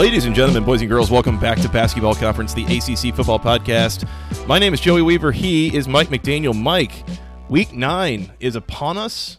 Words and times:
Ladies 0.00 0.24
and 0.24 0.34
gentlemen, 0.34 0.64
boys 0.64 0.80
and 0.80 0.88
girls, 0.88 1.10
welcome 1.10 1.38
back 1.38 1.60
to 1.60 1.68
Basketball 1.68 2.14
Conference, 2.14 2.54
the 2.54 2.64
ACC 2.64 3.14
Football 3.14 3.38
Podcast. 3.38 4.08
My 4.46 4.58
name 4.58 4.72
is 4.72 4.80
Joey 4.80 5.02
Weaver. 5.02 5.30
He 5.30 5.76
is 5.76 5.86
Mike 5.86 6.08
McDaniel. 6.08 6.58
Mike, 6.58 7.04
week 7.50 7.74
nine 7.74 8.32
is 8.40 8.56
upon 8.56 8.96
us, 8.96 9.36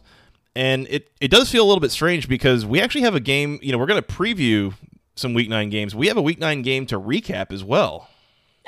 and 0.56 0.86
it, 0.88 1.10
it 1.20 1.32
does 1.32 1.50
feel 1.50 1.64
a 1.64 1.68
little 1.68 1.80
bit 1.80 1.90
strange 1.90 2.28
because 2.28 2.64
we 2.64 2.80
actually 2.80 3.02
have 3.02 3.16
a 3.16 3.20
game. 3.20 3.58
You 3.64 3.72
know, 3.72 3.80
we're 3.80 3.88
going 3.88 4.04
to 4.04 4.08
preview 4.08 4.76
some 5.16 5.34
week 5.34 5.50
nine 5.50 5.72
games. 5.72 5.96
We 5.96 6.06
have 6.10 6.18
a 6.18 6.22
week 6.22 6.38
nine 6.38 6.62
game 6.62 6.86
to 6.86 7.00
recap 7.00 7.52
as 7.52 7.64
well. 7.64 8.08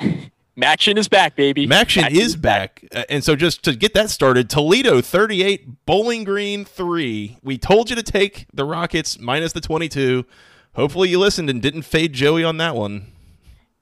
Maction 0.58 0.98
is 0.98 1.06
back, 1.06 1.36
baby. 1.36 1.64
Maction, 1.64 2.10
is 2.10 2.34
back. 2.34 2.84
Uh, 2.92 3.04
And 3.08 3.22
so 3.22 3.36
just 3.36 3.62
to 3.62 3.76
get 3.76 3.94
that 3.94 4.10
started, 4.10 4.50
Toledo 4.50 5.00
38, 5.00 5.86
Bowling 5.86 6.24
Green 6.24 6.64
3. 6.64 7.38
We 7.44 7.56
told 7.56 7.88
you 7.88 7.94
to 7.94 8.02
take 8.02 8.46
the 8.52 8.64
Rockets 8.64 9.20
minus 9.20 9.52
the 9.52 9.60
22. 9.60 10.26
Hopefully 10.74 11.08
you 11.08 11.18
listened 11.18 11.48
and 11.50 11.62
didn't 11.62 11.82
fade 11.82 12.12
Joey 12.12 12.44
on 12.44 12.56
that 12.58 12.74
one. 12.74 13.06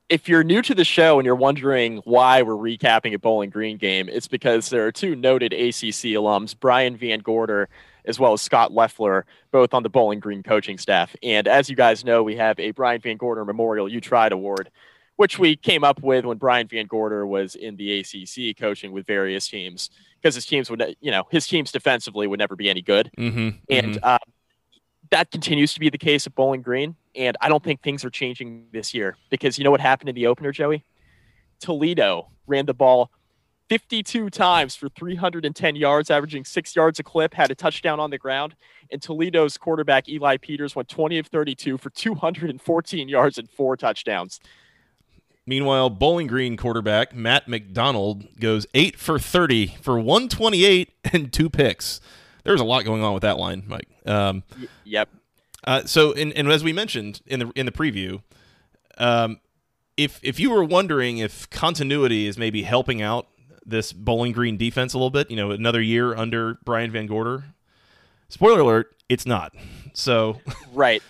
If 0.09 0.29
you're 0.29 0.45
new 0.45 0.61
to 0.63 0.75
the 0.75 0.85
show 0.85 1.19
and 1.19 1.25
you're 1.25 1.35
wondering 1.35 1.99
why 2.05 2.43
we're 2.43 2.53
recapping 2.55 3.15
a 3.15 3.19
Bowling 3.19 3.49
Green 3.49 3.79
game, 3.79 4.11
it's 4.11 4.29
because 4.29 4.69
there 4.69 4.87
are 4.87 4.93
two 4.93 5.17
noted 5.17 5.55
ACC 5.55 6.13
alums, 6.13 6.55
Brian 6.59 6.99
VanGorder 6.99 7.67
as 8.05 8.19
well 8.19 8.33
as 8.33 8.43
Scott 8.43 8.73
Loeffler, 8.73 9.27
both 9.51 9.75
on 9.75 9.83
the 9.83 9.89
Bowling 9.89 10.21
Green 10.21 10.43
coaching 10.43 10.79
staff. 10.79 11.15
And 11.23 11.47
as 11.47 11.71
you 11.71 11.77
guys 11.77 12.05
know, 12.05 12.23
we 12.23 12.37
have 12.37 12.59
a 12.59 12.73
Brian 12.73 13.01
VanGorder 13.01 13.47
Memorial 13.47 13.89
You 13.89 14.01
Tried 14.01 14.33
Award, 14.33 14.71
which 15.17 15.39
we 15.39 15.57
came 15.57 15.85
up 15.85 16.03
with 16.03 16.25
when 16.25 16.39
Brian 16.39 16.67
VanGorder 16.69 17.27
was 17.27 17.55
in 17.55 17.77
the 17.77 18.01
ACC 18.01 18.57
coaching 18.57 18.93
with 18.93 19.07
various 19.07 19.49
teams 19.49 19.91
because 20.21 20.35
his 20.35 20.47
teams 20.47 20.71
would, 20.71 20.97
you 21.01 21.11
know, 21.11 21.25
his 21.31 21.47
teams 21.47 21.73
defensively 21.73 22.27
would 22.27 22.39
never 22.39 22.57
be 22.57 22.71
any 22.71 22.83
good. 22.83 23.11
Mm-hmm. 23.19 23.51
And 23.71 23.99
uh, 24.03 24.19
that 25.13 25.31
continues 25.31 25.75
to 25.75 25.81
be 25.81 25.91
the 25.91 25.99
case 25.99 26.27
at 26.27 26.35
Bowling 26.35 26.63
Green. 26.63 26.97
And 27.15 27.37
I 27.41 27.49
don't 27.49 27.63
think 27.63 27.83
things 27.83 28.05
are 28.05 28.11
changing 28.11 28.67
this 28.73 28.93
year 28.95 29.17
because 29.31 29.59
you 29.59 29.65
know 29.65 29.71
what 29.71 29.81
happened 29.81 30.09
in 30.09 30.15
the 30.15 30.27
opener, 30.27 30.51
Joey? 30.51 30.85
Toledo 31.61 32.29
ran 32.47 32.67
the 32.67 32.75
ball 32.75 33.11
52 33.69 34.31
times 34.31 34.75
for 34.75 34.89
310 34.89 35.77
yards, 35.77 36.11
averaging 36.11 36.45
six 36.45 36.75
yards 36.75 36.99
a 36.99 37.03
clip, 37.03 37.35
had 37.35 37.51
a 37.51 37.55
touchdown 37.55 38.01
on 38.01 38.11
the 38.11 38.19
ground. 38.19 38.55
And 38.91 39.01
Toledo's 39.01 39.57
quarterback, 39.57 40.09
Eli 40.09 40.39
Peters, 40.39 40.75
went 40.75 40.89
20 40.89 41.19
of 41.19 41.27
32 41.29 41.79
for 41.79 41.91
214 41.91 43.09
yards 43.09 43.39
and 43.39 43.49
four 43.49 43.77
touchdowns. 43.77 44.41
Meanwhile, 45.47 45.91
Bowling 45.91 46.27
Green 46.27 46.57
quarterback 46.57 47.15
Matt 47.15 47.49
McDonald 47.49 48.39
goes 48.39 48.67
8 48.75 48.99
for 48.99 49.19
30 49.19 49.79
for 49.81 49.99
128 49.99 50.91
and 51.13 51.33
two 51.33 51.51
picks. 51.51 52.01
There's 52.45 52.61
a 52.61 52.65
lot 52.65 52.85
going 52.85 53.03
on 53.03 53.13
with 53.15 53.23
that 53.23 53.39
line, 53.39 53.65
Mike. 53.67 53.89
Um, 54.07 54.43
Y- 54.61 54.67
yep. 54.85 55.09
Uh, 55.65 55.85
so, 55.85 56.13
and, 56.13 56.33
and 56.33 56.51
as 56.51 56.65
we 56.65 56.73
mentioned 56.73 57.21
in 57.27 57.41
the 57.41 57.53
in 57.55 57.67
the 57.67 57.73
preview, 57.73 58.23
um, 58.99 59.39
if 59.97 60.19
if 60.23 60.41
you 60.41 60.51
were 60.51 60.65
wondering 60.65 61.19
if 61.19 61.49
continuity 61.51 62.27
is 62.27 62.37
maybe 62.37 62.63
helping 62.65 63.01
out 63.01 63.29
this 63.65 63.93
Bowling 63.93 64.33
Green 64.33 64.57
defense 64.57 64.93
a 64.93 64.99
little 64.99 65.11
bit, 65.11 65.31
you 65.31 65.37
know, 65.37 65.53
another 65.53 65.81
year 65.81 66.17
under 66.17 66.59
Brian 66.65 66.91
VanGorder, 66.91 67.45
spoiler 68.29 68.59
alert, 68.61 68.97
it's 69.09 69.25
not. 69.25 69.55
So, 69.95 70.41
Right. 70.73 71.01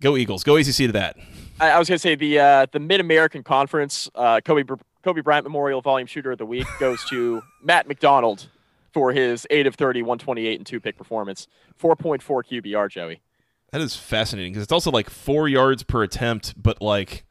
go 0.00 0.16
Eagles, 0.16 0.44
go 0.44 0.56
ACC 0.56 0.76
to 0.76 0.92
that. 0.92 1.16
I, 1.58 1.70
I 1.70 1.78
was 1.80 1.88
going 1.88 1.96
to 1.96 2.02
say 2.02 2.14
the 2.14 2.38
uh, 2.38 2.66
the 2.70 2.78
Mid 2.78 3.00
American 3.00 3.42
Conference 3.42 4.08
uh, 4.14 4.40
Kobe 4.44 4.62
Kobe 5.02 5.20
Bryant 5.20 5.44
Memorial 5.44 5.80
Volume 5.80 6.06
Shooter 6.06 6.30
of 6.32 6.38
the 6.38 6.46
Week 6.46 6.66
goes 6.78 7.02
to 7.06 7.42
Matt 7.62 7.88
McDonald 7.88 8.48
for 8.96 9.12
his 9.12 9.46
8 9.50 9.66
of 9.66 9.74
30, 9.74 10.00
128, 10.00 10.58
and 10.58 10.66
two 10.66 10.80
pick 10.80 10.96
performance. 10.96 11.46
4.4 11.78 12.18
QBR, 12.22 12.88
Joey. 12.90 13.20
That 13.70 13.82
is 13.82 13.94
fascinating 13.94 14.52
because 14.54 14.62
it's 14.62 14.72
also 14.72 14.90
like 14.90 15.10
four 15.10 15.48
yards 15.48 15.82
per 15.82 16.02
attempt, 16.02 16.54
but 16.56 16.80
like, 16.80 17.26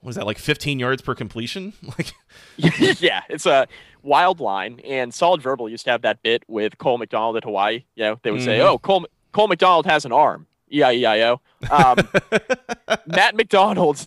what 0.00 0.10
is 0.10 0.16
that? 0.16 0.26
Like 0.26 0.36
15 0.36 0.78
yards 0.78 1.00
per 1.00 1.14
completion? 1.14 1.72
Like, 1.96 2.12
yeah, 3.00 3.22
it's 3.30 3.46
a 3.46 3.66
wild 4.02 4.40
line. 4.40 4.78
And 4.84 5.14
Solid 5.14 5.40
Verbal 5.40 5.70
used 5.70 5.86
to 5.86 5.90
have 5.90 6.02
that 6.02 6.22
bit 6.22 6.42
with 6.48 6.76
Cole 6.76 6.98
McDonald 6.98 7.38
at 7.38 7.44
Hawaii. 7.44 7.84
You 7.94 8.04
know, 8.04 8.20
they 8.22 8.30
would 8.30 8.42
say, 8.42 8.58
Mhm. 8.58 8.66
"Oh, 8.68 8.78
Cole 8.78 9.06
Cole 9.32 9.48
McDonald 9.48 9.86
has 9.86 10.04
an 10.04 10.12
arm." 10.12 10.46
E 10.70 10.82
I 10.82 10.92
E 10.92 11.06
I 11.06 11.22
O. 11.22 11.40
Um, 11.70 11.96
Matt 13.06 13.36
McDonald 13.36 14.06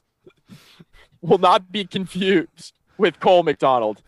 will 1.22 1.40
not 1.40 1.72
be 1.72 1.86
confused 1.86 2.77
with 2.98 3.20
Cole 3.20 3.44
McDonald, 3.44 4.02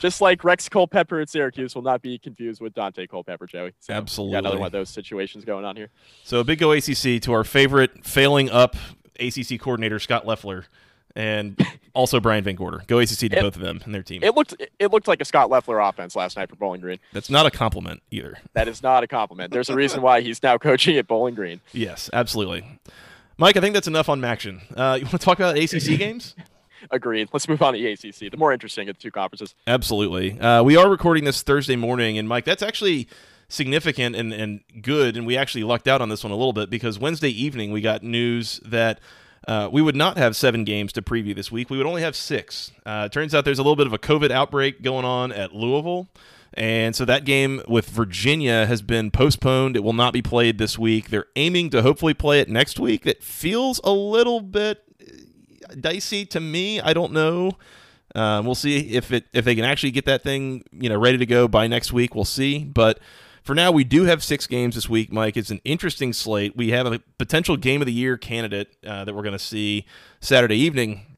just 0.00 0.20
like 0.20 0.44
Rex 0.44 0.68
Culpepper 0.68 1.20
at 1.20 1.28
Syracuse 1.28 1.74
will 1.74 1.82
not 1.82 2.02
be 2.02 2.18
confused 2.18 2.60
with 2.60 2.74
Daunte 2.74 3.08
Culpepper. 3.08 3.46
Joey, 3.46 3.72
so, 3.80 3.92
Absolutely. 3.94 4.32
got 4.34 4.38
another 4.40 4.58
one 4.58 4.66
of 4.66 4.72
those 4.72 4.90
situations 4.90 5.44
going 5.44 5.64
on 5.64 5.76
here. 5.76 5.88
So 6.24 6.40
a 6.40 6.44
big 6.44 6.58
go 6.58 6.72
ACC 6.72 7.20
to 7.22 7.32
our 7.32 7.44
favorite 7.44 8.04
failing 8.04 8.50
up 8.50 8.76
ACC 9.20 9.58
coordinator 9.60 9.98
Scott 9.98 10.26
Loeffler, 10.26 10.66
and 11.14 11.58
also 11.94 12.20
Brian 12.20 12.44
VanGorder. 12.44 12.86
Go 12.86 12.98
ACC 12.98 13.30
to 13.30 13.38
It- 13.38 13.40
both 13.40 13.56
of 13.56 13.62
them 13.62 13.80
and 13.84 13.94
their 13.94 14.02
team. 14.02 14.22
It 14.22 14.34
looked 14.34 14.54
it 14.78 14.92
looked 14.92 15.08
like 15.08 15.22
a 15.22 15.24
Scott 15.24 15.48
Loeffler 15.48 15.80
offense 15.80 16.14
last 16.14 16.36
night 16.36 16.50
for 16.50 16.56
Bowling 16.56 16.82
Green. 16.82 16.98
That's 17.14 17.30
not 17.30 17.46
a 17.46 17.50
compliment 17.50 18.02
either. 18.10 18.36
That 18.52 18.68
is 18.68 18.82
not 18.82 19.02
a 19.02 19.06
compliment. 19.06 19.50
There's 19.52 19.70
a 19.70 19.74
reason 19.74 20.02
why 20.02 20.20
he's 20.20 20.42
now 20.42 20.58
coaching 20.58 20.96
at 20.98 21.06
Bowling 21.06 21.34
Green. 21.34 21.60
Yes, 21.72 22.10
absolutely. 22.12 22.66
Mike, 23.38 23.56
I 23.56 23.60
think 23.60 23.72
that's 23.74 23.86
enough 23.88 24.08
on 24.10 24.20
Maction. 24.20 24.60
Uh, 24.76 24.96
you 24.96 25.04
want 25.04 25.10
to 25.12 25.18
talk 25.18 25.38
about 25.38 25.56
ACC 25.58 25.98
games? 25.98 26.34
Agreed. 26.90 27.28
Let's 27.32 27.48
move 27.48 27.62
on 27.62 27.74
to 27.74 27.78
the 27.78 27.92
ACC, 27.92 28.30
the 28.30 28.36
more 28.36 28.52
interesting 28.52 28.88
of 28.88 28.96
the 28.96 29.02
two 29.02 29.10
conferences. 29.10 29.54
Absolutely. 29.66 30.38
Uh, 30.38 30.62
we 30.62 30.76
are 30.76 30.88
recording 30.88 31.24
this 31.24 31.42
Thursday 31.42 31.76
morning, 31.76 32.18
and 32.18 32.28
Mike, 32.28 32.44
that's 32.44 32.62
actually 32.62 33.08
significant 33.48 34.16
and, 34.16 34.32
and 34.32 34.60
good. 34.80 35.16
And 35.16 35.26
we 35.26 35.36
actually 35.36 35.64
lucked 35.64 35.88
out 35.88 36.00
on 36.00 36.08
this 36.08 36.24
one 36.24 36.32
a 36.32 36.36
little 36.36 36.52
bit 36.52 36.70
because 36.70 36.98
Wednesday 36.98 37.30
evening 37.30 37.72
we 37.72 37.80
got 37.80 38.02
news 38.02 38.60
that 38.64 39.00
uh, 39.46 39.68
we 39.70 39.80
would 39.80 39.96
not 39.96 40.16
have 40.18 40.34
seven 40.34 40.64
games 40.64 40.92
to 40.94 41.02
preview 41.02 41.34
this 41.34 41.52
week. 41.52 41.70
We 41.70 41.76
would 41.76 41.86
only 41.86 42.02
have 42.02 42.16
six. 42.16 42.72
Uh, 42.84 43.08
turns 43.08 43.34
out 43.34 43.44
there's 43.44 43.58
a 43.58 43.62
little 43.62 43.76
bit 43.76 43.86
of 43.86 43.92
a 43.92 43.98
COVID 43.98 44.30
outbreak 44.30 44.82
going 44.82 45.04
on 45.04 45.30
at 45.32 45.54
Louisville. 45.54 46.08
And 46.54 46.96
so 46.96 47.04
that 47.04 47.24
game 47.24 47.60
with 47.68 47.88
Virginia 47.88 48.66
has 48.66 48.80
been 48.80 49.10
postponed. 49.10 49.76
It 49.76 49.84
will 49.84 49.92
not 49.92 50.12
be 50.12 50.22
played 50.22 50.58
this 50.58 50.78
week. 50.78 51.10
They're 51.10 51.26
aiming 51.36 51.70
to 51.70 51.82
hopefully 51.82 52.14
play 52.14 52.40
it 52.40 52.48
next 52.48 52.80
week. 52.80 53.06
It 53.06 53.22
feels 53.22 53.80
a 53.84 53.92
little 53.92 54.40
bit 54.40 54.82
dicey 55.80 56.24
to 56.26 56.40
me. 56.40 56.80
I 56.80 56.92
don't 56.92 57.12
know. 57.12 57.52
Um, 58.14 58.46
we'll 58.46 58.54
see 58.54 58.94
if 58.94 59.12
it 59.12 59.26
if 59.32 59.44
they 59.44 59.54
can 59.54 59.64
actually 59.64 59.90
get 59.90 60.06
that 60.06 60.22
thing 60.22 60.64
you 60.72 60.88
know 60.88 60.98
ready 60.98 61.18
to 61.18 61.26
go 61.26 61.48
by 61.48 61.66
next 61.66 61.92
week. 61.92 62.14
We'll 62.14 62.24
see. 62.24 62.64
But 62.64 62.98
for 63.42 63.54
now, 63.54 63.70
we 63.70 63.84
do 63.84 64.04
have 64.04 64.24
six 64.24 64.46
games 64.46 64.74
this 64.74 64.88
week, 64.88 65.12
Mike. 65.12 65.36
It's 65.36 65.50
an 65.50 65.60
interesting 65.64 66.12
slate. 66.12 66.56
We 66.56 66.70
have 66.70 66.86
a 66.86 66.98
potential 67.18 67.56
game 67.56 67.80
of 67.80 67.86
the 67.86 67.92
year 67.92 68.16
candidate 68.16 68.76
uh, 68.84 69.04
that 69.04 69.14
we're 69.14 69.22
going 69.22 69.34
to 69.34 69.38
see 69.38 69.86
Saturday 70.20 70.56
evening. 70.56 71.16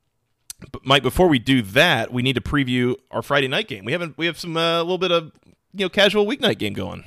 But 0.72 0.84
Mike, 0.84 1.02
before 1.02 1.28
we 1.28 1.38
do 1.38 1.62
that, 1.62 2.12
we 2.12 2.22
need 2.22 2.34
to 2.34 2.40
preview 2.40 2.96
our 3.10 3.22
Friday 3.22 3.48
night 3.48 3.68
game. 3.68 3.84
We 3.84 3.92
haven't 3.92 4.18
we 4.18 4.26
have 4.26 4.38
some 4.38 4.56
a 4.56 4.60
uh, 4.60 4.82
little 4.82 4.98
bit 4.98 5.12
of 5.12 5.32
you 5.72 5.84
know 5.84 5.88
casual 5.88 6.26
weeknight 6.26 6.58
game 6.58 6.74
going. 6.74 7.04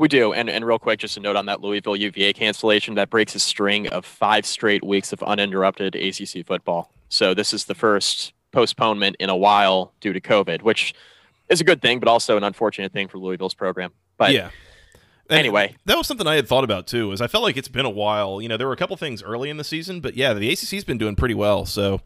We 0.00 0.08
do, 0.08 0.32
and 0.32 0.48
and 0.48 0.64
real 0.64 0.78
quick, 0.78 0.98
just 0.98 1.18
a 1.18 1.20
note 1.20 1.36
on 1.36 1.44
that 1.44 1.60
Louisville 1.60 1.94
UVA 1.94 2.32
cancellation 2.32 2.94
that 2.94 3.10
breaks 3.10 3.34
a 3.34 3.38
string 3.38 3.86
of 3.88 4.06
five 4.06 4.46
straight 4.46 4.82
weeks 4.82 5.12
of 5.12 5.22
uninterrupted 5.22 5.94
ACC 5.94 6.46
football. 6.46 6.90
So 7.10 7.34
this 7.34 7.52
is 7.52 7.66
the 7.66 7.74
first 7.74 8.32
postponement 8.50 9.16
in 9.20 9.28
a 9.28 9.36
while 9.36 9.92
due 10.00 10.14
to 10.14 10.20
COVID, 10.20 10.62
which 10.62 10.94
is 11.50 11.60
a 11.60 11.64
good 11.64 11.82
thing, 11.82 12.00
but 12.00 12.08
also 12.08 12.38
an 12.38 12.44
unfortunate 12.44 12.94
thing 12.94 13.08
for 13.08 13.18
Louisville's 13.18 13.52
program. 13.52 13.92
But 14.16 14.32
yeah. 14.32 14.48
And 15.28 15.38
anyway. 15.38 15.76
that 15.84 15.98
was 15.98 16.06
something 16.06 16.26
I 16.26 16.36
had 16.36 16.48
thought 16.48 16.64
about 16.64 16.86
too. 16.86 17.12
Is 17.12 17.20
I 17.20 17.26
felt 17.26 17.44
like 17.44 17.58
it's 17.58 17.68
been 17.68 17.84
a 17.84 17.90
while. 17.90 18.40
You 18.40 18.48
know, 18.48 18.56
there 18.56 18.68
were 18.68 18.72
a 18.72 18.78
couple 18.78 18.96
things 18.96 19.22
early 19.22 19.50
in 19.50 19.58
the 19.58 19.64
season, 19.64 20.00
but 20.00 20.16
yeah, 20.16 20.32
the 20.32 20.50
ACC's 20.50 20.82
been 20.82 20.96
doing 20.96 21.14
pretty 21.14 21.34
well. 21.34 21.66
So, 21.66 22.00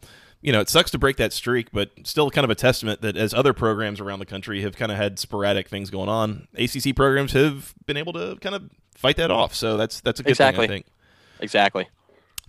you 0.45 0.51
know, 0.51 0.61
it 0.61 0.69
sucks 0.69 0.91
to 0.91 0.99
break 0.99 1.17
that 1.17 1.33
streak, 1.33 1.71
but 1.71 1.89
still 2.03 2.29
kind 2.29 2.45
of 2.45 2.51
a 2.51 2.55
testament 2.55 3.01
that 3.01 3.17
as 3.17 3.33
other 3.33 3.51
programs 3.51 3.99
around 3.99 4.19
the 4.19 4.27
country 4.27 4.61
have 4.61 4.77
kind 4.77 4.91
of 4.91 4.97
had 4.97 5.17
sporadic 5.17 5.67
things 5.67 5.89
going 5.89 6.07
on, 6.07 6.47
ACC 6.53 6.95
programs 6.95 7.33
have 7.33 7.73
been 7.87 7.97
able 7.97 8.13
to 8.13 8.37
kind 8.41 8.53
of 8.53 8.69
fight 8.95 9.17
that 9.17 9.31
off. 9.31 9.55
So 9.55 9.75
that's 9.75 10.01
that's 10.01 10.19
a 10.19 10.23
good 10.23 10.29
exactly. 10.29 10.67
thing, 10.67 10.71
I 10.71 10.75
think. 10.75 10.85
Exactly. 11.39 11.89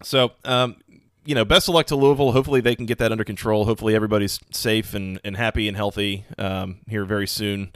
So, 0.03 0.33
um, 0.45 0.77
you 1.25 1.35
know, 1.35 1.47
best 1.47 1.71
of 1.71 1.75
luck 1.75 1.87
to 1.87 1.97
Louisville. 1.97 2.33
Hopefully 2.33 2.61
they 2.61 2.77
can 2.77 2.85
get 2.85 2.99
that 2.99 3.13
under 3.13 3.25
control. 3.25 3.65
Hopefully 3.65 3.95
everybody's 3.95 4.41
safe 4.53 4.93
and, 4.93 5.19
and 5.25 5.35
happy 5.35 5.67
and 5.67 5.75
healthy 5.75 6.27
um, 6.37 6.81
here 6.87 7.07
very 7.07 7.27
soon. 7.27 7.73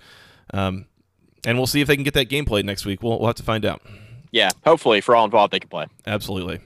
Um, 0.52 0.84
and 1.46 1.56
we'll 1.56 1.66
see 1.66 1.80
if 1.80 1.88
they 1.88 1.96
can 1.96 2.04
get 2.04 2.12
that 2.12 2.28
game 2.28 2.44
played 2.44 2.66
next 2.66 2.84
week. 2.84 3.02
We'll, 3.02 3.18
we'll 3.18 3.28
have 3.28 3.36
to 3.36 3.42
find 3.42 3.64
out. 3.64 3.80
Yeah, 4.32 4.50
hopefully 4.66 5.00
for 5.00 5.16
all 5.16 5.24
involved, 5.24 5.54
they 5.54 5.60
can 5.60 5.70
play. 5.70 5.86
Absolutely. 6.06 6.60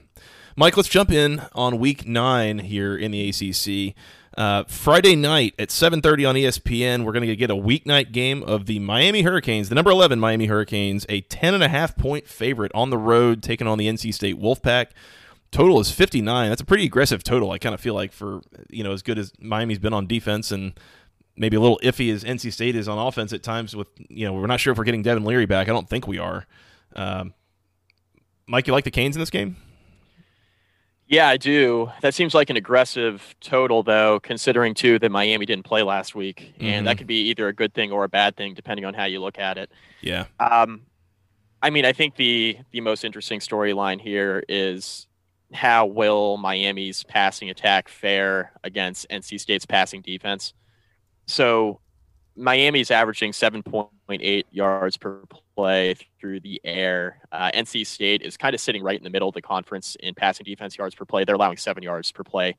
Mike, 0.57 0.77
let's 0.77 0.87
jump 0.87 1.11
in 1.11 1.41
on 1.53 1.79
week 1.79 2.07
nine 2.07 2.59
here 2.59 2.95
in 2.95 3.11
the 3.11 3.27
ACC. 3.27 3.93
Uh, 4.37 4.63
Friday 4.63 5.13
night 5.13 5.53
at 5.59 5.67
7:30 5.67 6.29
on 6.29 6.35
ESPN, 6.35 7.03
we're 7.03 7.11
going 7.11 7.27
to 7.27 7.35
get 7.35 7.51
a 7.51 7.55
weeknight 7.55 8.13
game 8.13 8.41
of 8.43 8.65
the 8.65 8.79
Miami 8.79 9.23
Hurricanes, 9.23 9.67
the 9.67 9.75
number 9.75 9.91
11 9.91 10.17
Miami 10.17 10.45
Hurricanes, 10.45 11.05
a 11.09 11.19
10 11.19 11.53
and 11.53 11.63
a 11.63 11.67
half 11.67 11.97
point 11.97 12.25
favorite 12.25 12.71
on 12.73 12.89
the 12.89 12.97
road, 12.97 13.43
taking 13.43 13.67
on 13.67 13.77
the 13.77 13.87
NC 13.87 14.13
State 14.13 14.39
Wolfpack. 14.39 14.87
Total 15.51 15.77
is 15.81 15.91
59. 15.91 16.49
That's 16.49 16.61
a 16.61 16.65
pretty 16.65 16.85
aggressive 16.85 17.21
total. 17.21 17.51
I 17.51 17.57
kind 17.57 17.75
of 17.75 17.81
feel 17.81 17.93
like 17.93 18.13
for 18.13 18.39
you 18.69 18.83
know 18.85 18.93
as 18.93 19.01
good 19.01 19.19
as 19.19 19.33
Miami's 19.39 19.79
been 19.79 19.93
on 19.93 20.07
defense 20.07 20.53
and 20.53 20.79
maybe 21.35 21.57
a 21.57 21.59
little 21.59 21.81
iffy 21.83 22.13
as 22.13 22.23
NC 22.23 22.53
State 22.53 22.77
is 22.77 22.87
on 22.87 22.97
offense 22.97 23.33
at 23.33 23.43
times. 23.43 23.75
With 23.75 23.89
you 24.07 24.25
know 24.25 24.31
we're 24.31 24.47
not 24.47 24.61
sure 24.61 24.71
if 24.71 24.77
we're 24.77 24.85
getting 24.85 25.03
Devin 25.03 25.25
Leary 25.25 25.47
back. 25.47 25.67
I 25.67 25.71
don't 25.71 25.89
think 25.89 26.07
we 26.07 26.17
are. 26.17 26.45
Um, 26.95 27.33
Mike, 28.47 28.67
you 28.67 28.73
like 28.73 28.85
the 28.85 28.91
Canes 28.91 29.17
in 29.17 29.21
this 29.21 29.29
game? 29.29 29.57
Yeah, 31.07 31.27
I 31.27 31.37
do. 31.37 31.91
That 32.01 32.15
seems 32.15 32.33
like 32.33 32.49
an 32.49 32.57
aggressive 32.57 33.35
total, 33.39 33.83
though, 33.83 34.19
considering 34.19 34.73
too 34.73 34.97
that 34.99 35.11
Miami 35.11 35.45
didn't 35.45 35.65
play 35.65 35.83
last 35.83 36.15
week, 36.15 36.53
and 36.59 36.83
Mhm. 36.83 36.89
that 36.89 36.97
could 36.97 37.05
be 37.07 37.29
either 37.29 37.47
a 37.47 37.53
good 37.53 37.73
thing 37.75 37.91
or 37.91 38.03
a 38.03 38.09
bad 38.09 38.35
thing 38.35 38.55
depending 38.55 38.85
on 38.85 38.95
how 38.95 39.05
you 39.05 39.19
look 39.21 39.37
at 39.37 39.57
it. 39.57 39.69
Yeah. 40.01 40.25
Um, 40.39 40.87
I 41.61 41.69
mean, 41.69 41.85
I 41.85 41.93
think 41.93 42.15
the 42.15 42.57
the 42.71 42.81
most 42.81 43.03
interesting 43.05 43.39
storyline 43.39 44.01
here 44.01 44.43
is 44.49 45.07
how 45.53 45.85
will 45.85 46.37
Miami's 46.37 47.03
passing 47.03 47.49
attack 47.51 47.87
fare 47.87 48.51
against 48.63 49.05
NC 49.09 49.37
State's 49.37 49.65
passing 49.65 50.01
defense. 50.01 50.53
So 51.27 51.79
Miami's 52.35 52.91
averaging 52.91 53.31
7.8 53.31 54.43
yards 54.51 54.97
per 54.97 55.21
play 55.55 55.95
through 56.19 56.41
the 56.41 56.59
air. 56.63 57.19
Uh, 57.31 57.49
NC 57.53 57.87
State 57.87 58.21
is 58.21 58.35
kind 58.35 58.53
of 58.53 58.59
sitting 58.59 58.83
right 58.83 58.97
in 58.97 59.03
the 59.03 59.09
middle 59.09 59.29
of 59.29 59.33
the 59.33 59.41
conference 59.41 59.95
in 60.01 60.13
passing 60.13 60.43
defense 60.43 60.77
yards 60.77 60.95
per 60.95 61.05
play. 61.05 61.23
They're 61.23 61.35
allowing 61.35 61.57
seven 61.57 61.81
yards 61.81 62.11
per 62.11 62.23
play 62.23 62.55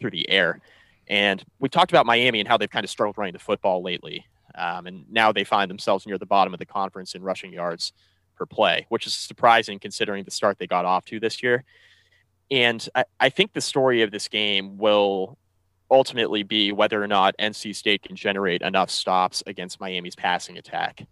through 0.00 0.10
the 0.10 0.28
air. 0.28 0.60
And 1.06 1.44
we've 1.60 1.70
talked 1.70 1.92
about 1.92 2.06
Miami 2.06 2.40
and 2.40 2.48
how 2.48 2.56
they've 2.56 2.70
kind 2.70 2.84
of 2.84 2.90
struggled 2.90 3.18
running 3.18 3.32
the 3.32 3.38
football 3.38 3.82
lately. 3.82 4.26
Um, 4.54 4.86
and 4.86 5.04
now 5.10 5.32
they 5.32 5.44
find 5.44 5.70
themselves 5.70 6.06
near 6.06 6.18
the 6.18 6.26
bottom 6.26 6.52
of 6.52 6.58
the 6.58 6.66
conference 6.66 7.14
in 7.14 7.22
rushing 7.22 7.52
yards 7.52 7.92
per 8.36 8.46
play, 8.46 8.86
which 8.88 9.06
is 9.06 9.14
surprising 9.14 9.78
considering 9.78 10.24
the 10.24 10.30
start 10.30 10.58
they 10.58 10.66
got 10.66 10.84
off 10.84 11.04
to 11.06 11.20
this 11.20 11.42
year. 11.42 11.64
And 12.50 12.86
I, 12.94 13.04
I 13.20 13.28
think 13.28 13.52
the 13.52 13.60
story 13.60 14.02
of 14.02 14.10
this 14.10 14.26
game 14.26 14.76
will 14.76 15.38
ultimately 15.90 16.42
be 16.42 16.72
whether 16.72 17.02
or 17.02 17.06
not 17.06 17.34
NC 17.38 17.74
State 17.74 18.02
can 18.02 18.16
generate 18.16 18.62
enough 18.62 18.90
stops 18.90 19.42
against 19.46 19.80
Miami's 19.80 20.14
passing 20.14 20.58
attack. 20.58 21.06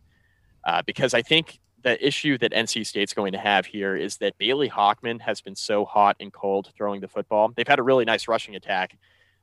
Uh, 0.65 0.83
because 0.87 1.15
I 1.15 1.23
think 1.23 1.59
the 1.83 2.05
issue 2.05 2.39
that 2.39 2.53
NC 2.53 2.87
State's 2.87 3.15
going 3.15 3.33
to 3.33 3.39
have 3.39 3.67
here 3.67 3.97
is 3.97 4.17
that 4.19 4.37
Bailey 4.39 4.69
Hockman 4.69 5.21
has 5.21 5.41
been 5.41 5.55
so 5.55 5.85
hot 5.85 6.17
and 6.21 6.33
cold 6.33 6.73
throwing 6.77 7.01
the 7.01 7.09
football. 7.09 7.51
They've 7.55 7.69
had 7.69 7.79
a 7.79 7.83
really 7.83 8.05
nice 8.05 8.29
rushing 8.29 8.57
attack, 8.57 8.97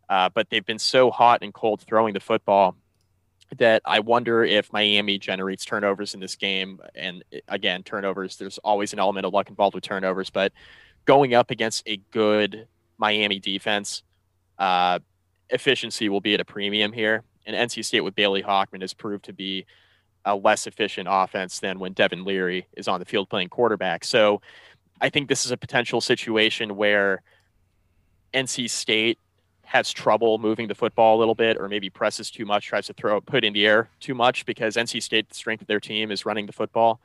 uh, 0.10 0.30
but 0.30 0.50
they've 0.50 0.66
been 0.66 0.80
so 0.80 1.12
hot 1.12 1.40
and 1.42 1.54
cold 1.54 1.82
throwing 1.82 2.14
the 2.14 2.20
football 2.20 2.76
that 3.58 3.82
I 3.86 4.00
wonder 4.00 4.44
if 4.44 4.74
Miami 4.74 5.18
generates 5.18 5.66
turnovers 5.66 6.14
in 6.14 6.20
this 6.20 6.36
game. 6.36 6.80
And 6.96 7.24
again, 7.48 7.84
turnovers, 7.84 8.38
there's 8.38 8.58
always 8.60 8.92
an 8.92 9.00
element 9.00 9.26
of 9.26 9.34
luck 9.34 9.50
involved 9.50 9.76
with 9.76 9.84
turnovers, 9.84 10.30
but 10.30 10.52
going 11.06 11.34
up 11.34 11.52
against 11.52 11.84
a 11.88 11.98
good 12.12 12.68
Miami 12.98 13.40
defense, 13.40 14.04
uh, 14.58 15.00
efficiency 15.50 16.10
will 16.10 16.22
be 16.22 16.34
at 16.34 16.40
a 16.40 16.46
premium 16.46 16.92
here. 16.92 17.24
And 17.46 17.56
NC 17.56 17.86
State 17.86 18.02
with 18.02 18.16
Bailey 18.16 18.42
Hockman 18.42 18.82
has 18.82 18.94
proved 18.94 19.26
to 19.26 19.34
be 19.34 19.66
a 20.26 20.36
less 20.36 20.66
efficient 20.66 21.08
offense 21.10 21.60
than 21.60 21.80
when 21.80 21.94
Devin 21.94 22.26
Leary 22.26 22.68
is 22.76 22.88
on 22.88 23.00
the 23.00 23.06
field 23.06 23.30
playing 23.30 23.50
quarterback. 23.50 24.04
So 24.04 24.42
I 25.00 25.10
think 25.10 25.30
this 25.30 25.46
is 25.46 25.52
a 25.52 25.58
potential 25.58 26.02
situation 26.02 26.76
where 26.76 27.22
NC 28.34 28.70
State 28.70 29.20
has 29.64 29.92
trouble 29.92 30.38
moving 30.38 30.68
the 30.68 30.76
football 30.76 31.18
a 31.18 31.20
little 31.20 31.36
bit 31.36 31.58
or 31.58 31.68
maybe 31.68 31.90
presses 31.90 32.32
too 32.32 32.46
much, 32.46 32.66
tries 32.66 32.88
to 32.88 32.94
throw 32.94 33.18
it, 33.18 33.26
put 33.26 33.44
in 33.44 33.54
the 33.54 33.66
air 33.66 33.90
too 34.00 34.14
much 34.14 34.46
because 34.46 34.76
NC 34.76 35.02
State, 35.02 35.30
the 35.30 35.36
strength 35.36 35.62
of 35.62 35.68
their 35.68 35.80
team 35.80 36.12
is 36.12 36.26
running 36.26 36.46
the 36.46 36.54
football. 36.54 37.00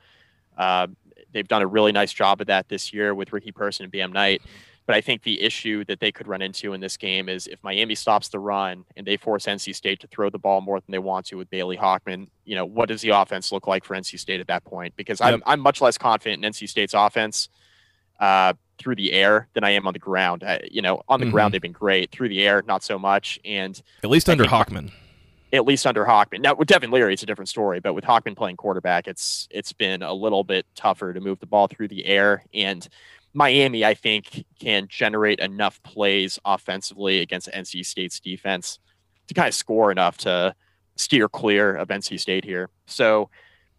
Uh, 0.57 0.87
they've 1.31 1.47
done 1.47 1.61
a 1.61 1.67
really 1.67 1.91
nice 1.91 2.13
job 2.13 2.41
of 2.41 2.47
that 2.47 2.69
this 2.69 2.93
year 2.93 3.13
with 3.13 3.33
Ricky 3.33 3.51
Person 3.51 3.83
and 3.83 3.91
Bam 3.91 4.11
Knight. 4.11 4.41
But 4.87 4.95
I 4.95 5.01
think 5.01 5.23
the 5.23 5.41
issue 5.41 5.85
that 5.85 5.99
they 5.99 6.11
could 6.11 6.27
run 6.27 6.41
into 6.41 6.73
in 6.73 6.81
this 6.81 6.97
game 6.97 7.29
is 7.29 7.47
if 7.47 7.63
Miami 7.63 7.95
stops 7.95 8.29
the 8.29 8.39
run 8.39 8.83
and 8.97 9.05
they 9.05 9.15
force 9.15 9.45
NC 9.45 9.75
State 9.75 9.99
to 10.01 10.07
throw 10.07 10.29
the 10.29 10.39
ball 10.39 10.59
more 10.59 10.79
than 10.79 10.91
they 10.91 10.99
want 10.99 11.27
to 11.27 11.35
with 11.35 11.49
Bailey 11.49 11.77
Hockman, 11.77 12.27
you 12.45 12.55
know, 12.55 12.65
what 12.65 12.89
does 12.89 13.01
the 13.01 13.09
offense 13.09 13.51
look 13.51 13.67
like 13.67 13.83
for 13.85 13.95
NC 13.95 14.19
State 14.19 14.39
at 14.41 14.47
that 14.47 14.63
point? 14.65 14.95
Because 14.95 15.21
I'm, 15.21 15.43
I'm 15.45 15.59
much 15.59 15.81
less 15.81 15.97
confident 15.97 16.43
in 16.43 16.51
NC 16.51 16.67
State's 16.67 16.93
offense 16.95 17.47
uh, 18.19 18.53
through 18.79 18.95
the 18.95 19.13
air 19.13 19.47
than 19.53 19.63
I 19.63 19.69
am 19.71 19.85
on 19.87 19.93
the 19.93 19.99
ground. 19.99 20.43
I, 20.43 20.61
you 20.69 20.81
know, 20.81 21.03
on 21.07 21.19
the 21.19 21.27
Mhm. 21.27 21.31
ground, 21.31 21.53
they've 21.53 21.61
been 21.61 21.71
great. 21.71 22.11
Through 22.11 22.29
the 22.29 22.41
air, 22.43 22.63
not 22.65 22.83
so 22.83 22.97
much. 22.97 23.39
And 23.45 23.79
At 24.03 24.09
least 24.09 24.29
I 24.29 24.31
under 24.33 24.45
Hockman. 24.45 24.91
at 25.53 25.65
least 25.65 25.85
under 25.85 26.05
Hockman. 26.05 26.41
Now 26.41 26.55
with 26.55 26.67
Devin 26.67 26.89
Leary, 26.91 27.13
it's 27.13 27.23
a 27.23 27.25
different 27.27 27.49
story, 27.49 27.79
but 27.79 27.93
with 27.93 28.03
Hockman 28.03 28.35
playing 28.35 28.57
quarterback, 28.57 29.07
it's 29.07 29.47
it's 29.51 29.73
been 29.73 30.01
a 30.01 30.13
little 30.13 30.43
bit 30.43 30.65
tougher 30.75 31.13
to 31.13 31.19
move 31.21 31.39
the 31.39 31.45
ball 31.45 31.67
through 31.67 31.89
the 31.89 32.05
air. 32.05 32.43
And 32.53 32.87
Miami, 33.33 33.85
I 33.85 33.93
think, 33.93 34.45
can 34.59 34.87
generate 34.89 35.39
enough 35.39 35.81
plays 35.83 36.37
offensively 36.43 37.19
against 37.19 37.49
NC 37.51 37.85
State's 37.85 38.19
defense 38.19 38.79
to 39.27 39.33
kind 39.33 39.47
of 39.47 39.53
score 39.53 39.91
enough 39.91 40.17
to 40.17 40.53
steer 40.97 41.29
clear 41.29 41.75
of 41.75 41.87
NC 41.87 42.19
State 42.19 42.43
here. 42.43 42.69
So 42.85 43.29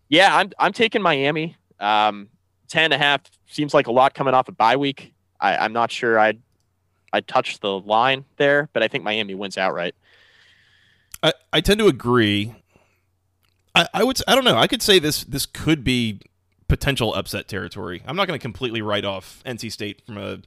yeah, 0.09 0.37
I'm 0.37 0.53
I'm 0.59 0.73
taking 0.73 1.03
Miami. 1.03 1.57
Um, 1.81 2.29
10 2.69 2.85
and 2.85 2.95
a 2.95 2.99
half 2.99 3.23
seems 3.47 3.75
like 3.75 3.87
a 3.87 3.93
lot 3.93 4.15
coming 4.15 4.35
off 4.35 4.49
a 4.49 4.53
bye 4.53 4.77
week. 4.77 5.13
I, 5.41 5.57
I'm 5.57 5.73
not 5.73 5.91
sure 5.91 6.19
I'd 6.19 6.41
I'd 7.13 7.27
touch 7.29 7.61
the 7.61 7.79
line 7.81 8.25
there, 8.37 8.71
but 8.73 8.83
I 8.83 8.89
think 8.89 9.05
Miami 9.05 9.35
wins 9.35 9.59
outright. 9.59 9.95
I, 11.23 11.33
I 11.53 11.61
tend 11.61 11.79
to 11.81 11.87
agree. 11.87 12.55
I, 13.75 13.87
I 13.93 14.05
would 14.05 14.19
I 14.27 14.35
don't 14.35 14.45
know. 14.45 14.57
I 14.57 14.67
could 14.67 14.83
say 14.83 14.99
this 14.99 15.25
this 15.25 15.45
could 15.45 15.85
be 15.85 16.21
potential 16.73 17.13
upset 17.13 17.49
territory. 17.49 18.03
I'm 18.07 18.17
not 18.17 18.27
going 18.27 18.39
to 18.39 18.43
completely 18.43 18.81
write 18.81 19.05
off 19.05 19.43
NC 19.45 19.71
State 19.71 20.01
from 20.07 20.17
a, 20.17 20.39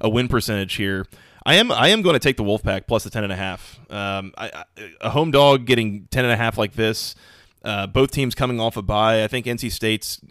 a 0.00 0.08
win 0.08 0.28
percentage 0.28 0.76
here. 0.76 1.04
I 1.44 1.56
am 1.56 1.70
I 1.70 1.88
am 1.88 2.00
going 2.00 2.14
to 2.14 2.18
take 2.18 2.38
the 2.38 2.42
Wolfpack 2.42 2.86
plus 2.86 3.04
the 3.04 3.10
ten 3.10 3.22
and 3.22 3.30
a 3.30 3.36
half. 3.36 3.78
Um, 3.90 4.32
I, 4.38 4.64
I, 4.78 4.90
a 5.02 5.10
home 5.10 5.30
dog 5.30 5.66
getting 5.66 6.08
ten 6.10 6.24
and 6.24 6.32
a 6.32 6.38
half 6.38 6.56
like 6.56 6.72
this. 6.72 7.14
Uh, 7.62 7.86
both 7.86 8.12
teams 8.12 8.34
coming 8.34 8.60
off 8.60 8.78
a 8.78 8.82
bye. 8.82 9.24
I 9.24 9.28
think 9.28 9.44
NC 9.44 9.70
State's. 9.72 10.22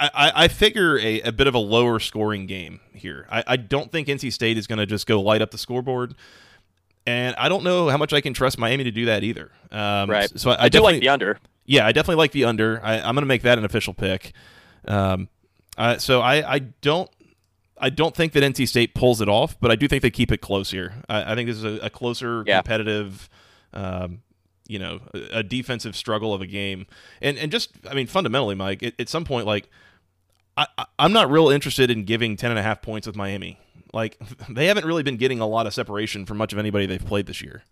I, 0.00 0.32
I, 0.34 0.48
figure 0.48 0.96
a, 0.98 1.22
a 1.22 1.32
bit 1.32 1.48
of 1.48 1.54
a 1.54 1.58
lower 1.58 1.98
scoring 1.98 2.46
game 2.46 2.78
here. 2.92 3.26
I, 3.28 3.42
I 3.46 3.56
don't 3.56 3.90
think 3.90 4.06
NC 4.06 4.32
State 4.32 4.56
is 4.56 4.68
going 4.68 4.78
to 4.78 4.86
just 4.86 5.08
go 5.08 5.20
light 5.20 5.42
up 5.42 5.50
the 5.50 5.58
scoreboard. 5.58 6.14
And 7.04 7.34
I 7.34 7.48
don't 7.48 7.64
know 7.64 7.88
how 7.88 7.96
much 7.96 8.12
I 8.12 8.20
can 8.20 8.32
trust 8.32 8.58
Miami 8.58 8.84
to 8.84 8.92
do 8.92 9.06
that 9.06 9.24
either. 9.24 9.50
Um, 9.72 10.08
Right. 10.08 10.30
So 10.38 10.52
I, 10.52 10.64
I, 10.64 10.68
do 10.68 10.80
like 10.82 11.00
the 11.00 11.08
under. 11.08 11.36
yeah, 11.66 11.84
I 11.84 11.90
definitely 11.90 12.20
like 12.22 12.30
the 12.30 12.44
under. 12.44 12.80
I, 12.80 12.98
I'm 12.98 13.16
going 13.16 13.22
to 13.22 13.26
make 13.26 13.42
that 13.42 13.58
an 13.58 13.64
official 13.64 13.92
pick. 13.92 14.32
Um, 14.88 15.28
uh, 15.78 15.98
so 15.98 16.20
I, 16.20 16.54
I 16.54 16.58
don't, 16.58 17.10
I 17.78 17.90
don't 17.90 18.14
think 18.14 18.32
that 18.32 18.42
NC 18.42 18.68
State 18.68 18.94
pulls 18.94 19.20
it 19.20 19.28
off, 19.28 19.58
but 19.60 19.70
I 19.70 19.76
do 19.76 19.88
think 19.88 20.02
they 20.02 20.10
keep 20.10 20.30
it 20.30 20.38
close 20.40 20.70
here. 20.70 20.94
I, 21.08 21.32
I 21.32 21.34
think 21.34 21.48
this 21.48 21.56
is 21.56 21.64
a, 21.64 21.86
a 21.86 21.90
closer, 21.90 22.44
Yeah. 22.46 22.58
competitive, 22.58 23.28
um, 23.72 24.22
you 24.68 24.78
know, 24.78 25.00
a, 25.14 25.38
a 25.38 25.42
defensive 25.42 25.96
struggle 25.96 26.32
of 26.34 26.40
a 26.40 26.46
game. 26.46 26.86
And 27.20 27.36
and 27.38 27.50
just, 27.50 27.70
I 27.90 27.94
mean, 27.94 28.06
fundamentally, 28.06 28.54
Mike, 28.54 28.82
at, 28.82 28.94
at 29.00 29.08
some 29.08 29.24
point, 29.24 29.46
like, 29.46 29.68
I, 30.56 30.66
I'm 30.98 31.12
not 31.12 31.30
real 31.30 31.48
interested 31.48 31.90
in 31.90 32.04
giving 32.04 32.36
10 32.36 32.50
and 32.50 32.58
a 32.58 32.62
half 32.62 32.82
points 32.82 33.06
with 33.06 33.16
Miami. 33.16 33.58
Like, 33.92 34.18
they 34.50 34.66
haven't 34.66 34.84
really 34.84 35.02
been 35.02 35.16
getting 35.16 35.40
a 35.40 35.46
lot 35.46 35.66
of 35.66 35.74
separation 35.74 36.26
from 36.26 36.36
much 36.36 36.52
of 36.52 36.58
anybody 36.58 36.86
they've 36.86 37.04
played 37.04 37.26
this 37.26 37.40
year. 37.42 37.62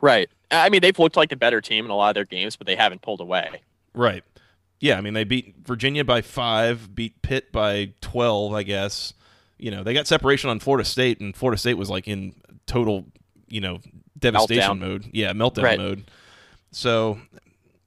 Right. 0.00 0.28
I 0.50 0.68
mean, 0.68 0.80
they've 0.82 0.98
looked 0.98 1.16
like 1.16 1.30
the 1.30 1.36
better 1.36 1.60
team 1.60 1.84
in 1.84 1.90
a 1.90 1.96
lot 1.96 2.10
of 2.10 2.14
their 2.14 2.24
games, 2.24 2.56
but 2.56 2.66
they 2.66 2.76
haven't 2.76 3.02
pulled 3.02 3.20
away. 3.20 3.62
Right. 3.94 4.22
Yeah, 4.80 4.98
I 4.98 5.00
mean 5.00 5.14
they 5.14 5.24
beat 5.24 5.54
Virginia 5.64 6.04
by 6.04 6.20
five, 6.22 6.94
beat 6.94 7.22
Pitt 7.22 7.52
by 7.52 7.92
twelve, 8.00 8.52
I 8.54 8.62
guess. 8.62 9.14
You 9.58 9.70
know, 9.70 9.82
they 9.82 9.94
got 9.94 10.06
separation 10.06 10.50
on 10.50 10.58
Florida 10.58 10.84
State, 10.84 11.20
and 11.20 11.34
Florida 11.34 11.58
State 11.58 11.74
was 11.78 11.88
like 11.88 12.06
in 12.08 12.34
total, 12.66 13.06
you 13.48 13.60
know, 13.60 13.78
devastation 14.18 14.62
Meltdown. 14.76 14.80
mode. 14.80 15.06
Yeah, 15.12 15.32
meltdown 15.32 15.62
Right. 15.62 15.78
mode. 15.78 16.10
So, 16.72 17.18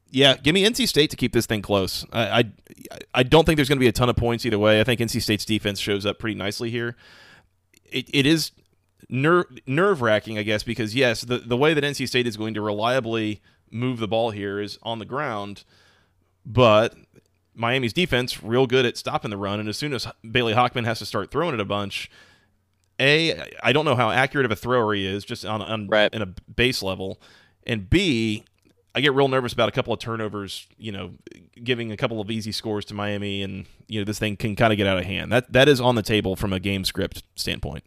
yeah, 0.10 0.38
give 0.38 0.54
me 0.56 0.64
NC 0.64 0.88
State 0.88 1.10
to 1.12 1.18
keep 1.18 1.34
this 1.34 1.46
thing 1.46 1.62
close. 1.62 2.06
I 2.12 2.40
I, 2.40 2.98
I 3.14 3.24
don't 3.24 3.46
think 3.46 3.58
there's 3.58 3.68
going 3.70 3.78
to 3.78 3.84
be 3.84 3.88
a 3.90 3.92
ton 3.92 4.10
of 4.10 4.16
points 4.16 4.46
either 4.46 4.58
way. 4.58 4.80
I 4.80 4.84
think 4.86 5.00
NC 5.02 5.22
State's 5.22 5.46
defense 5.46 5.80
shows 5.80 6.06
up 6.06 6.20
pretty 6.20 6.36
nicely 6.36 6.70
here. 6.72 6.96
It, 7.92 8.10
it 8.14 8.26
is 8.26 8.52
ner- 9.10 9.48
nerve 9.68 10.02
wracking, 10.02 10.38
I 10.38 10.44
guess, 10.44 10.64
because 10.64 10.96
yes, 10.96 11.22
the 11.22 11.40
the 11.40 11.58
way 11.58 11.74
that 11.74 11.84
NC 11.84 12.08
State 12.08 12.26
is 12.28 12.38
going 12.38 12.54
to 12.54 12.62
reliably 12.62 13.42
move 13.70 14.00
the 14.00 14.08
ball 14.08 14.32
here 14.32 14.60
is 14.62 14.80
on 14.84 15.00
the 15.00 15.06
ground, 15.06 15.66
but 16.48 16.96
Miami's 17.54 17.94
defense 17.94 18.42
real 18.42 18.66
good 18.66 18.86
at 18.86 18.98
stopping 18.98 19.30
the 19.30 19.38
run, 19.38 19.60
and 19.60 19.68
as 19.68 19.78
soon 19.78 19.94
as 19.94 20.08
Bailey 20.30 20.54
Hockman 20.54 20.86
has 20.86 21.00
to 21.00 21.06
start 21.06 21.30
throwing 21.30 21.54
it 21.54 21.60
a 21.60 21.66
bunch, 21.66 22.10
a 23.00 23.52
I 23.62 23.74
don't 23.74 23.86
know 23.86 23.96
how 23.96 24.10
accurate 24.10 24.46
of 24.46 24.52
a 24.52 24.56
thrower 24.56 24.94
he 24.94 25.06
is, 25.06 25.26
just 25.26 25.46
on, 25.46 25.62
on 25.62 25.88
right. 25.88 26.12
in 26.14 26.22
a 26.22 26.28
base 26.56 26.82
level, 26.82 27.22
and 27.66 27.90
B 27.90 28.46
I 28.98 29.02
get 29.02 29.14
real 29.14 29.28
nervous 29.28 29.54
about 29.54 29.70
a 29.70 29.72
couple 29.72 29.94
of 29.94 30.00
turnovers, 30.00 30.66
you 30.80 30.92
know, 30.92 31.12
giving 31.64 31.92
a 31.92 31.98
couple 31.98 32.20
of 32.20 32.32
easy 32.32 32.52
scores 32.52 32.84
to 32.86 32.96
Miami, 32.96 33.44
and 33.44 33.68
you 33.88 34.00
know 34.00 34.06
this 34.06 34.18
thing 34.18 34.36
can 34.36 34.56
kind 34.56 34.74
of 34.74 34.78
get 34.78 34.88
out 34.88 34.98
of 34.98 35.06
hand. 35.06 35.32
That 35.32 35.54
that 35.54 35.70
is 35.70 35.80
on 35.80 35.94
the 35.94 36.02
table 36.02 36.36
from 36.36 36.52
a 36.52 36.60
game 36.60 36.84
script 36.84 37.22
standpoint. 37.36 37.84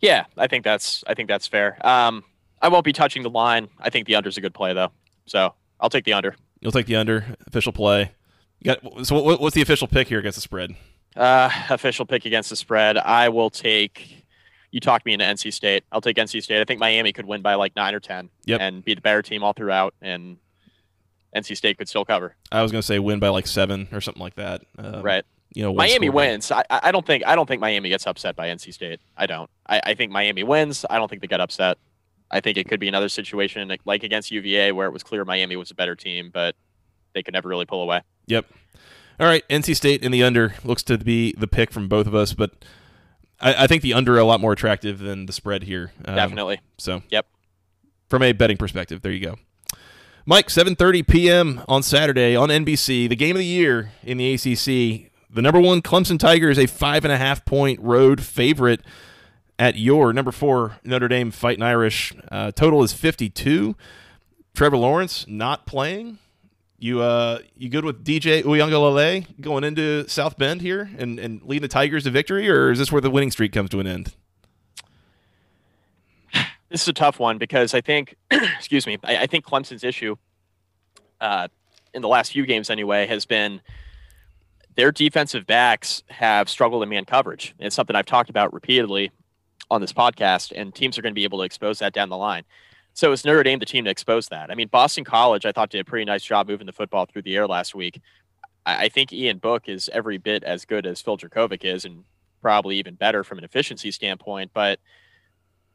Yeah, 0.00 0.26
I 0.36 0.48
think 0.48 0.64
that's 0.64 1.02
I 1.06 1.14
think 1.14 1.30
that's 1.30 1.46
fair. 1.46 1.78
Um, 1.86 2.24
I 2.60 2.68
won't 2.68 2.84
be 2.84 2.92
touching 2.92 3.22
the 3.22 3.30
line. 3.30 3.68
I 3.78 3.88
think 3.88 4.06
the 4.06 4.16
under's 4.16 4.34
is 4.34 4.38
a 4.38 4.40
good 4.42 4.52
play 4.52 4.74
though, 4.74 4.92
so 5.24 5.54
I'll 5.80 5.88
take 5.88 6.04
the 6.04 6.12
under. 6.12 6.36
You'll 6.60 6.72
take 6.72 6.86
the 6.86 6.96
under 6.96 7.36
official 7.46 7.72
play. 7.72 8.12
You 8.60 8.74
got 8.74 9.06
so 9.06 9.20
what, 9.20 9.40
what's 9.40 9.54
the 9.54 9.62
official 9.62 9.88
pick 9.88 10.08
here 10.08 10.18
against 10.18 10.36
the 10.36 10.42
spread? 10.42 10.74
Uh, 11.16 11.50
official 11.70 12.06
pick 12.06 12.24
against 12.24 12.50
the 12.50 12.56
spread. 12.56 12.98
I 12.98 13.28
will 13.30 13.50
take. 13.50 14.24
You 14.70 14.78
talked 14.78 15.04
me 15.04 15.12
into 15.12 15.24
NC 15.24 15.52
State. 15.52 15.82
I'll 15.90 16.00
take 16.00 16.16
NC 16.16 16.42
State. 16.42 16.60
I 16.60 16.64
think 16.64 16.78
Miami 16.78 17.12
could 17.12 17.26
win 17.26 17.42
by 17.42 17.54
like 17.54 17.74
nine 17.74 17.94
or 17.94 18.00
ten, 18.00 18.30
yep. 18.44 18.60
and 18.60 18.84
be 18.84 18.94
the 18.94 19.00
better 19.00 19.22
team 19.22 19.42
all 19.42 19.52
throughout, 19.52 19.94
and 20.00 20.36
NC 21.34 21.56
State 21.56 21.78
could 21.78 21.88
still 21.88 22.04
cover. 22.04 22.36
I 22.52 22.62
was 22.62 22.70
going 22.70 22.80
to 22.80 22.86
say 22.86 22.98
win 22.98 23.18
by 23.18 23.28
like 23.28 23.46
seven 23.46 23.88
or 23.92 24.00
something 24.00 24.22
like 24.22 24.36
that. 24.36 24.62
Um, 24.78 25.02
right. 25.02 25.24
You 25.52 25.64
know, 25.64 25.74
Miami 25.74 26.10
wins. 26.10 26.52
I, 26.52 26.62
I 26.70 26.92
don't 26.92 27.04
think 27.04 27.26
I 27.26 27.34
don't 27.34 27.46
think 27.46 27.60
Miami 27.60 27.88
gets 27.88 28.06
upset 28.06 28.36
by 28.36 28.48
NC 28.48 28.72
State. 28.72 29.00
I 29.16 29.26
don't. 29.26 29.50
I, 29.66 29.80
I 29.84 29.94
think 29.94 30.12
Miami 30.12 30.44
wins. 30.44 30.84
I 30.88 30.98
don't 30.98 31.08
think 31.08 31.22
they 31.22 31.28
get 31.28 31.40
upset. 31.40 31.78
I 32.30 32.40
think 32.40 32.56
it 32.56 32.68
could 32.68 32.80
be 32.80 32.88
another 32.88 33.08
situation 33.08 33.76
like 33.84 34.02
against 34.02 34.30
UVA 34.30 34.72
where 34.72 34.86
it 34.86 34.92
was 34.92 35.02
clear 35.02 35.24
Miami 35.24 35.56
was 35.56 35.70
a 35.70 35.74
better 35.74 35.96
team, 35.96 36.30
but 36.32 36.54
they 37.12 37.22
could 37.22 37.34
never 37.34 37.48
really 37.48 37.66
pull 37.66 37.82
away. 37.82 38.02
Yep. 38.26 38.46
All 39.18 39.26
right, 39.26 39.46
NC 39.48 39.76
State 39.76 40.02
in 40.02 40.12
the 40.12 40.22
under 40.22 40.54
looks 40.64 40.82
to 40.84 40.96
be 40.96 41.34
the 41.36 41.46
pick 41.46 41.72
from 41.72 41.88
both 41.88 42.06
of 42.06 42.14
us, 42.14 42.32
but 42.32 42.64
I, 43.40 43.64
I 43.64 43.66
think 43.66 43.82
the 43.82 43.92
under 43.92 44.16
a 44.18 44.24
lot 44.24 44.40
more 44.40 44.52
attractive 44.52 44.98
than 44.98 45.26
the 45.26 45.32
spread 45.32 45.64
here. 45.64 45.92
Um, 46.04 46.14
Definitely. 46.14 46.60
So. 46.78 47.02
Yep. 47.10 47.26
From 48.08 48.22
a 48.22 48.32
betting 48.32 48.56
perspective, 48.56 49.02
there 49.02 49.12
you 49.12 49.20
go. 49.24 49.36
Mike, 50.26 50.48
7:30 50.48 51.06
p.m. 51.06 51.62
on 51.68 51.82
Saturday 51.82 52.36
on 52.36 52.48
NBC, 52.48 53.08
the 53.08 53.16
game 53.16 53.36
of 53.36 53.40
the 53.40 53.46
year 53.46 53.92
in 54.02 54.18
the 54.18 54.34
ACC. 54.34 55.10
The 55.32 55.42
number 55.42 55.60
one 55.60 55.80
Clemson 55.80 56.18
Tigers, 56.18 56.58
is 56.58 56.64
a 56.64 56.66
five 56.66 57.04
and 57.04 57.12
a 57.12 57.16
half 57.16 57.44
point 57.44 57.78
road 57.80 58.20
favorite 58.20 58.80
at 59.60 59.76
your 59.76 60.14
number 60.14 60.32
four 60.32 60.78
Notre 60.82 61.06
Dame 61.06 61.30
Fighting 61.30 61.62
Irish. 61.62 62.14
Uh, 62.32 62.50
total 62.50 62.82
is 62.82 62.94
52. 62.94 63.76
Trevor 64.54 64.78
Lawrence 64.78 65.26
not 65.28 65.66
playing. 65.66 66.18
You 66.78 67.02
uh 67.02 67.40
you 67.58 67.68
good 67.68 67.84
with 67.84 68.02
DJ 68.02 68.42
Uiagalelei 68.42 69.26
going 69.38 69.62
into 69.64 70.08
South 70.08 70.38
Bend 70.38 70.62
here 70.62 70.90
and, 70.96 71.18
and 71.18 71.42
leading 71.42 71.60
the 71.60 71.68
Tigers 71.68 72.04
to 72.04 72.10
victory, 72.10 72.48
or 72.48 72.70
is 72.70 72.78
this 72.78 72.90
where 72.90 73.02
the 73.02 73.10
winning 73.10 73.30
streak 73.30 73.52
comes 73.52 73.68
to 73.70 73.80
an 73.80 73.86
end? 73.86 74.14
This 76.70 76.82
is 76.82 76.88
a 76.88 76.94
tough 76.94 77.18
one 77.18 77.36
because 77.36 77.74
I 77.74 77.82
think, 77.82 78.16
excuse 78.30 78.86
me, 78.86 78.96
I, 79.04 79.18
I, 79.18 79.26
think 79.26 79.44
Clemson's 79.44 79.82
issue, 79.82 80.16
uh, 81.20 81.48
in 81.92 82.00
the 82.00 82.06
last 82.08 82.32
few 82.32 82.46
games 82.46 82.70
anyway, 82.70 83.06
has 83.08 83.26
been 83.26 83.60
their 84.76 84.92
defensive 84.92 85.46
backs 85.46 86.04
have 86.08 86.48
struggled 86.48 86.84
in 86.84 86.88
man 86.88 87.04
coverage. 87.04 87.54
it's 87.58 87.74
something 87.74 87.96
I've 87.96 88.06
talked 88.06 88.30
about 88.30 88.54
repeatedly 88.54 89.10
on 89.70 89.80
this 89.80 89.92
podcast, 89.92 90.52
and 90.54 90.74
teams 90.74 90.98
are 90.98 91.02
going 91.02 91.12
to 91.12 91.18
be 91.18 91.24
able 91.24 91.38
to 91.38 91.44
expose 91.44 91.78
that 91.78 91.92
down 91.92 92.08
the 92.08 92.16
line. 92.16 92.44
So 92.92 93.12
is 93.12 93.24
Notre 93.24 93.42
Dame 93.42 93.58
the 93.58 93.66
team 93.66 93.84
to 93.84 93.90
expose 93.90 94.28
that? 94.28 94.50
I 94.50 94.54
mean, 94.54 94.68
Boston 94.68 95.04
College, 95.04 95.46
I 95.46 95.52
thought 95.52 95.70
did 95.70 95.80
a 95.80 95.84
pretty 95.84 96.04
nice 96.04 96.24
job 96.24 96.48
moving 96.48 96.66
the 96.66 96.72
football 96.72 97.06
through 97.06 97.22
the 97.22 97.36
air 97.36 97.46
last 97.46 97.74
week. 97.74 98.00
I, 98.66 98.84
I 98.84 98.88
think 98.88 99.12
Ian 99.12 99.38
Book 99.38 99.68
is 99.68 99.88
every 99.92 100.18
bit 100.18 100.42
as 100.44 100.64
good 100.64 100.86
as 100.86 101.00
Phil 101.00 101.16
Jurkovec 101.16 101.64
is, 101.64 101.84
and 101.84 102.04
probably 102.42 102.76
even 102.76 102.94
better 102.94 103.22
from 103.22 103.38
an 103.38 103.44
efficiency 103.44 103.90
standpoint. 103.90 104.50
But 104.52 104.80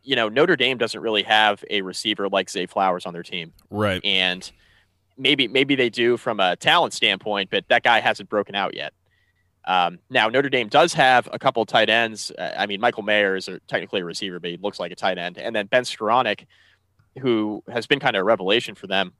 you 0.03 0.15
know, 0.15 0.29
Notre 0.29 0.55
Dame 0.55 0.77
doesn't 0.77 0.99
really 0.99 1.23
have 1.23 1.63
a 1.69 1.81
receiver 1.81 2.29
like 2.29 2.49
Zay 2.49 2.67
Flowers 2.67 3.05
on 3.05 3.13
their 3.13 3.23
team, 3.23 3.53
right? 3.71 4.01
And 4.03 4.49
maybe 5.17 5.47
maybe 5.47 5.75
they 5.75 5.89
do 5.89 6.17
from 6.17 6.39
a 6.39 6.55
talent 6.55 6.93
standpoint, 6.93 7.49
but 7.49 7.65
that 7.69 7.83
guy 7.83 7.99
hasn't 7.99 8.29
broken 8.29 8.55
out 8.55 8.75
yet. 8.75 8.93
Um, 9.67 9.99
now 10.09 10.29
Notre 10.29 10.49
Dame 10.49 10.67
does 10.67 10.93
have 10.93 11.27
a 11.31 11.39
couple 11.39 11.65
tight 11.65 11.89
ends. 11.89 12.31
Uh, 12.37 12.53
I 12.57 12.67
mean, 12.67 12.79
Michael 12.79 13.03
Mayer 13.03 13.35
is 13.35 13.47
a, 13.47 13.59
technically 13.61 14.01
a 14.01 14.05
receiver, 14.05 14.39
but 14.39 14.51
he 14.51 14.57
looks 14.57 14.79
like 14.79 14.91
a 14.91 14.95
tight 14.95 15.17
end, 15.17 15.37
and 15.37 15.55
then 15.55 15.65
Ben 15.65 15.83
Skowronek 15.83 16.45
who 17.19 17.63
has 17.69 17.87
been 17.87 17.99
kind 17.99 18.15
of 18.15 18.21
a 18.21 18.23
revelation 18.23 18.75
for 18.75 18.87
them. 18.87 19.13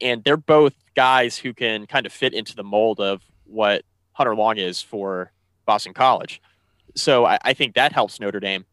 And 0.00 0.22
they're 0.24 0.36
both 0.36 0.74
guys 0.94 1.38
who 1.38 1.54
can 1.54 1.86
kind 1.86 2.06
of 2.06 2.12
fit 2.12 2.34
into 2.34 2.54
the 2.54 2.64
mold 2.64 3.00
of 3.00 3.22
what 3.44 3.84
Hunter 4.12 4.34
Long 4.34 4.58
is 4.58 4.82
for 4.82 5.32
Boston 5.64 5.94
College. 5.94 6.42
So 6.94 7.24
I, 7.24 7.38
I 7.42 7.54
think 7.54 7.74
that 7.74 7.92
helps 7.92 8.20
Notre 8.20 8.40
Dame. 8.40 8.66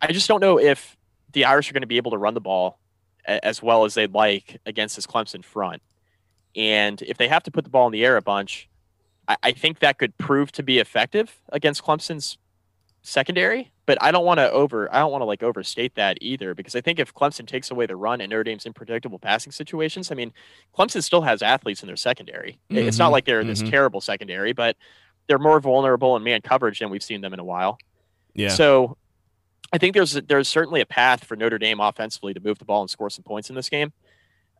I 0.00 0.12
just 0.12 0.28
don't 0.28 0.40
know 0.40 0.58
if 0.58 0.96
the 1.32 1.44
Irish 1.44 1.70
are 1.70 1.72
going 1.72 1.82
to 1.82 1.86
be 1.86 1.96
able 1.96 2.10
to 2.10 2.18
run 2.18 2.34
the 2.34 2.40
ball 2.40 2.78
as 3.24 3.62
well 3.62 3.84
as 3.84 3.94
they'd 3.94 4.12
like 4.12 4.60
against 4.66 4.96
this 4.96 5.06
Clemson 5.06 5.44
front. 5.44 5.80
And 6.54 7.00
if 7.02 7.16
they 7.16 7.28
have 7.28 7.44
to 7.44 7.50
put 7.50 7.64
the 7.64 7.70
ball 7.70 7.86
in 7.86 7.92
the 7.92 8.04
air 8.04 8.16
a 8.16 8.22
bunch, 8.22 8.68
I, 9.28 9.36
I 9.42 9.52
think 9.52 9.80
that 9.80 9.98
could 9.98 10.16
prove 10.18 10.52
to 10.52 10.62
be 10.62 10.78
effective 10.78 11.40
against 11.50 11.84
Clemson's 11.84 12.38
secondary, 13.02 13.72
but 13.84 13.98
I 14.00 14.12
don't 14.12 14.24
want 14.24 14.38
to 14.38 14.50
over 14.50 14.92
I 14.94 15.00
don't 15.00 15.10
want 15.10 15.22
to 15.22 15.26
like 15.26 15.42
overstate 15.42 15.96
that 15.96 16.18
either 16.20 16.54
because 16.54 16.76
I 16.76 16.80
think 16.80 16.98
if 16.98 17.12
Clemson 17.12 17.46
takes 17.46 17.70
away 17.70 17.86
the 17.86 17.96
run 17.96 18.20
and 18.20 18.30
Notre 18.30 18.44
Dame's 18.44 18.64
in 18.64 18.72
predictable 18.72 19.18
passing 19.18 19.52
situations, 19.52 20.10
I 20.10 20.14
mean, 20.14 20.32
Clemson 20.76 21.02
still 21.02 21.22
has 21.22 21.42
athletes 21.42 21.82
in 21.82 21.88
their 21.88 21.96
secondary. 21.96 22.58
Mm-hmm. 22.70 22.88
It's 22.88 22.98
not 22.98 23.06
mm-hmm. 23.06 23.12
like 23.12 23.24
they're 23.24 23.40
mm-hmm. 23.40 23.48
this 23.48 23.62
terrible 23.62 24.00
secondary, 24.00 24.52
but 24.52 24.76
they're 25.26 25.38
more 25.38 25.60
vulnerable 25.60 26.16
in 26.16 26.22
man 26.22 26.40
coverage 26.42 26.78
than 26.78 26.90
we've 26.90 27.02
seen 27.02 27.20
them 27.20 27.32
in 27.32 27.40
a 27.40 27.44
while. 27.44 27.78
Yeah. 28.34 28.48
So 28.48 28.96
I 29.72 29.78
think 29.78 29.94
there's 29.94 30.12
there's 30.12 30.48
certainly 30.48 30.80
a 30.80 30.86
path 30.86 31.24
for 31.24 31.36
Notre 31.36 31.58
Dame 31.58 31.80
offensively 31.80 32.34
to 32.34 32.40
move 32.40 32.58
the 32.58 32.64
ball 32.64 32.82
and 32.82 32.90
score 32.90 33.10
some 33.10 33.24
points 33.24 33.50
in 33.50 33.56
this 33.56 33.68
game. 33.68 33.92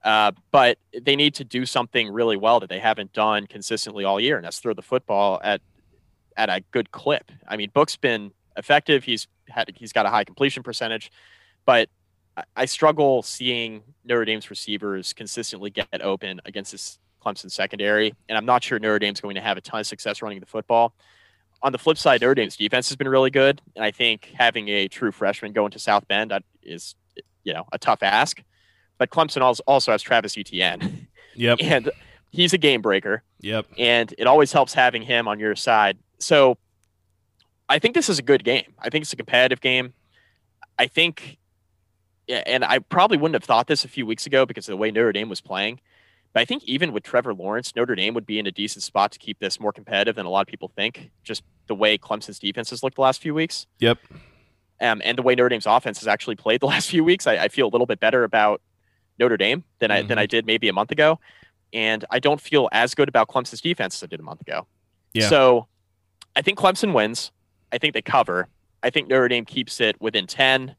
Uh, 0.05 0.33
but 0.51 0.79
they 1.01 1.15
need 1.15 1.35
to 1.35 1.45
do 1.45 1.65
something 1.65 2.11
really 2.11 2.37
well 2.37 2.59
that 2.61 2.69
they 2.69 2.81
haven't 2.81 3.13
done 3.13 3.47
consistently 3.47 4.05
all 4.05 4.19
year, 4.19 4.37
and 4.37 4.45
that's 4.45 4.59
throw 4.59 4.75
the 4.75 4.83
football 4.83 5.41
at 5.45 5.61
at 6.37 6.49
a 6.49 6.63
good 6.71 6.91
clip. 6.91 7.31
I 7.47 7.57
mean, 7.57 7.71
Book's 7.73 7.97
been 7.97 8.33
effective. 8.57 9.05
He's 9.05 9.29
had 9.49 9.73
he's 9.77 9.93
got 9.93 10.07
a 10.07 10.09
high 10.09 10.25
completion 10.25 10.63
percentage, 10.63 11.13
but 11.67 11.89
I 12.57 12.65
struggle 12.65 13.23
seeing 13.23 13.83
Notre 14.05 14.25
Dame's 14.25 14.49
receivers 14.49 15.13
consistently 15.13 15.71
get 15.71 15.89
open 16.01 16.41
against 16.47 16.73
this 16.73 16.99
Clemson 17.25 17.51
secondary, 17.51 18.15
and 18.29 18.37
I'm 18.37 18.47
not 18.47 18.65
sure 18.65 18.79
Notre 18.79 18.99
Dame's 18.99 19.21
going 19.21 19.35
to 19.37 19.41
have 19.41 19.57
a 19.57 19.61
ton 19.61 19.81
of 19.81 19.87
success 19.87 20.23
running 20.23 20.41
the 20.41 20.47
football. 20.47 20.95
On 21.63 21.71
the 21.71 21.79
flip 21.79 21.99
side, 21.99 22.21
Notre 22.21 22.35
Dame's 22.35 22.57
defense 22.57 22.89
has 22.89 22.97
been 22.97 23.09
really 23.09 23.31
good, 23.31 23.61
and 23.77 23.85
I 23.85 23.91
think 23.93 24.33
having 24.37 24.69
a 24.69 24.89
true 24.89 25.13
freshman 25.13 25.53
go 25.53 25.65
into 25.65 25.79
South 25.79 26.09
Bend 26.09 26.33
is, 26.63 26.97
you 27.45 27.53
know, 27.53 27.67
a 27.71 27.79
tough 27.79 28.03
ask. 28.03 28.43
But 29.03 29.11
Clemson 29.11 29.59
also 29.67 29.93
has 29.93 30.03
Travis 30.03 30.39
Etienne. 30.39 31.09
Yep. 31.35 31.61
and 31.63 31.91
he's 32.31 32.53
a 32.53 32.59
game 32.59 32.83
breaker. 32.83 33.23
Yep. 33.41 33.65
And 33.79 34.15
it 34.19 34.27
always 34.27 34.53
helps 34.53 34.75
having 34.75 35.01
him 35.01 35.27
on 35.27 35.39
your 35.41 35.57
side 35.57 35.97
so 36.23 36.57
I 37.69 37.79
think 37.79 37.95
this 37.95 38.09
is 38.09 38.19
a 38.19 38.23
good 38.23 38.45
game. 38.45 38.75
I 38.79 38.89
think 38.91 39.03
it's 39.03 39.13
a 39.13 39.17
competitive 39.17 39.61
game. 39.61 39.95
I 40.79 40.87
think, 40.87 41.39
and 42.29 42.65
I 42.65 42.79
probably 42.79 43.17
wouldn't 43.17 43.35
have 43.35 43.45
thought 43.45 43.67
this 43.67 43.85
a 43.85 43.89
few 43.89 44.07
weeks 44.07 44.27
ago 44.27 44.47
because 44.47 44.69
of 44.69 44.73
the 44.73 44.77
way 44.77 44.91
Notre 44.91 45.13
Dame 45.13 45.29
was 45.29 45.41
playing. 45.41 45.81
But 46.33 46.41
I 46.41 46.45
think 46.45 46.65
even 46.65 46.93
with 46.93 47.03
Trevor 47.03 47.35
Lawrence, 47.35 47.75
Notre 47.77 47.95
Dame 47.95 48.15
would 48.15 48.25
be 48.25 48.39
in 48.39 48.47
a 48.47 48.51
decent 48.51 48.83
spot 48.83 49.13
to 49.13 49.19
keep 49.19 49.39
this 49.39 49.61
more 49.61 49.73
competitive 49.73 50.17
than 50.17 50.25
a 50.25 50.31
lot 50.31 50.41
of 50.41 50.47
people 50.47 50.69
think. 50.75 51.11
Just 51.25 51.43
the 51.67 51.75
way 51.75 51.99
Clemson's 51.99 52.39
defense 52.39 52.71
has 52.71 52.83
looked 52.83 52.97
the 52.97 53.03
last 53.03 53.21
few 53.21 53.35
weeks. 53.35 53.67
Yep. 53.81 53.99
Um, 54.81 55.03
and 55.05 55.17
the 55.17 55.23
way 55.23 55.35
Notre 55.35 55.51
Dame's 55.51 55.67
offense 55.67 55.99
has 56.01 56.09
actually 56.09 56.37
played 56.37 56.61
the 56.61 56.67
last 56.75 56.89
few 56.89 57.05
weeks, 57.05 57.27
I, 57.27 57.37
I 57.37 57.49
feel 57.49 57.67
a 57.67 57.71
little 57.73 57.87
bit 57.87 58.01
better 58.01 58.25
about 58.25 58.63
Notre 59.23 59.37
Dame 59.37 59.63
than 59.79 59.91
mm-hmm. 59.91 60.05
I 60.05 60.09
than 60.09 60.19
I 60.19 60.27
did 60.27 60.47
maybe 60.47 60.69
a 60.69 60.73
month 60.73 60.91
ago. 60.91 61.21
And 61.73 62.05
I 62.11 62.19
don't 62.19 62.41
feel 62.41 62.69
as 62.73 62.95
good 62.95 63.09
about 63.09 63.29
Clemson's 63.29 63.61
defense 63.61 63.95
as 63.97 64.03
I 64.03 64.07
did 64.07 64.21
a 64.21 64.23
month 64.23 64.41
ago. 64.41 64.67
Yeah. 65.15 65.29
So 65.29 65.69
I 66.37 66.43
think 66.43 66.59
Clemson 66.59 66.93
wins. 66.93 67.31
I 67.71 67.79
think 67.79 67.95
they 67.95 68.03
cover. 68.03 68.49
I 68.83 68.91
think 68.91 69.09
Notre 69.09 69.29
Dame 69.29 69.45
keeps 69.45 69.81
it 69.81 70.01
within 70.01 70.27
10. 70.27 70.75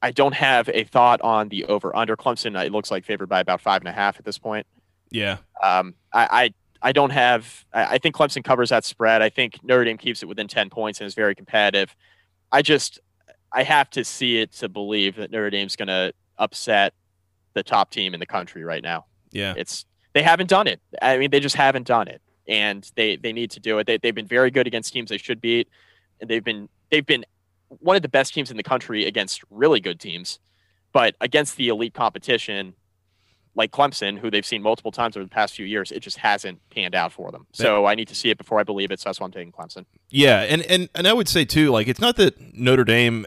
I 0.00 0.10
don't 0.10 0.34
have 0.34 0.68
a 0.72 0.84
thought 0.84 1.20
on 1.20 1.48
the 1.48 1.64
over 1.66 1.94
under. 1.94 2.16
Clemson, 2.16 2.60
it 2.64 2.72
looks 2.72 2.90
like 2.90 3.04
favored 3.04 3.28
by 3.28 3.40
about 3.40 3.60
five 3.60 3.82
and 3.82 3.88
a 3.88 3.92
half 3.92 4.18
at 4.18 4.24
this 4.24 4.38
point. 4.38 4.66
Yeah. 5.10 5.38
Um, 5.62 5.94
I, 6.12 6.28
I, 6.30 6.54
I 6.88 6.92
don't 6.92 7.10
have, 7.10 7.64
I, 7.72 7.84
I 7.84 7.98
think 7.98 8.14
Clemson 8.14 8.42
covers 8.42 8.70
that 8.70 8.84
spread. 8.84 9.22
I 9.22 9.28
think 9.28 9.60
Notre 9.62 9.84
Dame 9.84 9.98
keeps 9.98 10.22
it 10.22 10.26
within 10.26 10.48
10 10.48 10.70
points 10.70 11.00
and 11.00 11.06
is 11.06 11.14
very 11.14 11.34
competitive. 11.34 11.94
I 12.50 12.62
just, 12.62 13.00
I 13.52 13.62
have 13.64 13.90
to 13.90 14.04
see 14.04 14.38
it 14.38 14.52
to 14.54 14.68
believe 14.68 15.16
that 15.16 15.30
Notre 15.30 15.50
Dame's 15.50 15.76
going 15.76 15.88
to 15.88 16.14
upset 16.38 16.94
the 17.54 17.62
top 17.62 17.90
team 17.90 18.14
in 18.14 18.20
the 18.20 18.26
country 18.26 18.64
right 18.64 18.82
now. 18.82 19.06
Yeah. 19.30 19.54
It's, 19.56 19.84
they 20.12 20.22
haven't 20.22 20.48
done 20.48 20.66
it. 20.66 20.80
I 21.00 21.18
mean, 21.18 21.30
they 21.30 21.40
just 21.40 21.56
haven't 21.56 21.86
done 21.86 22.08
it 22.08 22.20
and 22.48 22.90
they 22.96 23.16
they 23.16 23.32
need 23.32 23.50
to 23.52 23.60
do 23.60 23.78
it. 23.78 23.86
They 23.86 23.98
they've 23.98 24.14
been 24.14 24.26
very 24.26 24.50
good 24.50 24.66
against 24.66 24.92
teams 24.92 25.10
they 25.10 25.18
should 25.18 25.40
beat, 25.40 25.68
and 26.20 26.28
they've 26.28 26.44
been 26.44 26.68
they've 26.90 27.06
been 27.06 27.24
one 27.68 27.96
of 27.96 28.02
the 28.02 28.08
best 28.08 28.34
teams 28.34 28.50
in 28.50 28.56
the 28.56 28.62
country 28.62 29.06
against 29.06 29.42
really 29.50 29.80
good 29.80 29.98
teams, 29.98 30.38
but 30.92 31.14
against 31.20 31.56
the 31.56 31.68
elite 31.68 31.94
competition, 31.94 32.74
like 33.54 33.70
Clemson, 33.70 34.18
who 34.18 34.30
they've 34.30 34.44
seen 34.44 34.62
multiple 34.62 34.92
times 34.92 35.16
over 35.16 35.24
the 35.24 35.30
past 35.30 35.54
few 35.54 35.64
years, 35.64 35.90
it 35.90 36.00
just 36.00 36.18
hasn't 36.18 36.60
panned 36.70 36.94
out 36.94 37.12
for 37.12 37.32
them. 37.32 37.46
So 37.52 37.86
I 37.86 37.94
need 37.94 38.08
to 38.08 38.14
see 38.14 38.28
it 38.28 38.36
before 38.36 38.60
I 38.60 38.62
believe 38.62 38.90
it. 38.90 39.00
So 39.00 39.08
that's 39.08 39.20
why 39.20 39.24
I'm 39.24 39.32
taking 39.32 39.52
Clemson. 39.52 39.86
Yeah, 40.10 40.40
and 40.40 40.62
and 40.62 40.88
and 40.94 41.08
I 41.08 41.12
would 41.12 41.28
say 41.28 41.44
too, 41.44 41.70
like 41.70 41.88
it's 41.88 42.00
not 42.00 42.16
that 42.16 42.54
Notre 42.54 42.84
Dame 42.84 43.26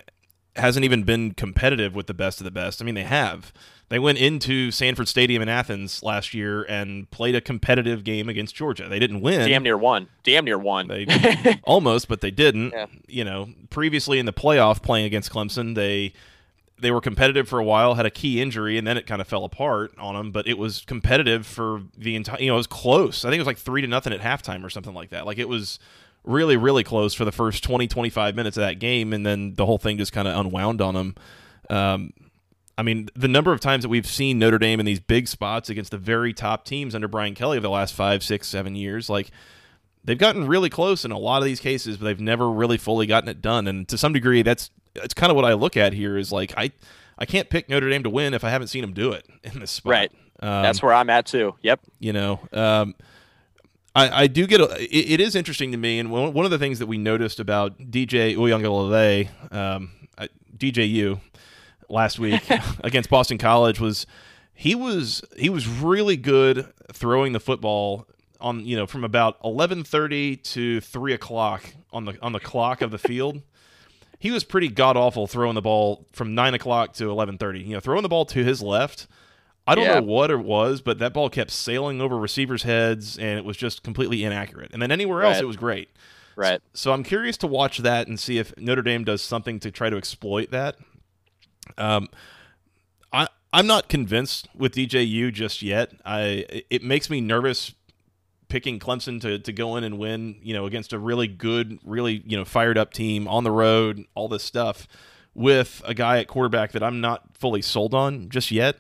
hasn't 0.56 0.86
even 0.86 1.04
been 1.04 1.34
competitive 1.34 1.96
with 1.96 2.08
the 2.08 2.14
best 2.14 2.40
of 2.40 2.46
the 2.46 2.52
best. 2.52 2.82
I 2.82 2.86
mean, 2.86 2.96
they 2.96 3.04
have. 3.04 3.54
They 3.90 4.00
went 4.00 4.18
into 4.18 4.72
Sanford 4.72 5.08
Stadium 5.08 5.44
in 5.44 5.50
Athens 5.50 6.02
last 6.02 6.34
year 6.34 6.64
and 6.64 7.10
played 7.12 7.36
a 7.36 7.42
competitive 7.42 8.04
game 8.04 8.30
against 8.30 8.56
Georgia. 8.56 8.90
They 8.90 8.98
didn't 8.98 9.22
win. 9.22 9.48
Damn 9.48 9.62
near 9.62 9.78
won. 9.78 10.08
Damn 10.24 10.46
near 10.46 10.58
won. 10.58 10.88
They 10.88 11.60
almost, 11.64 12.08
but 12.08 12.22
they 12.22 12.32
didn't. 12.32 12.72
Yeah. 12.72 12.88
You 13.08 13.24
know, 13.26 13.50
previously 13.70 14.18
in 14.18 14.26
the 14.26 14.34
playoff 14.34 14.82
playing 14.82 15.06
against 15.06 15.32
Clemson, 15.32 15.76
they 15.76 16.14
they 16.80 16.92
were 16.92 17.02
competitive 17.02 17.48
for 17.48 17.60
a 17.60 17.64
while, 17.64 17.94
had 17.94 18.06
a 18.06 18.12
key 18.12 18.42
injury, 18.42 18.78
and 18.78 18.88
then 18.88 18.98
it 18.98 19.06
kind 19.06 19.22
of 19.22 19.28
fell 19.28 19.46
apart 19.46 19.94
on 19.98 20.16
them. 20.16 20.32
But 20.32 20.48
it 20.48 20.58
was 20.58 20.82
competitive 20.82 21.46
for 21.46 21.84
the 21.96 22.16
entire. 22.16 22.40
You 22.40 22.48
know, 22.48 22.56
it 22.56 22.58
was 22.58 22.68
close. 22.68 23.24
I 23.24 23.30
think 23.30 23.38
it 23.38 23.42
was 23.42 23.48
like 23.48 23.60
three 23.60 23.82
to 23.82 23.88
nothing 23.88 24.14
at 24.14 24.20
halftime 24.20 24.64
or 24.64 24.70
something 24.70 24.94
like 24.94 25.12
that. 25.12 25.26
Like 25.28 25.38
it 25.38 25.48
was 25.48 25.80
really, 26.26 26.58
really 26.58 26.84
close 26.84 27.14
for 27.14 27.26
the 27.26 27.32
first 27.32 27.64
20, 27.64 27.88
25 27.88 28.36
minutes 28.36 28.58
of 28.58 28.62
that 28.62 28.80
game, 28.80 29.14
and 29.14 29.26
then 29.26 29.54
the 29.56 29.66
whole 29.66 29.78
thing 29.78 29.98
just 29.98 30.12
kind 30.12 30.28
of 30.28 30.38
unwound 30.38 30.82
on 30.82 30.94
them. 30.94 31.16
Um, 31.70 32.14
I 32.78 32.84
mean, 32.84 33.10
the 33.16 33.28
number 33.28 33.54
of 33.54 33.60
times 33.60 33.84
that 33.84 33.90
we've 33.90 34.08
seen 34.08 34.38
Notre 34.38 34.60
Dame 34.60 34.80
in 34.80 34.86
these 34.86 35.00
big 35.00 35.28
spots 35.28 35.70
against 35.70 35.92
the 35.92 35.98
very 35.98 36.34
top 36.34 36.66
teams 36.66 36.94
under 36.94 37.08
Brian 37.08 37.34
Kelly 37.34 37.58
over 37.58 37.64
the 37.64 37.70
last 37.70 37.94
five, 37.94 38.24
six, 38.24 38.48
seven 38.48 38.76
years, 38.76 39.10
like 39.10 39.32
they've 40.04 40.18
gotten 40.18 40.48
really 40.48 40.70
close 40.70 41.06
in 41.06 41.12
a 41.12 41.18
lot 41.18 41.38
of 41.38 41.46
these 41.46 41.60
cases, 41.60 41.98
but 41.98 42.06
they've 42.06 42.20
never 42.20 42.50
really 42.50 42.78
fully 42.78 43.08
gotten 43.08 43.30
it 43.30 43.42
done. 43.42 43.68
And 43.68 43.88
to 43.88 43.98
some 43.98 44.12
degree, 44.12 44.42
that's 44.42 44.72
that's 44.94 45.14
kind 45.14 45.30
of 45.30 45.36
what 45.36 45.46
I 45.46 45.54
look 45.54 45.78
at 45.78 45.94
here 45.94 46.18
is 46.18 46.32
like 46.32 46.54
I 46.58 46.72
I 47.18 47.26
can't 47.26 47.50
pick 47.50 47.70
Notre 47.70 47.90
Dame 47.90 48.04
to 48.04 48.10
win 48.10 48.34
if 48.34 48.44
I 48.44 48.50
haven't 48.50 48.68
seen 48.68 48.82
them 48.82 48.94
do 48.94 49.14
it 49.14 49.26
in 49.44 49.60
this 49.60 49.72
spot. 49.72 49.92
Right. 49.92 50.12
Um, 50.42 50.64
that's 50.64 50.84
where 50.84 50.94
I'm 50.94 51.10
at 51.10 51.26
too. 51.26 51.56
Yep. 51.62 51.80
you 52.00 52.12
know. 52.12 52.40
Um, 52.52 52.96
I, 53.96 54.24
I 54.24 54.28
do 54.28 54.46
get 54.46 54.60
a, 54.60 54.66
it, 54.84 55.14
it 55.14 55.20
is 55.22 55.36
interesting 55.36 55.72
to 55.72 55.78
me, 55.78 56.00
and 56.00 56.12
one, 56.12 56.34
one 56.34 56.46
of 56.46 56.52
the 56.52 56.60
things 56.60 56.80
that 56.80 56.88
we 56.88 56.98
noticed 56.98 57.40
about 57.40 57.78
DJ 57.80 58.36
Uiagalelei, 58.36 59.54
um, 59.54 59.92
DJU, 60.58 61.20
last 61.90 62.20
week 62.20 62.42
against 62.84 63.10
Boston 63.10 63.38
College 63.38 63.80
was 63.80 64.06
he 64.54 64.76
was 64.76 65.24
he 65.38 65.50
was 65.50 65.68
really 65.68 66.18
good 66.18 66.68
throwing 66.92 67.34
the 67.34 67.40
football 67.40 68.08
on 68.42 68.66
you 68.66 68.76
know 68.76 68.88
from 68.88 69.04
about 69.04 69.38
eleven 69.44 69.84
thirty 69.84 70.36
to 70.38 70.82
three 70.82 71.14
o'clock 71.14 71.74
on 71.92 72.06
the 72.06 72.18
on 72.22 72.32
the 72.32 72.40
clock 72.40 72.82
of 72.82 72.92
the 72.92 72.98
field. 72.98 73.42
He 74.18 74.32
was 74.32 74.44
pretty 74.44 74.70
god 74.70 74.98
awful 74.98 75.28
throwing 75.28 75.56
the 75.56 75.62
ball 75.62 76.08
from 76.12 76.34
nine 76.36 76.54
o'clock 76.54 76.94
to 76.94 77.10
eleven 77.10 77.38
thirty. 77.38 77.62
You 77.62 77.76
know, 77.76 77.80
throwing 77.80 78.04
the 78.04 78.10
ball 78.10 78.26
to 78.26 78.44
his 78.44 78.62
left. 78.62 79.08
I 79.68 79.74
don't 79.76 79.86
Yeah. 79.86 79.96
know 80.00 80.06
what 80.06 80.30
it 80.32 80.40
was, 80.40 80.82
but 80.82 81.00
that 81.00 81.14
ball 81.14 81.30
kept 81.30 81.50
sailing 81.52 82.00
over 82.02 82.18
receivers' 82.18 82.64
heads, 82.64 83.18
and 83.18 83.38
it 83.40 83.46
was 83.46 83.58
just 83.58 83.82
completely 83.84 84.24
inaccurate. 84.24 84.72
And 84.74 84.82
then 84.82 84.92
anywhere 84.92 85.24
else, 85.24 85.36
Right. 85.36 85.44
it 85.44 85.48
was 85.48 85.58
great. 85.58 85.90
Right. 86.36 86.62
So 86.74 86.92
I'm 86.92 87.04
curious 87.04 87.38
to 87.38 87.48
watch 87.48 87.78
that 87.80 88.08
and 88.08 88.20
see 88.20 88.38
if 88.38 88.56
Notre 88.58 88.82
Dame 88.82 89.04
does 89.06 89.22
something 89.22 89.60
to 89.62 89.72
try 89.72 89.90
to 89.90 89.98
exploit 89.98 90.52
that. 90.52 90.76
Um, 91.78 92.10
I 93.12 93.28
I'm 93.54 93.68
not 93.68 93.88
convinced 93.88 94.50
with 94.54 94.76
DJU 94.76 95.32
just 95.32 95.62
yet. 95.62 95.92
I 96.06 96.46
it 96.70 96.84
makes 96.84 97.10
me 97.10 97.22
nervous 97.22 97.74
picking 98.50 98.80
Clemson 98.80 99.20
to, 99.22 99.40
to 99.40 99.52
go 99.52 99.76
in 99.78 99.84
and 99.84 99.98
win, 99.98 100.36
you 100.44 100.54
know, 100.54 100.66
against 100.66 100.94
a 100.94 101.00
really 101.00 101.28
good, 101.28 101.80
really 101.84 102.22
you 102.28 102.38
know 102.38 102.46
fired 102.46 102.78
up 102.78 102.94
team 102.94 103.28
on 103.28 103.44
the 103.46 103.52
road, 103.52 104.04
all 104.14 104.28
this 104.28 104.44
stuff 104.44 104.88
with 105.34 105.82
a 105.86 105.94
guy 105.94 106.20
at 106.20 106.28
quarterback 106.28 106.72
that 106.74 106.84
I'm 106.84 107.02
not 107.02 107.36
fully 107.38 107.62
sold 107.62 107.94
on 107.94 108.30
just 108.30 108.52
yet. 108.52 108.78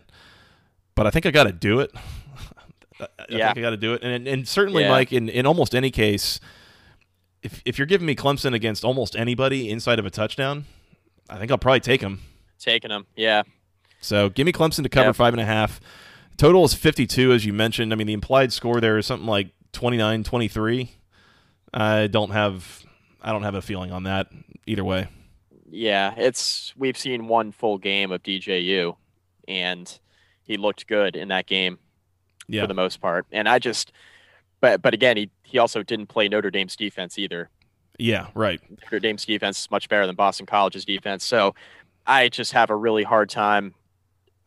But 0.96 1.08
I 1.08 1.10
think 1.12 1.26
I 1.26 1.32
got 1.32 1.44
to 1.46 1.52
do 1.52 1.80
it. 1.82 1.92
I 3.00 3.08
Yeah. 3.30 3.48
think 3.48 3.58
I 3.58 3.62
got 3.62 3.70
to 3.72 3.78
do 3.78 3.94
it, 3.94 4.04
and 4.04 4.28
and 4.28 4.48
certainly, 4.48 4.84
Yeah. 4.84 4.90
Mike, 4.90 5.12
in 5.12 5.28
in 5.30 5.46
almost 5.46 5.76
any 5.76 5.92
case, 5.92 6.40
if 7.44 7.62
if 7.66 7.78
you're 7.78 7.86
giving 7.86 8.08
me 8.08 8.16
Clemson 8.16 8.54
against 8.54 8.84
almost 8.86 9.16
anybody 9.16 9.70
inside 9.70 10.00
of 10.00 10.06
a 10.06 10.10
touchdown, 10.10 10.66
I 11.30 11.38
think 11.38 11.52
I'll 11.52 11.58
probably 11.58 11.82
take 11.82 12.02
them. 12.02 12.22
Taking 12.60 12.90
them. 12.90 13.06
Yeah. 13.16 13.44
So 14.00 14.30
give 14.30 14.46
me 14.46 14.52
Clemson 14.54 14.84
to 14.84 14.90
cover 14.90 15.10
Yeah. 15.10 15.14
five 15.14 15.34
and 15.34 15.42
a 15.42 15.46
half. 15.46 15.80
Total 16.38 16.64
is 16.66 16.74
52, 16.74 17.32
as 17.34 17.46
you 17.46 17.54
mentioned. 17.54 17.92
I 17.94 17.96
mean, 17.96 18.08
the 18.08 18.14
implied 18.14 18.52
score 18.54 18.80
there 18.82 18.98
is 18.98 19.06
something 19.06 19.28
like 19.28 19.50
29 19.74 20.24
23. 20.24 20.92
I 21.74 22.08
don't 22.08 22.32
have 22.32 22.86
I 23.22 23.32
don't 23.34 23.44
have 23.44 23.56
a 23.56 23.62
feeling 23.62 23.92
on 23.92 24.04
that 24.04 24.28
either 24.66 24.84
way. 24.86 25.08
Yeah, 25.70 26.14
it's 26.16 26.74
we've 26.78 26.98
seen 26.98 27.28
one 27.28 27.52
full 27.52 27.78
game 27.78 28.12
of 28.14 28.24
DJU, 28.24 28.96
and 29.48 30.00
he 30.46 30.58
looked 30.58 30.88
good 30.88 31.16
in 31.16 31.28
that 31.30 31.46
game 31.48 31.80
Yeah. 32.48 32.62
for 32.62 32.68
the 32.68 32.74
most 32.74 33.02
part. 33.02 33.26
And 33.32 33.48
I 33.50 33.60
just, 33.60 33.92
but 34.62 34.82
but 34.82 34.94
again, 34.94 35.18
he 35.18 35.30
he 35.44 35.58
also 35.58 35.84
didn't 35.84 36.08
play 36.08 36.28
Notre 36.28 36.52
Dame's 36.52 36.76
defense 36.76 37.18
either. 37.18 37.50
Yeah, 37.98 38.28
right. 38.34 38.60
Notre 38.84 39.00
Dame's 39.00 39.26
defense 39.26 39.62
is 39.62 39.72
much 39.72 39.88
better 39.90 40.06
than 40.06 40.16
Boston 40.16 40.46
College's 40.46 40.86
defense. 40.86 41.24
So 41.24 41.56
I 42.06 42.30
just 42.30 42.52
have 42.54 42.70
a 42.70 42.76
really 42.76 43.04
hard 43.04 43.30
time. 43.30 43.74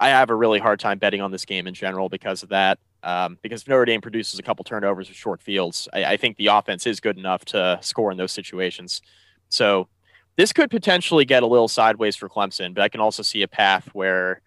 I 0.00 0.08
have 0.10 0.30
a 0.30 0.34
really 0.34 0.58
hard 0.58 0.78
time 0.80 0.98
betting 0.98 1.20
on 1.20 1.30
this 1.32 1.44
game 1.44 1.66
in 1.66 1.74
general 1.74 2.08
because 2.08 2.42
of 2.42 2.50
that. 2.50 2.78
Um, 3.02 3.38
because 3.42 3.62
if 3.62 3.68
Notre 3.68 3.84
Dame 3.84 4.00
produces 4.00 4.38
a 4.38 4.42
couple 4.42 4.64
turnovers 4.64 5.08
or 5.10 5.14
short 5.14 5.40
fields, 5.40 5.88
I, 5.92 6.04
I 6.04 6.16
think 6.16 6.36
the 6.36 6.48
offense 6.48 6.86
is 6.86 7.00
good 7.00 7.16
enough 7.16 7.44
to 7.46 7.78
score 7.80 8.10
in 8.10 8.16
those 8.18 8.32
situations. 8.32 9.00
So 9.48 9.88
this 10.36 10.52
could 10.52 10.70
potentially 10.70 11.24
get 11.24 11.42
a 11.42 11.46
little 11.46 11.68
sideways 11.68 12.16
for 12.16 12.28
Clemson, 12.28 12.74
but 12.74 12.82
I 12.82 12.88
can 12.88 13.00
also 13.00 13.22
see 13.22 13.42
a 13.42 13.48
path 13.48 13.88
where 13.92 14.40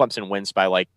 Clemson 0.00 0.28
wins 0.28 0.52
by 0.52 0.66
like 0.66 0.88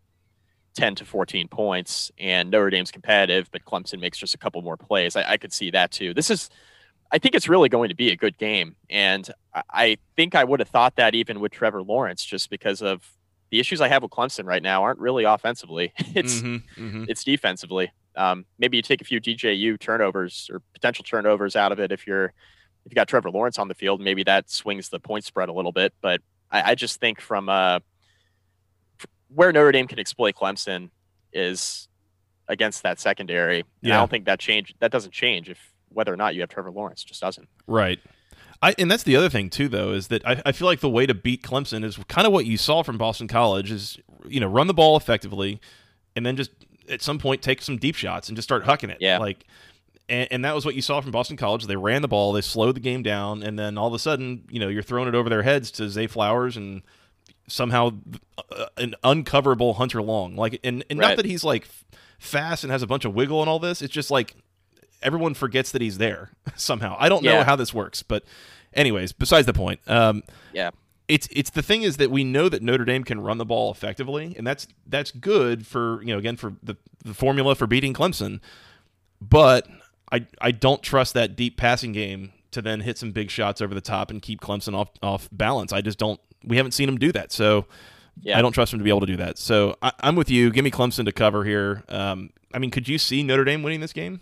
10 0.75 0.95
to 0.95 1.05
14 1.05 1.47
points 1.49 2.11
and 2.17 2.49
Notre 2.49 2.69
Dame's 2.69 2.91
competitive, 2.91 3.49
but 3.51 3.63
Clemson 3.65 3.99
makes 3.99 4.17
just 4.17 4.33
a 4.33 4.37
couple 4.37 4.61
more 4.61 4.77
plays. 4.77 5.15
I, 5.15 5.23
I 5.33 5.37
could 5.37 5.53
see 5.53 5.69
that 5.71 5.91
too. 5.91 6.13
This 6.13 6.29
is 6.29 6.49
I 7.11 7.19
think 7.19 7.35
it's 7.35 7.47
really 7.47 7.69
going 7.69 7.89
to 7.89 7.95
be 7.95 8.09
a 8.09 8.15
good 8.15 8.37
game. 8.39 8.75
And 8.89 9.29
I- 9.53 9.61
I 9.69 9.97
think 10.15 10.33
I 10.33 10.43
would 10.43 10.59
have 10.59 10.69
thought 10.69 10.95
that 10.95 11.13
even 11.13 11.39
with 11.39 11.51
Trevor 11.51 11.83
Lawrence, 11.83 12.25
just 12.25 12.49
because 12.49 12.81
of 12.81 13.03
the 13.51 13.59
issues 13.59 13.81
I 13.81 13.87
have 13.87 14.01
with 14.01 14.09
Clemson 14.11 14.45
right 14.45 14.63
now 14.63 14.81
aren't 14.81 14.99
really 14.99 15.25
offensively. 15.25 15.93
It's 16.15 16.41
Mhm, 16.41 16.63
mhm. 16.75 17.05
it's 17.07 17.23
defensively. 17.23 17.91
Um, 18.15 18.45
maybe 18.57 18.77
you 18.77 18.83
take 18.83 19.01
a 19.01 19.05
few 19.05 19.19
DJU 19.21 19.79
turnovers 19.79 20.49
or 20.51 20.61
potential 20.73 21.03
turnovers 21.03 21.55
out 21.55 21.71
of 21.71 21.79
it 21.79 21.91
if 21.91 22.07
you're 22.07 22.33
if 22.85 22.91
you 22.91 22.95
got 22.95 23.07
Trevor 23.07 23.29
Lawrence 23.31 23.57
on 23.59 23.67
the 23.67 23.75
field, 23.75 24.01
maybe 24.01 24.23
that 24.23 24.49
swings 24.49 24.89
the 24.89 24.99
point 24.99 25.23
spread 25.23 25.49
a 25.49 25.53
little 25.53 25.71
bit. 25.71 25.93
But 26.01 26.19
I, 26.51 26.71
I 26.71 26.75
just 26.75 26.99
think 26.99 27.21
from 27.21 27.47
uh, 27.47 27.79
where 29.33 29.51
Notre 29.51 29.71
Dame 29.71 29.87
can 29.87 29.99
exploit 29.99 30.35
Clemson 30.35 30.89
is 31.31 31.87
against 32.47 32.83
that 32.83 32.99
secondary. 32.99 33.59
And 33.59 33.67
Yeah. 33.81 33.95
I 33.95 33.97
don't 33.99 34.11
think 34.11 34.25
that 34.25 34.39
change 34.39 34.73
that 34.79 34.91
doesn't 34.91 35.11
change 35.11 35.49
if 35.49 35.59
whether 35.89 36.13
or 36.13 36.17
not 36.17 36.35
you 36.35 36.41
have 36.41 36.49
Trevor 36.49 36.71
Lawrence. 36.71 37.03
Just 37.03 37.21
doesn't. 37.21 37.47
Right. 37.67 37.99
I, 38.61 38.73
and 38.77 38.89
that's 38.89 39.03
the 39.03 39.15
other 39.15 39.29
thing 39.29 39.49
too, 39.49 39.67
though, 39.67 39.91
is 39.91 40.07
that 40.07 40.25
I, 40.25 40.41
I 40.45 40.51
feel 40.53 40.67
like 40.67 40.79
the 40.79 40.89
way 40.89 41.05
to 41.05 41.13
beat 41.13 41.43
Clemson 41.43 41.83
is 41.83 41.97
kind 42.07 42.25
of 42.25 42.31
what 42.31 42.45
you 42.45 42.57
saw 42.57 42.81
from 42.81 42.97
Boston 42.97 43.27
College 43.27 43.71
is 43.71 43.97
you 44.27 44.39
know 44.39 44.47
run 44.47 44.67
the 44.67 44.73
ball 44.73 44.95
effectively, 44.95 45.59
and 46.15 46.25
then 46.25 46.35
just 46.37 46.51
at 46.89 47.01
some 47.01 47.17
point 47.17 47.41
take 47.41 47.61
some 47.61 47.77
deep 47.77 47.95
shots 47.95 48.29
and 48.29 48.37
just 48.37 48.47
start 48.47 48.63
hucking 48.63 48.89
it. 48.89 48.97
Yeah. 49.01 49.17
Like, 49.17 49.45
and, 50.09 50.27
and 50.31 50.45
that 50.45 50.55
was 50.55 50.65
what 50.65 50.75
you 50.75 50.81
saw 50.81 51.01
from 51.01 51.11
Boston 51.11 51.37
College. 51.37 51.65
They 51.67 51.75
ran 51.75 52.01
the 52.01 52.07
ball, 52.07 52.31
they 52.31 52.41
slowed 52.41 52.75
the 52.75 52.81
game 52.81 53.03
down, 53.03 53.43
and 53.43 53.59
then 53.59 53.77
all 53.77 53.87
of 53.87 53.93
a 53.93 53.99
sudden, 53.99 54.45
you 54.49 54.59
know, 54.59 54.69
you're 54.69 54.83
throwing 54.83 55.07
it 55.09 55.15
over 55.15 55.29
their 55.29 55.43
heads 55.43 55.71
to 55.71 55.89
Zay 55.89 56.07
Flowers 56.07 56.55
and 56.55 56.83
somehow 57.47 57.91
uh, 58.51 58.65
an 58.77 58.95
uncoverable 59.03 59.75
Hunter 59.75 60.01
Long. 60.01 60.35
Like, 60.35 60.59
and, 60.63 60.83
and 60.89 60.99
not 60.99 61.17
that 61.17 61.25
he's 61.25 61.43
like 61.43 61.67
fast 62.19 62.63
and 62.63 62.71
has 62.71 62.81
a 62.81 62.87
bunch 62.87 63.05
of 63.05 63.13
wiggle 63.13 63.41
and 63.41 63.49
all 63.49 63.59
this. 63.59 63.81
It's 63.81 63.93
just 63.93 64.09
like 64.11 64.35
everyone 65.01 65.33
forgets 65.33 65.71
that 65.71 65.81
he's 65.81 65.97
there 65.97 66.31
somehow. 66.55 66.95
I 66.99 67.09
don't 67.09 67.23
know 67.23 67.43
how 67.43 67.55
this 67.55 67.73
works, 67.73 68.03
but 68.03 68.23
anyways, 68.73 69.11
besides 69.13 69.45
the 69.45 69.53
point. 69.53 69.79
Um, 69.87 70.23
Yeah. 70.53 70.69
it's 71.09 71.27
it's 71.31 71.49
the 71.49 71.61
thing 71.61 71.81
is 71.83 71.97
that 71.97 72.09
we 72.11 72.23
know 72.23 72.47
that 72.49 72.61
Notre 72.63 72.85
Dame 72.85 73.03
can 73.03 73.19
run 73.19 73.37
the 73.37 73.45
ball 73.45 73.71
effectively, 73.71 74.33
and 74.37 74.47
that's 74.47 74.67
that's 74.87 75.11
good 75.11 75.67
for 75.67 76.01
you 76.01 76.13
know 76.13 76.17
again 76.17 76.37
for 76.37 76.53
the 76.63 76.75
the 77.03 77.13
formula 77.13 77.55
for 77.55 77.67
beating 77.67 77.93
Clemson. 77.93 78.39
But 79.21 79.67
I 80.11 80.25
I 80.39 80.51
don't 80.51 80.81
trust 80.81 81.13
that 81.15 81.35
deep 81.35 81.57
passing 81.57 81.91
game 81.91 82.31
to 82.51 82.61
then 82.61 82.81
hit 82.81 82.97
some 82.97 83.11
big 83.11 83.29
shots 83.31 83.61
over 83.61 83.73
the 83.73 83.81
top 83.81 84.11
and 84.11 84.21
keep 84.21 84.39
Clemson 84.39 84.73
off 84.75 84.89
off 85.01 85.27
balance. 85.31 85.73
I 85.73 85.81
just 85.81 85.97
don't. 85.99 86.19
We 86.45 86.57
haven't 86.57 86.71
seen 86.73 86.85
them 86.87 86.97
do 86.97 87.11
that, 87.13 87.31
so 87.31 87.65
Yeah. 88.21 88.37
I 88.37 88.41
don't 88.41 88.51
trust 88.51 88.71
them 88.71 88.79
to 88.79 88.83
be 88.83 88.89
able 88.89 88.99
to 89.01 89.05
do 89.05 89.17
that. 89.17 89.37
So 89.37 89.75
I, 89.81 89.91
I'm 90.01 90.15
with 90.15 90.29
you. 90.29 90.51
Give 90.51 90.63
me 90.63 90.71
Clemson 90.71 91.05
to 91.05 91.11
cover 91.11 91.43
here. 91.43 91.83
Um, 91.89 92.29
I 92.53 92.59
mean, 92.59 92.69
could 92.71 92.87
you 92.87 92.97
see 92.97 93.23
Notre 93.23 93.43
Dame 93.43 93.63
winning 93.63 93.79
this 93.81 93.93
game? 93.93 94.21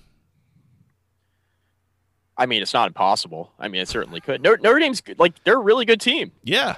I 2.38 2.46
mean, 2.46 2.62
it's 2.62 2.74
not 2.74 2.88
impossible. 2.88 3.52
I 3.60 3.68
mean, 3.68 3.82
it 3.82 3.88
certainly 3.88 4.20
could. 4.22 4.42
Notre, 4.42 4.58
Notre 4.62 4.80
Dame's 4.80 5.02
good. 5.02 5.20
like 5.20 5.34
they're 5.44 5.58
a 5.58 5.62
really 5.62 5.86
good 5.86 6.02
team. 6.02 6.32
Yeah, 6.44 6.78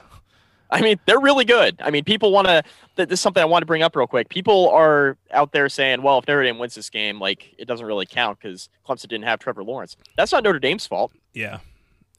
I 0.69 0.81
mean, 0.81 0.99
they're 1.05 1.19
really 1.19 1.45
good. 1.45 1.77
I 1.79 1.89
mean, 1.91 2.03
people 2.03 2.31
want 2.31 2.47
to. 2.47 2.63
This 2.95 3.07
is 3.11 3.19
something 3.21 3.41
I 3.41 3.45
want 3.45 3.61
to 3.61 3.65
bring 3.65 3.81
up 3.83 3.95
real 3.95 4.07
quick. 4.07 4.29
People 4.29 4.69
are 4.71 5.15
out 5.31 5.51
there 5.51 5.69
saying, 5.69 6.01
"Well, 6.01 6.17
if 6.19 6.27
Notre 6.27 6.43
Dame 6.43 6.57
wins 6.57 6.75
this 6.75 6.89
game, 6.89 7.19
like 7.19 7.53
it 7.57 7.65
doesn't 7.65 7.85
really 7.85 8.05
count 8.05 8.39
because 8.41 8.67
Clemson 8.85 9.07
didn't 9.07 9.23
have 9.23 9.39
Trevor 9.39 9.63
Lawrence." 9.63 9.95
That's 10.17 10.31
not 10.31 10.43
Notre 10.43 10.59
Dame's 10.59 10.85
fault. 10.87 11.11
yeah. 11.33 11.59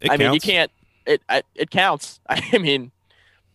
It 0.00 0.10
I 0.10 0.16
mean, 0.16 0.32
you 0.34 0.40
can't. 0.40 0.70
It 1.06 1.22
I- 1.28 1.42
it 1.54 1.70
counts. 1.70 2.20
I 2.28 2.58
mean, 2.58 2.92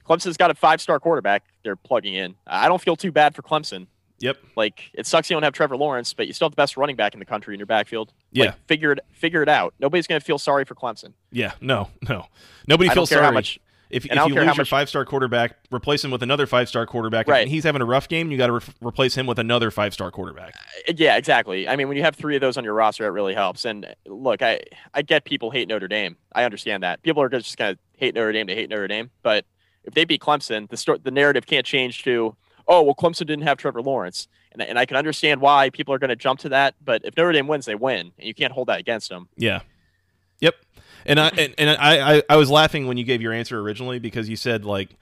Clemson's 0.09 0.37
got 0.37 0.49
a 0.49 0.55
five-star 0.55 0.99
quarterback. 0.99 1.43
They're 1.63 1.75
plugging 1.75 2.15
in. 2.15 2.35
I 2.47 2.67
don't 2.67 2.81
feel 2.81 2.95
too 2.95 3.11
bad 3.11 3.35
for 3.35 3.41
Clemson. 3.41 3.87
Yep. 4.19 4.37
Like 4.55 4.91
it 4.93 5.05
sucks 5.05 5.29
you 5.29 5.35
don't 5.35 5.43
have 5.43 5.53
Trevor 5.53 5.77
Lawrence, 5.77 6.13
but 6.13 6.27
you 6.27 6.33
still 6.33 6.47
have 6.47 6.51
the 6.51 6.57
best 6.57 6.75
running 6.77 6.95
back 6.95 7.13
in 7.13 7.19
the 7.19 7.25
country 7.25 7.53
in 7.53 7.59
your 7.59 7.67
backfield. 7.67 8.11
Yeah. 8.31 8.47
Like, 8.47 8.67
figure 8.67 8.91
it 8.91 8.99
figure 9.13 9.41
it 9.41 9.49
out. 9.49 9.73
Nobody's 9.79 10.07
gonna 10.07 10.19
feel 10.19 10.37
sorry 10.37 10.65
for 10.65 10.75
Clemson. 10.75 11.13
Yeah. 11.31 11.53
No. 11.61 11.89
No. 12.09 12.25
Nobody 12.67 12.89
I 12.89 12.93
feels 12.93 13.09
sorry. 13.09 13.23
how 13.23 13.31
much 13.31 13.59
if, 13.89 14.05
if 14.05 14.11
and 14.11 14.19
I 14.19 14.23
don't 14.23 14.33
you 14.33 14.41
lose 14.41 14.55
your 14.55 14.65
five 14.65 14.87
star 14.87 15.03
quarterback, 15.03 15.57
replace 15.71 16.03
him 16.03 16.11
with 16.11 16.21
another 16.21 16.45
five 16.45 16.69
star 16.69 16.85
quarterback. 16.85 17.27
Right. 17.27 17.41
And 17.41 17.49
he's 17.49 17.63
having 17.63 17.81
a 17.81 17.85
rough 17.85 18.07
game. 18.07 18.31
You 18.31 18.37
got 18.37 18.47
to 18.47 18.53
re- 18.53 18.73
replace 18.81 19.15
him 19.15 19.25
with 19.25 19.39
another 19.39 19.71
five 19.71 19.93
star 19.93 20.11
quarterback. 20.11 20.53
Uh, 20.87 20.93
yeah, 20.95 21.17
exactly. 21.17 21.67
I 21.67 21.75
mean, 21.75 21.87
when 21.87 21.97
you 21.97 22.03
have 22.03 22.15
three 22.15 22.35
of 22.35 22.41
those 22.41 22.57
on 22.57 22.63
your 22.63 22.73
roster, 22.73 23.05
it 23.05 23.09
really 23.09 23.33
helps. 23.33 23.65
And 23.65 23.95
look, 24.05 24.41
I 24.41 24.61
I 24.93 25.01
get 25.01 25.23
people 25.23 25.49
hate 25.49 25.67
Notre 25.67 25.87
Dame. 25.87 26.17
I 26.33 26.43
understand 26.43 26.83
that. 26.83 27.01
People 27.01 27.23
are 27.23 27.29
just 27.29 27.57
gonna 27.57 27.77
hate 27.97 28.13
Notre 28.15 28.31
Dame 28.31 28.47
to 28.47 28.55
hate 28.55 28.69
Notre 28.69 28.87
Dame. 28.87 29.09
But 29.23 29.45
if 29.89 29.93
they 29.95 30.05
beat 30.05 30.21
Clemson, 30.21 30.69
the 30.69 30.77
sto- 30.77 30.97
the 30.97 31.11
narrative 31.11 31.45
can't 31.45 31.65
change 31.65 32.03
to 32.03 32.35
oh 32.69 32.83
well, 32.83 32.95
Clemson 32.95 33.25
didn't 33.25 33.41
have 33.41 33.57
Trevor 33.57 33.81
Lawrence, 33.81 34.27
and 34.53 34.61
and 34.61 34.79
I 34.79 34.85
can 34.85 34.95
understand 34.95 35.41
why 35.41 35.69
people 35.69 35.93
are 35.93 35.99
going 35.99 36.09
to 36.09 36.15
jump 36.15 36.39
to 36.41 36.49
that. 36.49 36.75
But 36.83 37.01
if 37.03 37.17
Notre 37.17 37.33
Dame 37.33 37.47
wins, 37.47 37.65
they 37.65 37.75
win, 37.75 38.11
and 38.17 38.27
you 38.27 38.33
can't 38.33 38.53
hold 38.53 38.67
that 38.67 38.79
against 38.79 39.09
them. 39.09 39.27
Yeah. 39.35 39.61
Yep. 40.39 40.55
And 41.05 41.19
I 41.19 41.27
and, 41.29 41.53
and 41.57 41.69
I, 41.71 42.17
I 42.17 42.23
I 42.29 42.35
was 42.37 42.49
laughing 42.49 42.87
when 42.87 42.97
you 42.97 43.03
gave 43.03 43.21
your 43.21 43.33
answer 43.33 43.59
originally 43.59 43.99
because 43.99 44.29
you 44.29 44.37
said 44.37 44.63
like, 44.63 44.95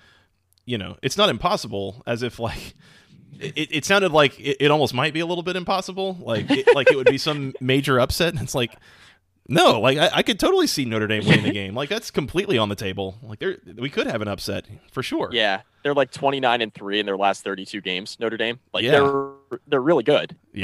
you 0.66 0.78
know, 0.78 0.98
it's 1.04 1.18
not 1.18 1.30
impossible, 1.30 2.02
as 2.08 2.24
if 2.24 2.40
like. 2.40 2.74
It, 3.40 3.68
it 3.72 3.86
sounded 3.86 4.12
like 4.12 4.40
it, 4.40 4.58
it 4.60 4.72
almost 4.72 4.96
might 4.96 5.14
be 5.14 5.20
a 5.20 5.26
little 5.28 5.44
bit 5.44 5.56
impossible, 5.56 6.18
like 6.22 6.50
it, 6.50 6.74
like 6.74 6.90
it 6.90 6.96
would 6.96 7.06
be 7.06 7.20
some 7.20 7.54
major 7.62 8.00
upset. 8.00 8.34
And 8.34 8.42
it's 8.42 8.56
like, 8.56 8.76
no, 9.48 9.80
like 9.80 9.98
I, 9.98 10.10
I 10.16 10.24
could 10.24 10.40
totally 10.40 10.68
see 10.68 10.86
Notre 10.86 11.08
Dame 11.08 11.26
winning 11.26 11.44
the 11.46 11.52
game. 11.54 11.74
Like 11.76 11.90
that's 11.90 12.12
completely 12.12 12.58
on 12.58 12.70
the 12.70 12.76
table. 12.76 13.18
Like 13.24 13.40
there, 13.40 13.58
we 13.78 13.90
could 13.90 14.08
have 14.08 14.22
an 14.22 14.28
upset 14.28 14.66
for 14.92 15.02
sure. 15.04 15.30
Yeah, 15.32 15.62
they're 15.84 15.94
like 15.94 16.12
twenty 16.12 16.40
nine 16.40 16.62
and 16.62 16.74
three 16.74 17.00
in 17.00 17.06
their 17.06 17.18
last 17.18 17.44
thirty 17.44 17.66
two 17.66 17.82
games. 17.82 18.18
Notre 18.20 18.38
Dame, 18.38 18.60
like 18.74 18.84
Yeah. 18.84 18.92
they're 18.92 19.60
they're 19.68 19.82
really 19.82 20.04
good, 20.04 20.36
Yeah. 20.54 20.62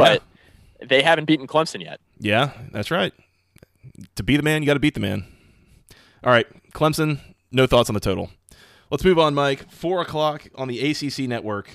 but 0.79 0.87
they 0.87 1.01
haven't 1.01 1.25
beaten 1.25 1.47
Clemson 1.47 1.81
yet. 1.81 1.99
Yeah, 2.19 2.51
that's 2.71 2.91
right. 2.91 3.13
To 4.15 4.23
be 4.23 4.37
the 4.37 4.43
man, 4.43 4.61
you 4.61 4.65
got 4.65 4.73
to 4.75 4.79
beat 4.79 4.93
the 4.95 4.99
man. 4.99 5.25
All 6.23 6.31
right, 6.31 6.47
Clemson, 6.73 7.19
no 7.51 7.67
thoughts 7.67 7.89
on 7.89 7.93
the 7.93 7.99
total. 7.99 8.31
Let's 8.89 9.03
move 9.03 9.19
on, 9.19 9.33
Mike. 9.33 9.69
Four 9.71 10.01
o'clock 10.01 10.47
on 10.55 10.67
the 10.67 10.79
ACC 10.91 11.27
network. 11.27 11.69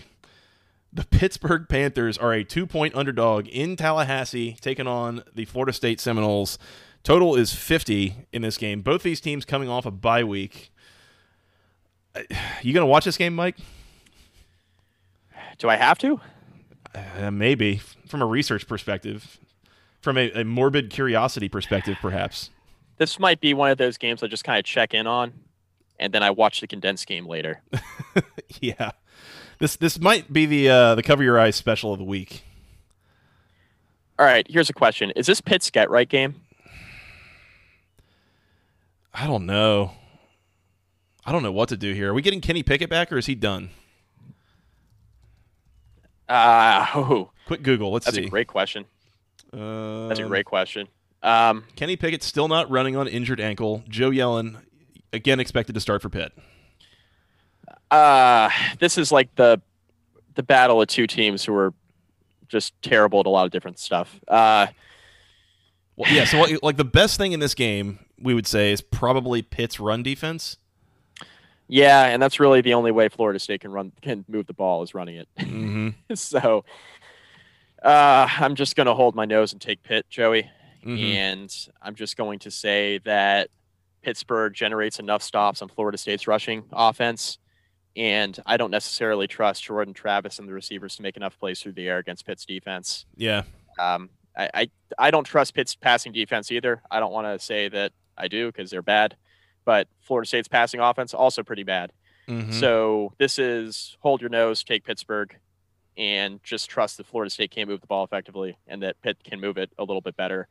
The 0.92 1.04
Pittsburgh 1.04 1.68
Panthers 1.68 2.16
are 2.16 2.32
a 2.32 2.44
two 2.44 2.66
point 2.66 2.94
underdog 2.94 3.46
in 3.48 3.76
Tallahassee, 3.76 4.56
taking 4.60 4.86
on 4.86 5.22
the 5.34 5.44
Florida 5.44 5.72
State 5.72 6.00
Seminoles. 6.00 6.58
Total 7.02 7.34
is 7.36 7.54
50 7.54 8.26
in 8.32 8.42
this 8.42 8.56
game. 8.58 8.82
Both 8.82 9.02
these 9.02 9.20
teams 9.20 9.44
coming 9.44 9.68
off 9.68 9.86
a 9.86 9.90
bye 9.90 10.24
week. 10.24 10.70
You 12.62 12.72
going 12.72 12.82
to 12.82 12.86
watch 12.86 13.04
this 13.04 13.16
game, 13.16 13.34
Mike? 13.34 13.56
Do 15.58 15.68
I 15.68 15.76
have 15.76 15.98
to? 15.98 16.20
Uh, 16.94 17.30
maybe. 17.30 17.80
From 18.06 18.22
a 18.22 18.26
research 18.26 18.66
perspective, 18.66 19.38
from 20.00 20.16
a, 20.16 20.30
a 20.32 20.44
morbid 20.44 20.90
curiosity 20.90 21.48
perspective, 21.48 21.96
perhaps. 22.00 22.50
This 22.96 23.18
might 23.18 23.40
be 23.40 23.54
one 23.54 23.70
of 23.70 23.78
those 23.78 23.96
games 23.98 24.22
I 24.22 24.26
just 24.26 24.44
kind 24.44 24.58
of 24.58 24.64
check 24.64 24.94
in 24.94 25.06
on, 25.06 25.32
and 26.00 26.12
then 26.12 26.22
I 26.22 26.30
watch 26.30 26.60
the 26.60 26.66
condensed 26.66 27.06
game 27.06 27.26
later. 27.26 27.62
Yeah, 28.60 28.92
this 29.58 29.76
this 29.76 30.00
might 30.00 30.32
be 30.32 30.46
the 30.46 30.68
uh, 30.70 30.94
the 30.94 31.02
cover 31.02 31.22
your 31.22 31.38
eyes 31.38 31.54
special 31.54 31.92
of 31.92 31.98
the 31.98 32.04
week. 32.04 32.44
All 34.18 34.26
right, 34.26 34.46
here's 34.48 34.70
a 34.70 34.72
question: 34.72 35.10
Is 35.12 35.26
this 35.26 35.40
Pitt's 35.40 35.70
get 35.70 35.90
right 35.90 36.08
game? 36.08 36.40
I 39.14 39.26
don't 39.26 39.46
know. 39.46 39.92
I 41.24 41.32
don't 41.32 41.42
know 41.42 41.52
what 41.52 41.68
to 41.70 41.76
do 41.76 41.92
here. 41.92 42.10
Are 42.10 42.14
we 42.14 42.22
getting 42.22 42.40
Kenny 42.40 42.62
Pickett 42.62 42.88
back, 42.88 43.12
or 43.12 43.18
is 43.18 43.26
he 43.26 43.34
done? 43.34 43.70
Ah, 46.28 46.90
oh, 46.96 47.30
Quick 47.46 47.62
Google. 47.62 47.92
Let's 47.92 48.06
that's 48.06 48.16
see. 48.16 48.24
a 48.24 48.28
great 48.28 48.48
question. 48.48 48.84
Uh, 49.52 50.08
That's 50.08 50.20
a 50.20 50.24
great 50.24 50.44
question. 50.44 50.88
Um, 51.22 51.64
Kenny 51.74 51.96
Pickett 51.96 52.22
still 52.22 52.48
not 52.48 52.70
running 52.70 52.96
on 52.96 53.08
injured 53.08 53.40
ankle. 53.40 53.82
Joe 53.88 54.10
Yellen 54.10 54.56
again 55.12 55.40
expected 55.40 55.74
to 55.74 55.80
start 55.80 56.02
for 56.02 56.10
Pitt. 56.10 56.32
uh, 57.90 58.50
this 58.78 58.98
is 58.98 59.10
like 59.10 59.34
the 59.36 59.60
the 60.34 60.42
battle 60.42 60.82
of 60.82 60.88
two 60.88 61.06
teams 61.06 61.44
who 61.44 61.54
are 61.54 61.72
just 62.48 62.74
terrible 62.82 63.20
at 63.20 63.26
a 63.26 63.30
lot 63.30 63.46
of 63.46 63.50
different 63.50 63.78
stuff. 63.78 64.20
Uh, 64.28 64.66
Well, 65.96 66.12
yeah. 66.12 66.24
So 66.26 66.44
like 66.62 66.76
the 66.76 66.84
best 66.84 67.16
thing 67.16 67.32
in 67.32 67.40
this 67.40 67.54
game, 67.54 67.98
we 68.20 68.34
would 68.34 68.46
say, 68.46 68.72
is 68.72 68.80
probably 68.80 69.42
Pitt's 69.42 69.78
run 69.80 70.02
defense. 70.02 70.56
yeah, 71.68 72.04
and 72.06 72.22
that's 72.22 72.40
really 72.40 72.60
the 72.60 72.74
only 72.74 72.90
way 72.90 73.08
Florida 73.08 73.38
State 73.38 73.60
can 73.60 73.70
run 73.72 73.92
can 74.02 74.24
move 74.28 74.46
the 74.46 74.54
ball 74.54 74.82
is 74.82 74.94
running 74.94 75.16
it. 75.16 75.28
Mm-hmm. 75.38 75.88
so 76.14 76.64
uh, 77.82 78.28
I'm 78.38 78.54
just 78.54 78.76
going 78.76 78.86
to 78.86 78.94
hold 78.94 79.14
my 79.14 79.24
nose 79.24 79.52
and 79.52 79.60
take 79.60 79.82
Pitt, 79.82 80.06
Joey. 80.10 80.50
Mhm. 80.84 81.14
And 81.14 81.68
I'm 81.82 81.94
just 81.94 82.16
going 82.16 82.38
to 82.40 82.50
say 82.50 82.98
that 82.98 83.50
Pittsburgh 84.02 84.54
generates 84.54 84.98
enough 84.98 85.22
stops 85.22 85.60
on 85.60 85.68
Florida 85.68 85.98
State's 85.98 86.26
rushing 86.26 86.64
offense. 86.72 87.38
And 87.96 88.38
I 88.46 88.56
don't 88.56 88.70
necessarily 88.70 89.26
trust 89.26 89.64
Jordan 89.64 89.92
Travis 89.92 90.38
and 90.38 90.48
the 90.48 90.52
receivers 90.52 90.94
to 90.96 91.02
make 91.02 91.16
enough 91.16 91.38
plays 91.38 91.60
through 91.60 91.72
the 91.72 91.88
air 91.88 91.98
against 91.98 92.24
Pitt's 92.26 92.44
defense. 92.46 93.06
Yeah. 93.16 93.42
Um, 93.78 94.08
I, 94.36 94.50
I, 94.54 94.70
I 94.98 95.10
don't 95.10 95.24
trust 95.24 95.52
Pitt's 95.54 95.74
passing 95.74 96.12
defense 96.12 96.52
either. 96.52 96.80
I 96.92 97.00
don't 97.00 97.12
want 97.12 97.26
to 97.26 97.44
say 97.44 97.68
that 97.70 97.92
I 98.18 98.28
do 98.28 98.46
because 98.52 98.70
they're 98.70 98.82
bad. 98.82 99.16
But 99.64 99.88
Florida 100.00 100.26
State's 100.26 100.48
passing 100.48 100.80
offense 100.80 101.14
also 101.14 101.42
pretty 101.42 101.62
bad. 101.62 101.92
Mhm. 102.28 102.52
So 102.54 103.12
this 103.18 103.38
is 103.38 103.96
hold 104.00 104.20
your 104.20 104.30
nose, 104.30 104.62
take 104.64 104.84
Pittsburgh, 104.84 105.34
and 105.96 106.42
just 106.44 106.68
trust 106.70 106.96
that 106.98 107.06
Florida 107.06 107.30
State 107.30 107.50
can't 107.50 107.68
move 107.68 107.80
the 107.80 107.86
ball 107.86 108.04
effectively 108.04 108.56
and 108.66 108.82
that 108.82 109.00
Pitt 109.02 109.18
can 109.24 109.40
move 109.40 109.58
it 109.58 109.70
a 109.78 109.82
little 109.82 110.00
bit 110.00 110.16
better. 110.16 110.46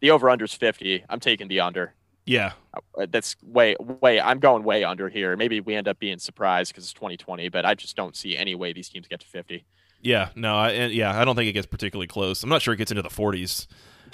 The 0.00 0.10
over 0.10 0.28
under 0.28 0.44
is 0.44 0.54
50. 0.54 1.04
I'm 1.08 1.20
taking 1.20 1.48
the 1.48 1.60
under. 1.60 1.94
yeah. 2.26 2.52
Uh, 2.98 3.06
That's 3.08 3.36
way, 3.42 3.76
way, 3.80 4.20
I'm 4.20 4.38
going 4.40 4.64
way 4.64 4.82
under 4.84 5.08
here. 5.08 5.36
Maybe 5.36 5.60
we 5.60 5.74
end 5.74 5.88
up 5.88 5.98
being 5.98 6.18
surprised 6.18 6.72
because 6.72 6.84
it's 6.84 6.92
2020, 6.94 7.48
but 7.48 7.64
I 7.64 7.74
just 7.74 7.96
don't 7.96 8.16
see 8.16 8.36
any 8.36 8.54
way 8.54 8.72
these 8.72 8.88
teams 8.88 9.06
get 9.08 9.20
to 9.20 9.26
50. 9.26 9.64
Yeah, 10.02 10.30
no, 10.34 10.54
I, 10.56 10.70
and 10.70 10.92
yeah, 10.92 11.18
I 11.18 11.24
don't 11.24 11.34
think 11.36 11.48
it 11.48 11.52
gets 11.52 11.66
particularly 11.66 12.06
close. 12.08 12.42
I'm 12.42 12.50
not 12.50 12.60
sure 12.62 12.74
it 12.74 12.76
gets 12.78 12.90
into 12.90 13.02
the 13.02 13.08
40s. 13.08 13.66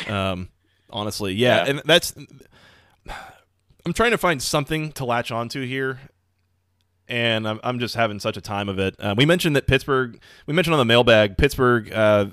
Um, 0.08 0.50
honestly, 0.90 1.32
yeah, 1.34 1.64
Yeah. 1.64 1.70
and 1.70 1.82
that's. 1.84 2.14
I'm 3.84 3.92
trying 3.92 4.10
to 4.10 4.18
find 4.18 4.42
something 4.42 4.92
to 4.92 5.04
latch 5.04 5.30
onto 5.30 5.64
here, 5.64 6.00
and 7.08 7.48
I'm, 7.48 7.60
I'm 7.64 7.78
just 7.78 7.94
having 7.94 8.20
such 8.20 8.36
a 8.36 8.40
time 8.40 8.68
of 8.68 8.78
it. 8.78 8.94
Uh, 8.98 9.14
we 9.16 9.26
mentioned 9.26 9.56
that 9.56 9.66
Pittsburgh. 9.66 10.20
We 10.46 10.54
mentioned 10.54 10.74
on 10.74 10.78
the 10.78 10.84
mailbag, 10.84 11.36
Pittsburgh. 11.38 11.92
Uh, 11.92 12.26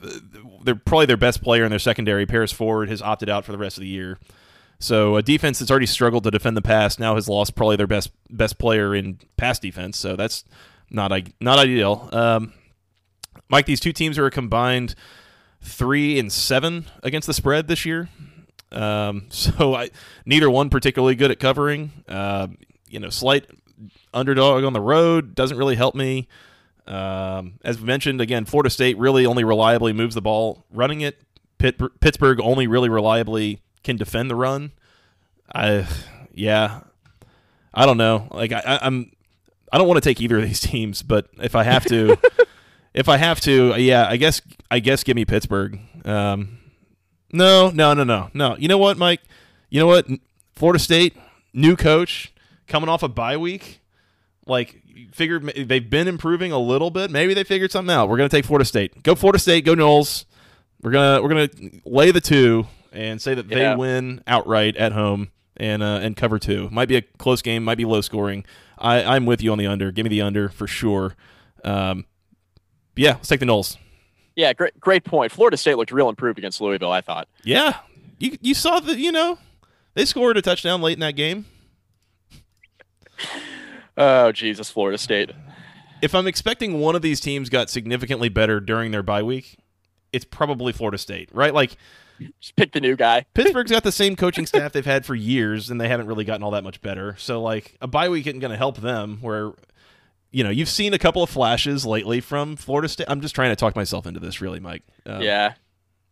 they're 0.64 0.76
probably 0.76 1.06
their 1.06 1.18
best 1.18 1.42
player 1.42 1.64
in 1.64 1.70
their 1.70 1.80
secondary. 1.80 2.26
Paris 2.26 2.52
Ford 2.52 2.90
has 2.90 3.02
opted 3.02 3.30
out 3.30 3.46
for 3.46 3.52
the 3.52 3.58
rest 3.58 3.78
of 3.78 3.82
the 3.82 3.88
year. 3.88 4.20
So 4.80 5.16
a 5.16 5.24
defense 5.24 5.60
that's 5.60 5.72
already 5.72 5.88
struggled 5.88 6.24
to 6.26 6.32
defend 6.32 6.56
the 6.56 6.62
pass 6.62 7.00
now 7.00 7.16
has 7.16 7.28
lost 7.28 7.56
probably 7.56 7.78
their 7.78 7.88
best 7.88 8.12
best 8.30 8.60
player 8.60 8.94
in 8.94 9.20
pass 9.38 9.58
defense. 9.58 9.98
So 9.98 10.16
that's 10.16 10.44
not 10.90 11.12
not 11.42 11.60
ideal. 11.60 12.10
Um, 12.12 12.54
Mike, 13.50 13.66
these 13.66 13.80
two 13.80 13.94
teams 13.94 14.18
are 14.18 14.26
a 14.26 14.32
combined 14.32 14.94
three 15.62 16.20
and 16.20 16.32
seven 16.32 16.86
against 17.02 17.26
the 17.26 17.34
spread 17.34 17.68
this 17.68 17.86
year. 17.86 18.10
Um, 18.72 19.26
so 19.30 19.74
I, 19.76 19.90
neither 20.26 20.50
one 20.50 20.70
particularly 20.70 21.16
good 21.16 21.32
at 21.32 21.40
covering. 21.40 21.92
Uh, 22.08 22.48
you 22.90 23.00
know, 23.00 23.10
slight 23.10 23.46
underdog 24.14 24.64
on 24.64 24.74
the 24.74 24.82
road 24.82 25.36
doesn't 25.36 25.58
really 25.58 25.76
help 25.76 25.96
me. 25.96 26.28
Um, 26.88 27.60
as 27.64 27.80
we 27.80 27.86
mentioned, 27.86 28.22
again, 28.22 28.46
Florida 28.46 28.70
State 28.70 28.98
really 28.98 29.26
only 29.26 29.44
reliably 29.44 29.92
moves 29.94 30.16
the 30.16 30.22
ball 30.22 30.66
running 30.72 31.02
it. 31.02 31.22
Pitt, 31.58 31.80
Pittsburgh 32.00 32.40
only 32.42 32.66
really 32.68 32.88
reliably 32.90 33.62
can 33.84 33.98
defend 33.98 34.30
the 34.30 34.36
run. 34.36 34.72
I, 35.54 35.88
yeah, 36.34 36.82
I 37.74 37.86
don't 37.86 37.98
know. 37.98 38.28
Like 38.32 38.52
I, 38.54 38.60
I- 38.66 38.86
I'm, 38.86 39.12
I 39.72 39.78
don't 39.78 39.88
want 39.88 40.02
to 40.02 40.08
take 40.10 40.22
either 40.22 40.38
of 40.38 40.44
these 40.44 40.60
teams, 40.72 41.04
but 41.04 41.28
if 41.42 41.56
I 41.56 41.64
have 41.64 41.84
to, 41.86 42.18
if 42.94 43.10
I 43.10 43.18
have 43.18 43.42
to, 43.42 43.76
yeah, 43.78 44.08
I 44.08 44.16
guess, 44.16 44.42
I 44.72 44.80
guess, 44.80 45.04
give 45.04 45.16
me 45.16 45.26
Pittsburgh. 45.26 45.80
Um, 46.06 46.58
no, 47.32 47.70
no, 47.70 47.94
no, 47.94 48.04
no, 48.04 48.30
no. 48.34 48.56
You 48.58 48.68
know 48.68 48.78
what, 48.78 48.98
Mike? 48.98 49.22
You 49.70 49.80
know 49.80 49.88
what? 49.88 50.08
Florida 50.56 50.80
State, 50.80 51.16
new 51.54 51.76
coach, 51.76 52.34
coming 52.68 52.90
off 52.90 53.04
a 53.04 53.08
bye 53.08 53.38
week. 53.38 53.82
Like 54.46 54.82
figured 55.12 55.44
they've 55.46 55.90
been 55.90 56.08
improving 56.08 56.52
a 56.52 56.58
little 56.60 56.90
bit. 56.90 57.12
Maybe 57.12 57.34
they 57.34 57.44
figured 57.44 57.72
something 57.72 57.94
out. 57.94 58.08
We're 58.10 58.18
gonna 58.18 58.30
take 58.30 58.46
Florida 58.46 58.66
State. 58.66 59.04
Go 59.04 59.14
Florida 59.14 59.40
State. 59.40 59.66
Go 59.66 59.76
Noles. 59.76 60.26
We're 60.82 60.92
gonna 60.92 61.22
we're 61.22 61.30
gonna 61.30 61.50
lay 61.86 62.12
the 62.12 62.22
two 62.22 62.66
and 62.94 63.22
say 63.22 63.34
that 63.36 63.46
Yeah. 63.50 63.72
they 63.72 63.76
win 63.76 64.24
outright 64.26 64.78
at 64.78 64.94
home 64.94 65.32
and 65.58 65.84
uh, 65.84 66.00
and 66.02 66.16
cover 66.16 66.40
two. 66.40 66.70
Might 66.72 66.88
be 66.88 66.96
a 66.96 67.02
close 67.02 67.42
game. 67.42 67.64
Might 67.66 67.78
be 67.78 67.84
low 67.86 68.00
scoring. 68.02 68.46
I 68.78 69.04
I'm 69.04 69.26
with 69.26 69.42
you 69.44 69.52
on 69.52 69.58
the 69.58 69.68
under. 69.68 69.92
Give 69.92 70.06
me 70.06 70.10
the 70.10 70.22
under 70.22 70.48
for 70.50 70.66
sure. 70.66 71.16
Um, 71.66 72.06
yeah, 72.96 73.16
let's 73.16 73.28
take 73.28 73.42
the 73.42 73.46
Noles. 73.46 73.76
Yeah, 74.38 74.54
great, 74.54 74.80
great 74.80 75.04
point. 75.04 75.32
Florida 75.32 75.58
State 75.58 75.76
looked 75.78 75.92
real 75.92 76.08
improved 76.10 76.38
against 76.38 76.62
Louisville, 76.62 76.92
I 76.92 77.02
thought. 77.02 77.28
Yeah, 77.44 77.80
you 78.20 78.38
you 78.40 78.54
saw 78.54 78.80
the 78.80 78.98
you 78.98 79.12
know 79.12 79.40
they 79.96 80.06
scored 80.06 80.38
a 80.38 80.42
touchdown 80.44 80.80
late 80.82 80.94
in 80.94 81.00
that 81.02 81.16
game. 81.16 81.46
Oh, 83.98 84.32
Jesus, 84.32 84.70
Florida 84.70 84.98
State. 84.98 85.32
if 86.04 86.14
I'm 86.14 86.28
expecting 86.28 86.80
one 86.80 86.96
of 86.96 87.02
these 87.02 87.20
teams 87.20 87.50
got 87.50 87.70
significantly 87.70 88.30
better 88.30 88.60
during 88.60 88.92
their 88.92 89.02
bye 89.02 89.24
week, 89.24 89.58
it's 90.14 90.24
probably 90.26 90.72
Florida 90.72 91.00
State, 91.00 91.30
right? 91.34 91.54
Like 91.54 91.76
Just 92.40 92.56
pick 92.56 92.74
the 92.74 92.80
new 92.80 92.96
guy. 92.96 93.26
Pittsburgh's 93.34 93.72
got 93.72 93.84
the 93.84 93.92
same 93.92 94.16
coaching 94.16 94.46
staff 94.46 94.72
they've 94.72 94.86
had 94.86 95.04
for 95.06 95.16
years, 95.16 95.72
and 95.72 95.82
they 95.82 95.88
haven't 95.88 96.06
really 96.06 96.26
gotten 96.26 96.44
all 96.44 96.52
that 96.52 96.64
much 96.64 96.80
better. 96.82 97.16
So, 97.18 97.42
like, 97.42 97.76
a 97.82 97.88
bye 97.88 98.10
week 98.10 98.28
isn't 98.28 98.40
going 98.40 98.52
to 98.52 98.58
help 98.58 98.78
them. 98.78 99.18
Where, 99.22 99.54
you 100.38 100.44
know, 100.44 100.52
you've 100.52 100.70
seen 100.70 100.94
a 100.94 101.00
couple 101.00 101.24
of 101.24 101.32
flashes 101.32 101.84
lately 101.84 102.22
from 102.22 102.56
Florida 102.56 102.88
State. 102.88 103.08
I'm 103.10 103.22
just 103.22 103.34
trying 103.34 103.50
to 103.50 103.56
talk 103.56 103.76
myself 103.76 104.06
into 104.06 104.20
this, 104.20 104.40
really, 104.40 104.60
Mike. 104.60 104.84
Um, 105.04 105.24
yeah. 105.24 105.56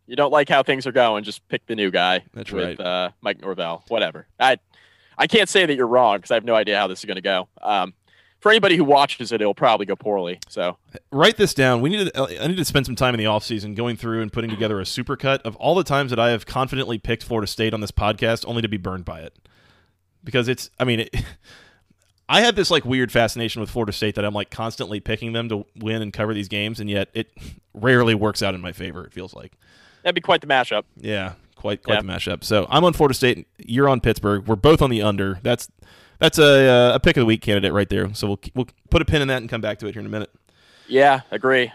You 0.07 0.15
don't 0.15 0.31
like 0.31 0.49
how 0.49 0.63
things 0.63 0.88
are 0.88 0.91
going, 0.91 1.23
just 1.23 1.47
pick 1.47 1.67
the 1.67 1.75
new 1.75 1.91
guy. 1.91 2.23
That's 2.33 2.51
with, 2.51 2.79
right. 2.79 2.85
Uh, 2.88 3.09
Mike 3.21 3.39
Norvell. 3.39 3.83
Whatever. 3.88 4.25
I 4.39 4.57
I 5.15 5.27
can't 5.27 5.47
say 5.47 5.67
that 5.67 5.75
you're 5.75 5.85
wrong 5.85 6.17
because 6.17 6.31
I 6.31 6.33
have 6.33 6.43
no 6.43 6.55
idea 6.55 6.75
how 6.75 6.88
this 6.88 6.99
is 6.99 7.05
going 7.05 7.17
to 7.17 7.21
go. 7.21 7.47
Um, 7.61 7.93
for 8.39 8.49
anybody 8.49 8.77
who 8.77 8.83
watches 8.83 9.31
it, 9.31 9.41
it'll 9.41 9.53
probably 9.53 9.85
go 9.85 9.95
poorly. 9.95 10.39
So 10.49 10.77
Write 11.11 11.38
this 11.38 11.53
down. 11.53 11.81
We 11.81 11.91
need 11.91 12.11
to. 12.11 12.41
I 12.43 12.47
need 12.47 12.57
to 12.57 12.65
spend 12.65 12.88
some 12.88 12.95
time 12.95 13.13
in 13.13 13.19
the 13.19 13.25
offseason 13.25 13.75
going 13.75 13.95
through 13.95 14.23
and 14.23 14.33
putting 14.33 14.49
together 14.49 14.79
a 14.79 14.85
supercut 14.85 15.41
of 15.41 15.55
all 15.57 15.75
the 15.75 15.83
times 15.83 16.09
that 16.09 16.19
I 16.19 16.31
have 16.31 16.47
confidently 16.47 16.97
picked 16.97 17.21
Florida 17.21 17.45
State 17.45 17.75
on 17.75 17.81
this 17.81 17.91
podcast, 17.91 18.43
only 18.47 18.63
to 18.63 18.67
be 18.67 18.77
burned 18.77 19.05
by 19.05 19.19
it. 19.19 19.38
Because 20.23 20.47
it's. 20.47 20.71
I 20.79 20.83
mean. 20.83 21.01
It, 21.01 21.15
I 22.27 22.41
have 22.41 22.55
this 22.55 22.71
like 22.71 22.85
weird 22.85 23.11
fascination 23.11 23.59
with 23.61 23.69
Florida 23.69 23.91
State 23.91 24.15
that 24.15 24.25
I'm 24.25 24.33
like 24.33 24.49
constantly 24.49 24.99
picking 24.99 25.33
them 25.33 25.47
to 25.49 25.65
win 25.75 26.01
and 26.01 26.11
cover 26.11 26.33
these 26.33 26.47
games, 26.47 26.79
and 26.79 26.89
yet 26.89 27.09
it 27.13 27.29
rarely 27.73 28.15
works 28.15 28.41
out 28.41 28.55
in 28.55 28.61
my 28.61 28.71
favor. 28.71 29.03
It 29.05 29.13
feels 29.13 29.33
like. 29.33 29.53
that'd 30.03 30.15
be 30.15 30.21
quite 30.21 30.41
the 30.41 30.47
mashup. 30.47 30.83
Yeah, 30.97 31.33
quite 31.55 31.83
quite 31.83 31.95
Yeah. 31.95 32.01
the 32.01 32.07
mashup. 32.07 32.43
So 32.43 32.65
I'm 32.69 32.83
on 32.83 32.93
Florida 32.93 33.13
State. 33.13 33.47
You're 33.59 33.88
on 33.89 33.99
Pittsburgh. 34.01 34.47
We're 34.47 34.55
both 34.55 34.81
on 34.81 34.89
the 34.89 35.01
under. 35.03 35.39
That's 35.43 35.69
that's 36.19 36.39
a 36.39 36.67
uh, 36.67 36.95
a 36.95 36.99
pick 36.99 37.15
of 37.17 37.21
the 37.21 37.25
week 37.25 37.41
candidate 37.41 37.73
right 37.73 37.89
there. 37.89 38.13
So 38.15 38.27
we'll 38.27 38.39
we'll 38.55 38.67
put 38.89 39.01
a 39.01 39.05
pin 39.05 39.21
in 39.21 39.27
that 39.27 39.38
and 39.41 39.49
come 39.49 39.61
back 39.61 39.77
to 39.79 39.88
it 39.88 39.93
here 39.93 39.99
in 39.99 40.05
a 40.05 40.09
minute. 40.09 40.31
Yeah, 40.88 41.21
agree. 41.31 41.71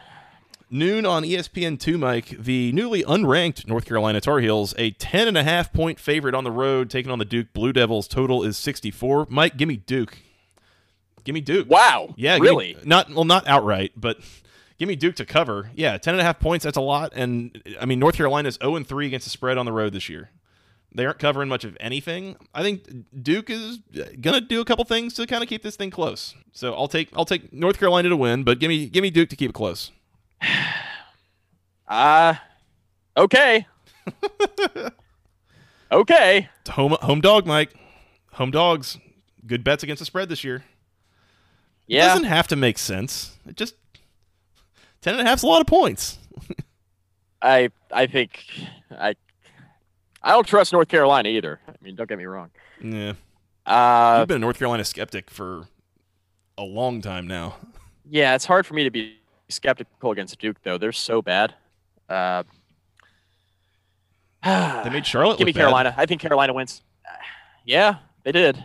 Noon 0.72 1.04
on 1.04 1.24
E 1.24 1.36
ESPN 1.36 1.78
two, 1.80 1.98
Mike. 1.98 2.28
The 2.28 2.70
newly 2.72 3.02
unranked 3.02 3.66
North 3.66 3.84
Carolina 3.86 4.20
Tar 4.20 4.38
Heels, 4.38 4.72
a 4.78 4.90
ten 4.92 5.26
and 5.28 5.36
a 5.36 5.42
half 5.42 5.72
point 5.72 5.98
favorite 5.98 6.34
on 6.34 6.44
the 6.44 6.50
road, 6.52 6.90
taking 6.90 7.10
on 7.10 7.18
the 7.18 7.24
Duke 7.24 7.52
Blue 7.52 7.72
Devils. 7.72 8.06
Total 8.06 8.42
is 8.44 8.56
64. 8.56 9.26
Mike, 9.30 9.56
give 9.56 9.68
me 9.68 9.76
Duke. 9.76 10.18
Give 11.24 11.34
me 11.34 11.40
Duke. 11.40 11.68
Wow. 11.68 12.14
Yeah, 12.16 12.36
give 12.36 12.42
me- 12.42 12.48
really? 12.48 12.76
not 12.84 13.10
well, 13.10 13.24
not 13.24 13.46
outright, 13.46 13.92
but 13.96 14.18
give 14.78 14.88
me 14.88 14.96
Duke 14.96 15.16
to 15.16 15.26
cover. 15.26 15.70
Yeah, 15.74 15.96
ten 15.98 16.14
and 16.14 16.20
a 16.20 16.24
half 16.24 16.38
points. 16.40 16.64
That's 16.64 16.76
a 16.76 16.80
lot. 16.82 17.12
And 17.14 17.62
I 17.80 17.86
mean, 17.86 17.98
North 17.98 18.16
Carolina's 18.16 18.58
zero 18.60 18.76
and 18.76 18.86
three 18.86 19.06
against 19.06 19.26
the 19.26 19.30
spread 19.30 19.58
on 19.58 19.66
the 19.66 19.72
road 19.72 19.92
this 19.92 20.08
year. 20.08 20.30
They 20.92 21.06
aren't 21.06 21.20
covering 21.20 21.48
much 21.48 21.62
of 21.64 21.76
anything. 21.78 22.34
I 22.52 22.62
think 22.62 22.82
Duke 23.22 23.48
is 23.48 23.78
gonna 24.20 24.40
do 24.40 24.60
a 24.60 24.64
couple 24.64 24.84
things 24.84 25.14
to 25.14 25.26
kind 25.26 25.40
of 25.42 25.48
keep 25.48 25.62
this 25.62 25.76
thing 25.76 25.90
close. 25.90 26.34
So 26.52 26.74
I'll 26.74 26.88
take 26.88 27.10
I'll 27.14 27.24
take 27.24 27.52
North 27.52 27.78
Carolina 27.78 28.08
to 28.08 28.16
win, 28.16 28.42
but 28.42 28.58
give 28.58 28.68
me 28.68 28.86
give 28.88 29.02
me 29.02 29.10
Duke 29.10 29.28
to 29.28 29.36
keep 29.36 29.50
it 29.50 29.54
close. 29.54 29.92
Uh 31.88 32.34
okay. 33.16 33.66
okay. 35.92 36.48
It's 36.60 36.70
home 36.70 36.96
home 37.02 37.20
dog, 37.20 37.46
Mike. 37.46 37.74
Home 38.34 38.50
dogs. 38.50 38.98
Good 39.46 39.64
bets 39.64 39.82
against 39.82 39.98
the 40.00 40.06
spread 40.06 40.28
this 40.28 40.44
year. 40.44 40.64
It 41.98 42.02
doesn't 42.02 42.24
have 42.24 42.48
to 42.48 42.56
make 42.56 42.78
sense. 42.78 43.36
It 43.48 43.56
just 43.56 43.74
ten 45.00 45.14
and 45.14 45.26
a 45.26 45.28
half's 45.30 45.42
a 45.42 45.46
lot 45.46 45.60
of 45.60 45.66
points. 45.66 46.18
I 47.42 47.70
I 47.92 48.06
think 48.06 48.44
I 48.90 49.14
I 50.22 50.32
don't 50.32 50.46
trust 50.46 50.72
North 50.72 50.88
Carolina 50.88 51.28
either. 51.30 51.58
I 51.68 51.72
mean, 51.82 51.96
don't 51.96 52.08
get 52.08 52.18
me 52.18 52.24
wrong. 52.24 52.50
Yeah. 52.82 53.14
Uh 53.66 54.18
You've 54.20 54.28
been 54.28 54.36
a 54.36 54.40
North 54.40 54.58
Carolina 54.58 54.84
skeptic 54.84 55.30
for 55.30 55.64
a 56.58 56.62
long 56.62 57.00
time 57.00 57.26
now. 57.26 57.56
yeah, 58.08 58.34
it's 58.34 58.44
hard 58.44 58.66
for 58.66 58.74
me 58.74 58.84
to 58.84 58.90
be 58.90 59.16
skeptical 59.48 60.10
against 60.12 60.38
Duke 60.38 60.56
though. 60.62 60.78
They're 60.78 60.92
so 60.92 61.22
bad. 61.22 61.54
Uh 62.08 62.42
They 64.84 64.90
made 64.90 65.06
Charlotte 65.06 65.38
Give 65.38 65.46
me 65.46 65.50
look 65.52 65.56
bad. 65.56 65.62
Carolina. 65.62 65.94
I 65.96 66.06
think 66.06 66.20
Carolina 66.20 66.52
wins. 66.52 66.82
Yeah, 67.66 67.96
they 68.24 68.32
did. 68.32 68.64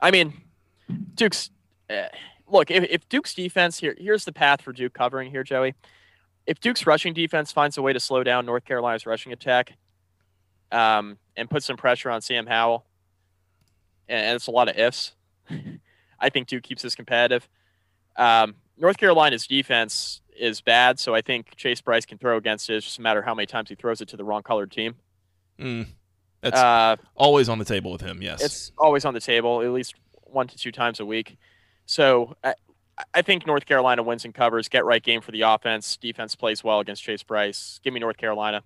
I 0.00 0.10
mean, 0.12 0.32
Duke's. 1.14 1.50
Uh, 1.88 2.08
look, 2.48 2.70
if, 2.70 2.84
if 2.84 3.08
Duke's 3.08 3.34
defense 3.34 3.78
here, 3.78 3.94
here's 3.98 4.24
the 4.24 4.32
path 4.32 4.62
for 4.62 4.72
Duke 4.72 4.94
covering 4.94 5.30
here, 5.30 5.44
Joey. 5.44 5.74
If 6.46 6.60
Duke's 6.60 6.86
rushing 6.86 7.12
defense 7.14 7.52
finds 7.52 7.76
a 7.76 7.82
way 7.82 7.92
to 7.92 8.00
slow 8.00 8.22
down 8.22 8.46
North 8.46 8.64
Carolina's 8.64 9.06
rushing 9.06 9.32
attack, 9.32 9.72
um, 10.72 11.18
and 11.36 11.48
put 11.48 11.62
some 11.62 11.76
pressure 11.76 12.10
on 12.10 12.20
Sam 12.20 12.46
Howell, 12.46 12.84
and, 14.08 14.26
and 14.26 14.36
it's 14.36 14.46
a 14.46 14.50
lot 14.50 14.68
of 14.68 14.76
ifs. 14.76 15.12
I 16.20 16.28
think 16.30 16.48
Duke 16.48 16.62
keeps 16.62 16.82
this 16.82 16.94
competitive. 16.94 17.48
Um, 18.16 18.54
North 18.78 18.96
Carolina's 18.96 19.46
defense 19.46 20.22
is 20.36 20.60
bad, 20.60 20.98
so 20.98 21.14
I 21.14 21.20
think 21.22 21.54
Chase 21.56 21.80
Brice 21.80 22.04
can 22.06 22.18
throw 22.18 22.36
against 22.36 22.68
it. 22.70 22.76
It's 22.76 22.86
just 22.86 22.98
a 22.98 23.02
matter 23.02 23.20
of 23.20 23.24
how 23.26 23.34
many 23.34 23.46
times 23.46 23.68
he 23.68 23.74
throws 23.74 24.00
it 24.00 24.08
to 24.08 24.16
the 24.16 24.24
wrong 24.24 24.42
colored 24.42 24.70
team. 24.72 24.94
Mm. 25.58 25.86
That's 26.42 26.56
Uh, 26.58 26.96
always 27.16 27.48
on 27.48 27.58
the 27.58 27.64
table 27.64 27.90
with 27.92 28.00
him. 28.02 28.22
Yes. 28.22 28.42
it's 28.42 28.72
always 28.78 29.04
on 29.04 29.14
the 29.14 29.20
table, 29.20 29.62
at 29.62 29.70
least 29.70 29.94
one 30.24 30.46
to 30.48 30.56
two 30.56 30.72
times 30.72 31.00
a 31.00 31.06
week. 31.06 31.38
So 31.86 32.36
I, 32.44 32.54
I 33.14 33.22
think 33.22 33.46
North 33.46 33.66
Carolina 33.66 34.02
wins 34.02 34.24
and 34.24 34.34
covers. 34.34 34.68
Get 34.68 34.84
right 34.84 35.02
game 35.02 35.20
for 35.20 35.32
the 35.32 35.42
offense. 35.42 35.96
Defense 35.96 36.34
plays 36.34 36.62
well 36.62 36.80
against 36.80 37.02
Chase 37.02 37.22
Brice. 37.22 37.80
Give 37.82 37.94
me 37.94 38.00
North 38.00 38.16
Carolina. 38.16 38.62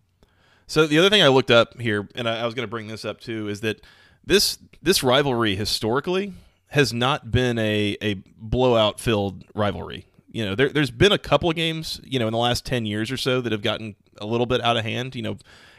So 0.66 0.87
the 0.87 0.98
other 0.98 1.11
thing 1.11 1.22
I 1.22 1.28
looked 1.28 1.50
up 1.50 1.80
here, 1.80 2.09
and 2.14 2.28
I, 2.28 2.40
I 2.40 2.44
was 2.44 2.54
going 2.54 2.66
to 2.66 2.70
bring 2.70 2.87
this 2.87 3.04
up 3.04 3.20
too, 3.20 3.48
is 3.48 3.61
that 3.61 3.80
this 4.24 4.59
this 4.83 5.02
rivalry 5.02 5.56
historically 5.56 6.33
has 6.68 6.92
not 6.92 7.30
been 7.33 7.59
a 7.59 7.96
a 8.00 8.14
blowout 8.37 9.00
filled 9.00 9.44
rivalry. 9.54 10.06
You 10.30 10.44
know, 10.44 10.54
there, 10.54 10.68
there's 10.68 10.92
been 10.92 11.11
a 11.11 11.18
couple 11.18 11.50
of 11.50 11.56
games, 11.56 12.00
you 12.04 12.20
know, 12.20 12.28
in 12.28 12.33
the 12.33 12.38
last 12.38 12.64
ten 12.64 12.87
years 12.87 13.11
or 13.11 13.16
so 13.16 13.40
that 13.40 13.50
have 13.50 13.62
gotten 13.62 13.96
a 14.18 14.26
little 14.26 14.46
bit 14.46 14.61
out 14.61 14.76
of 14.76 14.85
hand. 14.85 15.16
You 15.16 15.22
know, 15.22 15.37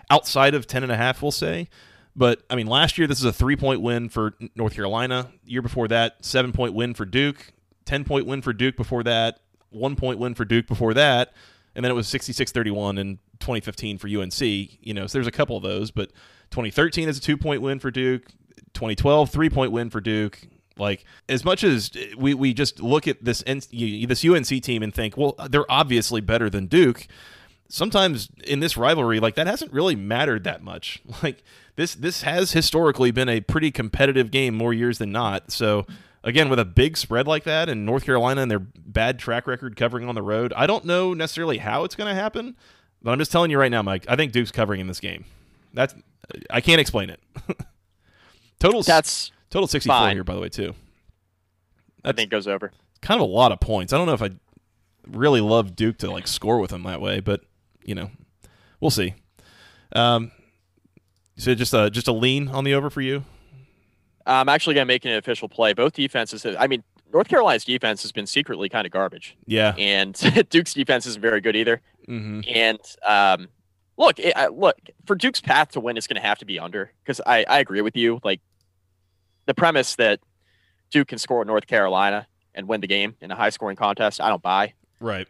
outside 0.10 0.54
of 0.54 0.67
ten 0.67 0.84
and 0.84 0.91
a 0.91 0.97
half, 0.97 1.21
we'll 1.21 1.32
say. 1.32 1.69
But 2.15 2.41
I 2.50 2.56
mean, 2.56 2.67
last 2.67 2.97
year 2.97 3.08
this 3.08 3.19
is 3.19 3.26
a 3.26 3.34
three 3.34 3.56
point 3.56 3.82
win 3.82 4.10
for 4.10 4.36
North 4.56 4.76
Carolina. 4.76 5.32
Year 5.45 5.62
before 5.62 5.88
that, 5.89 6.24
seven 6.26 6.52
point 6.52 6.74
win 6.74 6.93
for 6.93 7.06
Duke. 7.06 7.54
Ten 7.86 8.04
point 8.04 8.26
win 8.26 8.41
for 8.41 8.54
Duke 8.54 8.76
before 8.76 9.04
that. 9.04 9.39
One 9.69 9.95
point 9.95 10.19
win 10.19 10.36
for 10.36 10.45
Duke 10.45 10.67
before 10.67 10.93
that 10.93 11.34
and 11.76 11.84
then 11.84 11.91
it 11.91 11.95
was 11.95 12.08
66-31 12.08 13.00
in 13.00 13.19
2015 13.39 13.97
for 13.97 14.08
UNC. 14.08 14.41
You 14.41 14.93
know, 14.93 15.08
so 15.08 15.17
there's 15.17 15.28
a 15.28 15.32
couple 15.32 15.56
of 15.56 15.63
those, 15.63 15.91
but 15.91 16.12
2013 16.52 17.08
is 17.08 17.17
a 17.17 17.21
two 17.21 17.38
point 17.38 17.62
win 17.62 17.80
for 17.80 17.91
Duke. 17.91 18.26
2012 18.74 19.30
three 19.30 19.50
point 19.50 19.71
win 19.71 19.89
for 19.89 20.02
Duke. 20.02 20.41
Like 20.78 21.06
as 21.30 21.43
much 21.43 21.63
as 21.63 21.91
we, 22.17 22.34
we 22.34 22.54
just 22.54 22.82
look 22.82 23.08
at 23.08 23.24
this 23.24 23.43
this 23.43 24.26
UNC 24.26 24.47
team 24.47 24.84
and 24.84 24.93
think, 24.93 25.17
well, 25.17 25.36
they're 25.50 25.69
obviously 25.69 26.21
better 26.21 26.50
than 26.50 26.67
Duke. 26.67 27.08
Sometimes 27.71 28.29
in 28.43 28.60
this 28.60 28.75
rivalry, 28.75 29.19
like 29.19 29.36
that 29.36 29.47
hasn't 29.47 29.71
really 29.71 29.95
mattered 29.95 30.43
that 30.43 30.62
much. 30.62 31.01
Like 31.23 31.43
this 31.75 31.95
this 31.95 32.23
has 32.23 32.51
historically 32.51 33.12
been 33.12 33.29
a 33.29 33.41
pretty 33.41 33.71
competitive 33.71 34.29
game 34.31 34.55
more 34.55 34.73
years 34.73 34.97
than 34.97 35.12
not. 35.12 35.51
So 35.51 35.86
again, 36.23 36.49
with 36.49 36.60
a 36.60 36.65
big 36.65 36.97
spread 36.97 37.27
like 37.27 37.43
that 37.45 37.69
and 37.69 37.86
North 37.86 38.05
Carolina 38.05 38.41
and 38.41 38.51
their 38.51 38.60
bad 38.60 39.19
track 39.19 39.47
record 39.47 39.75
covering 39.75 40.07
on 40.10 40.15
the 40.15 40.21
road, 40.21 40.51
I 40.55 40.67
don't 40.67 40.84
know 40.86 41.13
necessarily 41.13 41.60
how 41.60 41.84
it's 41.84 41.95
going 41.95 42.13
to 42.13 42.19
happen, 42.19 42.55
but 43.01 43.12
I'm 43.12 43.19
just 43.19 43.31
telling 43.31 43.51
you 43.51 43.57
right 43.60 43.71
now, 43.71 43.81
Mike. 43.81 44.05
I 44.07 44.15
think 44.15 44.31
Duke's 44.31 44.51
covering 44.51 44.81
in 44.81 44.88
this 44.88 44.99
game. 44.99 45.25
That's 45.73 45.95
I 46.49 46.60
can't 46.62 46.81
explain 46.81 47.10
it. 47.10 47.19
total 48.60 48.84
That's 48.84 49.31
total 49.49 49.67
64 49.67 49.95
fine. 49.95 50.15
here, 50.15 50.23
by 50.23 50.36
the 50.36 50.41
way, 50.41 50.49
too. 50.49 50.73
I 52.03 52.12
think 52.12 52.31
goes 52.31 52.47
over. 52.47 52.71
Kind 53.01 53.21
of 53.21 53.29
a 53.29 53.31
lot 53.31 53.51
of 53.51 53.60
points. 53.60 53.93
I 53.93 53.97
don't 53.97 54.07
know 54.07 54.13
if 54.13 54.21
I 54.21 54.31
really 55.07 55.41
love 55.41 55.75
Duke 55.75 55.97
to 55.99 56.12
like 56.12 56.27
score 56.27 56.60
with 56.60 56.71
them 56.71 56.84
that 56.84 56.99
way, 57.01 57.19
but 57.19 57.41
you 57.84 57.96
know, 57.96 58.10
we'll 58.80 58.91
see. 58.91 59.13
Um, 59.96 60.32
so 61.38 61.54
just 61.56 61.74
a 61.74 61.89
just 61.89 62.08
a 62.08 62.12
lean 62.12 62.48
on 62.48 62.63
the 62.63 62.74
over 62.74 62.89
for 62.89 63.02
you. 63.02 63.24
I'm 64.26 64.50
actually 64.50 64.76
going 64.76 64.86
to 64.86 64.94
make 64.94 65.04
an 65.06 65.13
official 65.13 65.50
play. 65.50 65.74
Both 65.74 65.94
defenses. 65.94 66.46
I 66.58 66.67
mean, 66.67 66.84
North 67.12 67.28
Carolina's 67.28 67.65
defense 67.65 68.04
has 68.04 68.12
been 68.12 68.28
secretly 68.28 68.70
kind 68.70 68.86
of 68.86 68.91
garbage, 68.94 69.36
Yeah. 69.48 69.74
and 69.78 70.13
Duke's 70.50 70.74
defense 70.74 71.06
isn't 71.08 71.22
very 71.22 71.41
good 71.41 71.56
either. 71.56 71.82
Mm-hmm. 72.08 72.41
And 72.48 72.80
um, 73.06 73.48
look, 73.98 74.20
it, 74.20 74.34
I, 74.38 74.48
look 74.48 74.78
for 75.06 75.15
Duke's 75.15 75.41
path 75.41 75.72
to 75.72 75.80
win 75.80 75.98
is 75.98 76.08
going 76.08 76.22
to 76.22 76.28
have 76.28 76.38
to 76.39 76.46
be 76.46 76.60
under 76.60 76.91
because 77.04 77.20
I, 77.26 77.44
I 77.50 77.60
agree 77.60 77.82
with 77.82 77.96
you. 77.98 78.20
Like 78.24 78.41
the 79.48 79.54
premise 79.54 79.96
that 79.96 80.20
Duke 80.91 81.08
can 81.10 81.17
score 81.17 81.44
North 81.44 81.67
Carolina 81.67 82.28
and 82.54 82.67
win 82.67 82.82
the 82.82 82.88
game 82.88 83.15
in 83.22 83.32
a 83.32 83.36
high 83.36 83.50
scoring 83.50 83.76
contest, 83.78 84.22
I 84.22 84.30
don't 84.30 84.41
buy. 84.41 84.74
Right. 85.00 85.28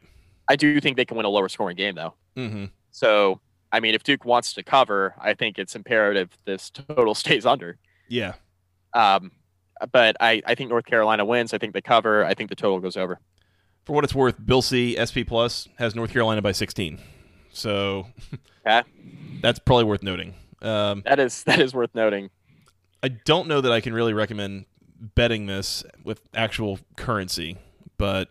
I 0.50 0.56
do 0.58 0.80
think 0.82 0.98
they 0.98 1.06
can 1.06 1.16
win 1.18 1.26
a 1.26 1.30
lower 1.30 1.50
scoring 1.50 1.78
game 1.78 1.96
though. 1.96 2.14
Mm-hmm. 2.36 2.66
So 2.92 3.40
I 3.72 3.80
mean, 3.80 3.96
if 3.96 4.04
Duke 4.04 4.26
wants 4.26 4.54
to 4.54 4.64
cover, 4.64 5.16
I 5.20 5.34
think 5.34 5.58
it's 5.58 5.76
imperative 5.76 6.30
this 6.46 6.70
total 6.70 7.16
stays 7.16 7.46
under. 7.46 7.78
Yeah. 8.10 8.34
Um, 8.94 9.32
but 9.92 10.18
I, 10.20 10.42
I 10.46 10.56
think 10.56 10.70
North 10.70 10.86
Carolina 10.86 11.24
wins. 11.26 11.54
I 11.54 11.58
think 11.58 11.74
they 11.74 11.82
cover. 11.82 12.26
I 12.26 12.34
think 12.34 12.50
the 12.50 12.56
total 12.56 12.80
goes 12.80 12.98
over. 12.98 13.20
For 13.86 13.94
what 13.94 14.04
it's 14.04 14.14
worth, 14.14 14.36
Bill 14.46 14.62
C 14.62 14.96
SP 15.00 15.26
Plus 15.26 15.68
has 15.78 15.96
North 15.96 16.12
Carolina 16.12 16.42
by 16.42 16.52
16. 16.52 17.00
So 17.54 18.08
Okay. 18.68 18.84
that's 19.42 19.60
probably 19.60 19.86
worth 19.86 20.04
noting. 20.04 20.36
Um, 20.62 21.02
That 21.06 21.20
is 21.20 21.44
that 21.46 21.60
is 21.60 21.74
worth 21.74 21.96
noting. 21.96 22.30
I 23.02 23.08
don't 23.08 23.48
know 23.48 23.62
that 23.62 23.72
I 23.72 23.82
can 23.82 23.94
really 23.94 24.14
recommend 24.14 24.66
betting 25.16 25.48
this 25.48 25.84
with 26.04 26.22
actual 26.36 26.78
currency, 26.96 27.58
but 27.98 28.30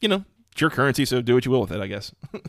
you 0.00 0.08
know, 0.08 0.24
it's 0.50 0.60
your 0.60 0.70
currency, 0.70 1.04
so 1.04 1.20
do 1.22 1.34
what 1.34 1.44
you 1.44 1.52
will 1.52 1.60
with 1.60 1.70
it, 1.70 1.80
I 1.80 1.86
guess. 1.86 2.12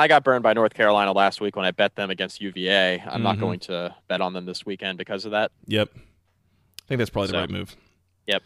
I 0.00 0.08
got 0.08 0.24
burned 0.24 0.42
by 0.42 0.52
North 0.54 0.74
Carolina 0.74 1.12
last 1.12 1.40
week 1.40 1.56
when 1.56 1.64
I 1.66 1.70
bet 1.72 1.94
them 1.96 2.10
against 2.10 2.40
UVA. 2.40 3.00
I'm 3.06 3.22
not 3.22 3.36
Mhm. 3.36 3.40
going 3.40 3.60
to 3.60 3.94
bet 4.08 4.20
on 4.20 4.32
them 4.32 4.46
this 4.46 4.64
weekend 4.64 4.96
because 4.98 5.24
of 5.24 5.32
that. 5.32 5.52
Yep. 5.66 5.90
I 5.94 5.98
think 6.88 6.98
that's 6.98 7.10
probably 7.10 7.30
the 7.32 7.38
right 7.38 7.50
move. 7.50 7.76
Yep. 8.26 8.42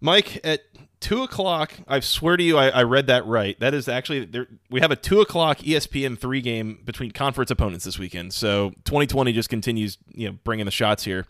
Mike, 0.00 0.40
at 0.44 0.62
two 1.00 1.22
o'clock, 1.22 1.72
I 1.86 2.00
swear 2.00 2.36
to 2.36 2.42
you, 2.42 2.58
I, 2.58 2.68
I 2.68 2.82
read 2.82 3.06
that 3.06 3.24
right. 3.26 3.58
That 3.60 3.72
is 3.72 3.88
actually 3.88 4.24
there. 4.24 4.48
We 4.68 4.80
have 4.80 4.90
a 4.90 4.96
two 4.96 5.20
o'clock 5.20 5.58
ESPN 5.58 6.18
three 6.18 6.40
game 6.40 6.80
between 6.84 7.12
conference 7.12 7.50
opponents 7.50 7.84
this 7.84 7.98
weekend. 7.98 8.32
So 8.34 8.70
2020 8.84 9.32
just 9.32 9.48
continues, 9.48 9.98
you 10.12 10.28
know, 10.28 10.38
bringing 10.44 10.64
the 10.66 10.72
shots 10.72 11.04
here. 11.04 11.26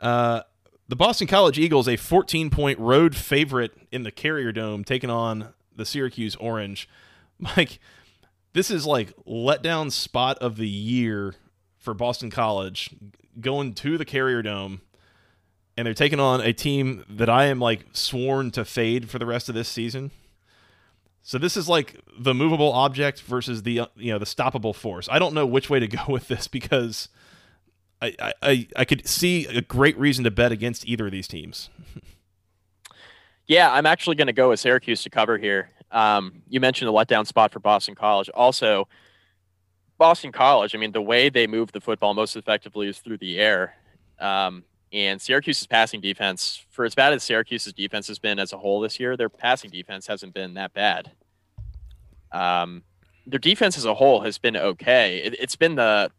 Uh, 0.00 0.42
the 0.88 0.96
Boston 0.96 1.26
College 1.28 1.58
Eagles, 1.58 1.88
a 1.88 1.96
14 1.96 2.50
point 2.50 2.78
road 2.78 3.16
favorite 3.16 3.72
in 3.90 4.02
the 4.02 4.10
Carrier 4.10 4.52
Dome, 4.52 4.84
taking 4.84 5.08
on 5.10 5.54
the 5.74 5.86
Syracuse 5.86 6.36
Orange. 6.36 6.88
Mike, 7.38 7.78
this 8.52 8.70
is 8.70 8.86
like 8.86 9.14
letdown 9.26 9.90
spot 9.92 10.38
of 10.38 10.56
the 10.56 10.68
year 10.68 11.34
for 11.78 11.94
Boston 11.94 12.30
College, 12.30 12.90
going 13.40 13.74
to 13.74 13.96
the 13.96 14.04
Carrier 14.04 14.42
Dome 14.42 14.80
and 15.80 15.86
they're 15.86 15.94
taking 15.94 16.20
on 16.20 16.42
a 16.42 16.52
team 16.52 17.04
that 17.08 17.30
I 17.30 17.46
am 17.46 17.58
like 17.58 17.86
sworn 17.92 18.50
to 18.50 18.66
fade 18.66 19.08
for 19.08 19.18
the 19.18 19.24
rest 19.24 19.48
of 19.48 19.54
this 19.54 19.66
season. 19.66 20.10
So 21.22 21.38
this 21.38 21.56
is 21.56 21.70
like 21.70 21.98
the 22.18 22.34
movable 22.34 22.70
object 22.70 23.22
versus 23.22 23.62
the 23.62 23.80
uh, 23.80 23.86
you 23.96 24.12
know 24.12 24.18
the 24.18 24.26
stoppable 24.26 24.74
force. 24.74 25.08
I 25.10 25.18
don't 25.18 25.32
know 25.32 25.46
which 25.46 25.70
way 25.70 25.80
to 25.80 25.88
go 25.88 26.02
with 26.06 26.28
this 26.28 26.48
because 26.48 27.08
I 28.02 28.14
I, 28.20 28.32
I, 28.42 28.68
I 28.76 28.84
could 28.84 29.08
see 29.08 29.46
a 29.46 29.62
great 29.62 29.98
reason 29.98 30.22
to 30.24 30.30
bet 30.30 30.52
against 30.52 30.86
either 30.86 31.06
of 31.06 31.12
these 31.12 31.28
teams. 31.28 31.70
Yeah, 33.46 33.72
I'm 33.72 33.84
actually 33.84 34.14
going 34.14 34.28
to 34.28 34.32
go 34.32 34.50
with 34.50 34.60
Syracuse 34.60 35.02
to 35.02 35.10
cover 35.10 35.36
here. 35.36 35.70
Um, 35.92 36.42
you 36.48 36.60
mentioned 36.60 36.88
the 36.88 36.92
letdown 36.92 37.26
spot 37.26 37.52
for 37.52 37.58
Boston 37.60 37.94
College. 37.94 38.28
Also, 38.34 38.86
Boston 39.98 40.32
College, 40.32 40.74
I 40.74 40.78
mean, 40.78 40.92
the 40.92 41.02
way 41.02 41.28
they 41.28 41.46
move 41.46 41.72
the 41.72 41.80
football 41.80 42.14
most 42.14 42.36
effectively 42.36 42.88
is 42.88 42.98
through 42.98 43.18
the 43.18 43.38
air. 43.38 43.74
Um, 44.18 44.64
and 44.92 45.20
Syracuse's 45.20 45.66
passing 45.66 46.00
defense, 46.00 46.64
for 46.70 46.84
as 46.84 46.94
bad 46.94 47.12
as 47.12 47.22
Syracuse's 47.22 47.72
defense 47.72 48.08
has 48.08 48.18
been 48.18 48.38
as 48.38 48.52
a 48.52 48.58
whole 48.58 48.80
this 48.80 48.98
year, 48.98 49.16
their 49.16 49.28
passing 49.28 49.70
defense 49.70 50.06
hasn't 50.06 50.34
been 50.34 50.54
that 50.54 50.72
bad. 50.72 51.12
Um, 52.32 52.82
their 53.26 53.38
defense 53.38 53.76
as 53.76 53.84
a 53.84 53.94
whole 53.94 54.20
has 54.22 54.38
been 54.38 54.56
okay. 54.56 55.18
It, 55.18 55.36
it's 55.38 55.56
been 55.56 55.74
the 55.76 56.10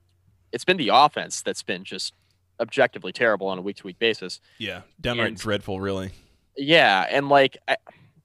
it's 0.51 0.65
been 0.65 0.77
the 0.77 0.89
offense 0.93 1.41
that's 1.41 1.63
been 1.63 1.83
just 1.83 2.13
objectively 2.59 3.11
terrible 3.11 3.47
on 3.47 3.57
a 3.57 3.61
week 3.61 3.77
to 3.77 3.83
week 3.87 3.99
basis. 3.99 4.39
Yeah, 4.57 4.81
downright 4.99 5.29
And- 5.29 5.37
dreadful, 5.37 5.79
really. 5.81 6.11
Yeah, 6.57 7.05
and 7.09 7.29
like 7.29 7.57
I, 7.67 7.77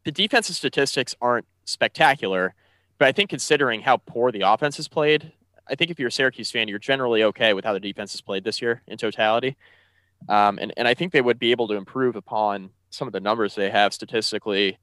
the 0.06 0.12
defensive 0.12 0.54
statistics 0.54 1.16
aren't 1.20 1.46
spectacular, 1.64 2.54
but 2.96 3.08
I 3.08 3.12
think 3.12 3.28
considering 3.28 3.80
how 3.80 3.96
poor 3.96 4.30
the 4.30 4.42
offense 4.42 4.76
has 4.76 4.86
played, 4.86 5.32
I 5.68 5.74
think 5.74 5.90
if 5.90 5.98
you're 5.98 6.08
a 6.08 6.12
Syracuse 6.12 6.48
fan, 6.48 6.68
you're 6.68 6.78
generally 6.78 7.24
okay 7.24 7.54
with 7.54 7.64
how 7.64 7.72
the 7.72 7.80
defense 7.80 8.12
has 8.12 8.20
played 8.20 8.44
this 8.44 8.62
year 8.62 8.82
in 8.86 8.98
totality. 8.98 9.56
Um, 10.28 10.60
and 10.60 10.72
and 10.76 10.86
I 10.86 10.94
think 10.94 11.12
they 11.12 11.20
would 11.20 11.40
be 11.40 11.50
able 11.50 11.66
to 11.66 11.74
improve 11.74 12.14
upon 12.14 12.70
some 12.90 13.08
of 13.08 13.12
the 13.12 13.18
numbers 13.18 13.56
they 13.56 13.68
have 13.68 13.92
statistically 13.92 14.78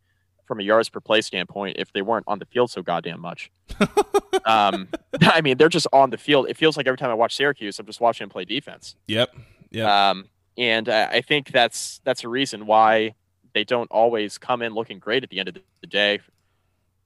from 0.45 0.59
a 0.59 0.63
yards 0.63 0.89
per 0.89 0.99
play 0.99 1.21
standpoint 1.21 1.77
if 1.79 1.93
they 1.93 2.01
weren't 2.01 2.25
on 2.27 2.39
the 2.39 2.45
field 2.45 2.69
so 2.69 2.81
goddamn 2.81 3.21
much. 3.21 3.49
um, 4.45 4.89
I 5.21 5.39
mean, 5.39 5.57
they're 5.57 5.69
just 5.69 5.87
on 5.93 6.09
the 6.09 6.17
field. 6.17 6.49
It 6.49 6.57
feels 6.57 6.75
like 6.75 6.85
every 6.85 6.97
time 6.97 7.11
I 7.11 7.13
watch 7.13 7.33
Syracuse, 7.33 7.79
I'm 7.79 7.85
just 7.85 8.01
watching 8.01 8.25
them 8.25 8.29
play 8.29 8.43
defense. 8.43 8.97
Yep. 9.07 9.33
Yep. 9.71 9.87
Um, 9.87 10.25
and 10.57 10.89
uh, 10.89 11.07
I 11.09 11.21
think 11.21 11.51
that's 11.51 12.01
that's 12.03 12.25
a 12.25 12.27
reason 12.27 12.65
why 12.65 13.15
they 13.53 13.63
don't 13.63 13.89
always 13.91 14.37
come 14.37 14.61
in 14.61 14.73
looking 14.73 14.99
great 14.99 15.23
at 15.23 15.29
the 15.29 15.39
end 15.39 15.49
of 15.49 15.55
the 15.81 15.87
day 15.87 16.19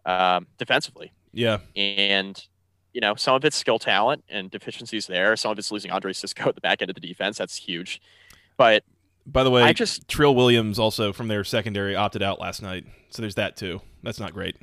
um, 0.05 0.47
defensively. 0.57 1.12
yeah. 1.33 1.60
And 1.75 2.41
you 2.93 3.01
know, 3.01 3.13
some 3.13 3.36
of 3.36 3.45
it's 3.45 3.55
skill 3.55 3.77
talent 3.77 4.23
and 4.27 4.49
deficiencies 4.49 5.05
there. 5.05 5.36
Some 5.36 5.51
of 5.51 5.60
it's 5.60 5.71
losing 5.71 5.91
Andre 5.91 6.13
Cisco 6.13 6.49
at 6.49 6.55
the 6.55 6.62
back 6.62 6.81
end 6.81 6.89
of 6.89 6.95
the 6.95 7.01
defense. 7.01 7.38
That's 7.38 7.55
huge. 7.55 8.01
But 8.55 8.83
By 9.27 9.43
the 9.43 9.51
way, 9.51 9.62
I 9.62 9.73
just 9.73 10.07
Trill 10.07 10.33
Williams 10.33 10.79
also 10.79 11.13
from 11.13 11.27
their 11.27 11.43
secondary 11.43 11.95
opted 11.95 12.23
out 12.23 12.39
last 12.39 12.63
night, 12.63 12.86
so 13.12 13.21
there's 13.21 13.36
that 13.36 13.55
too. 13.55 13.81
That's 14.01 14.19
not 14.19 14.33
great. 14.33 14.55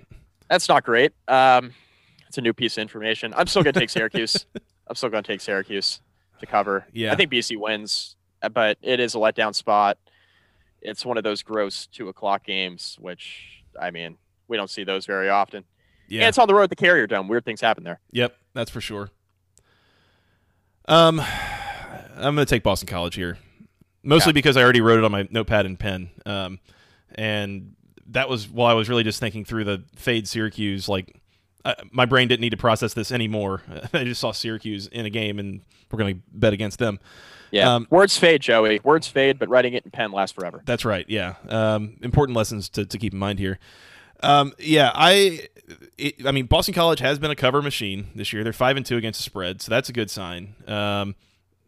that's 0.48 0.68
not 0.68 0.84
great. 0.84 1.12
Um, 1.28 1.72
it's 2.26 2.38
a 2.38 2.40
new 2.40 2.52
piece 2.52 2.76
of 2.76 2.82
information. 2.82 3.32
I'm 3.36 3.46
still 3.46 3.62
going 3.62 3.74
to 3.74 3.80
take 3.80 3.90
Syracuse. 3.90 4.46
I'm 4.88 4.96
still 4.96 5.10
going 5.10 5.22
to 5.22 5.32
take 5.32 5.40
Syracuse 5.40 6.00
to 6.40 6.46
cover. 6.46 6.86
Yeah. 6.92 7.12
I 7.12 7.16
think 7.16 7.30
BC 7.30 7.56
wins, 7.56 8.16
but 8.52 8.78
it 8.82 8.98
is 8.98 9.14
a 9.14 9.18
letdown 9.18 9.54
spot. 9.54 9.98
It's 10.84 11.04
one 11.04 11.16
of 11.16 11.24
those 11.24 11.42
gross 11.42 11.86
two 11.86 12.08
o'clock 12.08 12.44
games, 12.44 12.96
which 13.00 13.64
I 13.80 13.90
mean, 13.90 14.18
we 14.48 14.56
don't 14.56 14.70
see 14.70 14.84
those 14.84 15.06
very 15.06 15.28
often. 15.30 15.64
Yeah. 16.08 16.20
And 16.20 16.28
it's 16.28 16.38
on 16.38 16.46
the 16.46 16.54
road 16.54 16.64
at 16.64 16.70
the 16.70 16.76
Carrier 16.76 17.06
Dome. 17.06 17.26
Weird 17.28 17.44
things 17.44 17.60
happen 17.62 17.82
there. 17.82 17.98
Yep, 18.12 18.36
that's 18.52 18.70
for 18.70 18.80
sure. 18.80 19.10
Um, 20.86 21.20
I'm 22.16 22.34
going 22.34 22.36
to 22.36 22.44
take 22.46 22.62
Boston 22.62 22.86
College 22.86 23.14
here, 23.14 23.38
mostly 24.02 24.30
Yeah. 24.30 24.34
because 24.34 24.56
I 24.56 24.62
already 24.62 24.80
wrote 24.80 24.98
it 24.98 25.04
on 25.04 25.12
my 25.12 25.26
notepad 25.30 25.66
and 25.66 25.78
pen. 25.78 26.10
Um, 26.26 26.60
and 27.14 27.74
that 28.08 28.28
was 28.28 28.48
while 28.48 28.68
I 28.68 28.74
was 28.74 28.88
really 28.88 29.02
just 29.02 29.18
thinking 29.20 29.44
through 29.44 29.64
the 29.64 29.82
fade 29.96 30.28
Syracuse. 30.28 30.88
Like, 30.88 31.20
uh, 31.64 31.74
my 31.90 32.04
brain 32.04 32.28
didn't 32.28 32.42
need 32.42 32.50
to 32.50 32.56
process 32.58 32.92
this 32.94 33.10
anymore. 33.10 33.62
I 33.94 34.04
just 34.04 34.20
saw 34.20 34.32
Syracuse 34.32 34.86
in 34.88 35.06
a 35.06 35.10
game, 35.10 35.38
and 35.38 35.62
we're 35.90 35.98
going 35.98 36.16
to 36.16 36.22
bet 36.32 36.52
against 36.52 36.78
them. 36.78 37.00
Yeah. 37.54 37.72
Um, 37.72 37.86
Words 37.88 38.18
fade, 38.18 38.40
Joey. 38.40 38.80
Words 38.82 39.06
fade, 39.06 39.38
but 39.38 39.48
writing 39.48 39.74
it 39.74 39.84
in 39.84 39.90
pen 39.92 40.10
lasts 40.10 40.34
forever. 40.34 40.62
That's 40.66 40.84
right. 40.84 41.06
Yeah. 41.08 41.34
Um, 41.48 41.96
important 42.02 42.36
lessons 42.36 42.68
to, 42.70 42.84
to 42.84 42.98
keep 42.98 43.12
in 43.12 43.18
mind 43.18 43.38
here. 43.38 43.60
Um, 44.24 44.52
yeah, 44.58 44.90
I, 44.92 45.48
it, 45.96 46.26
I 46.26 46.32
mean, 46.32 46.46
Boston 46.46 46.74
College 46.74 46.98
has 46.98 47.18
been 47.20 47.30
a 47.30 47.36
cover 47.36 47.62
machine 47.62 48.08
this 48.14 48.32
year. 48.32 48.42
They're 48.42 48.52
five 48.52 48.76
and 48.76 48.84
two 48.84 48.96
against 48.96 49.20
the 49.20 49.24
spread, 49.24 49.62
so 49.62 49.70
that's 49.70 49.88
a 49.88 49.92
good 49.92 50.10
sign. 50.10 50.54
Um, 50.66 51.14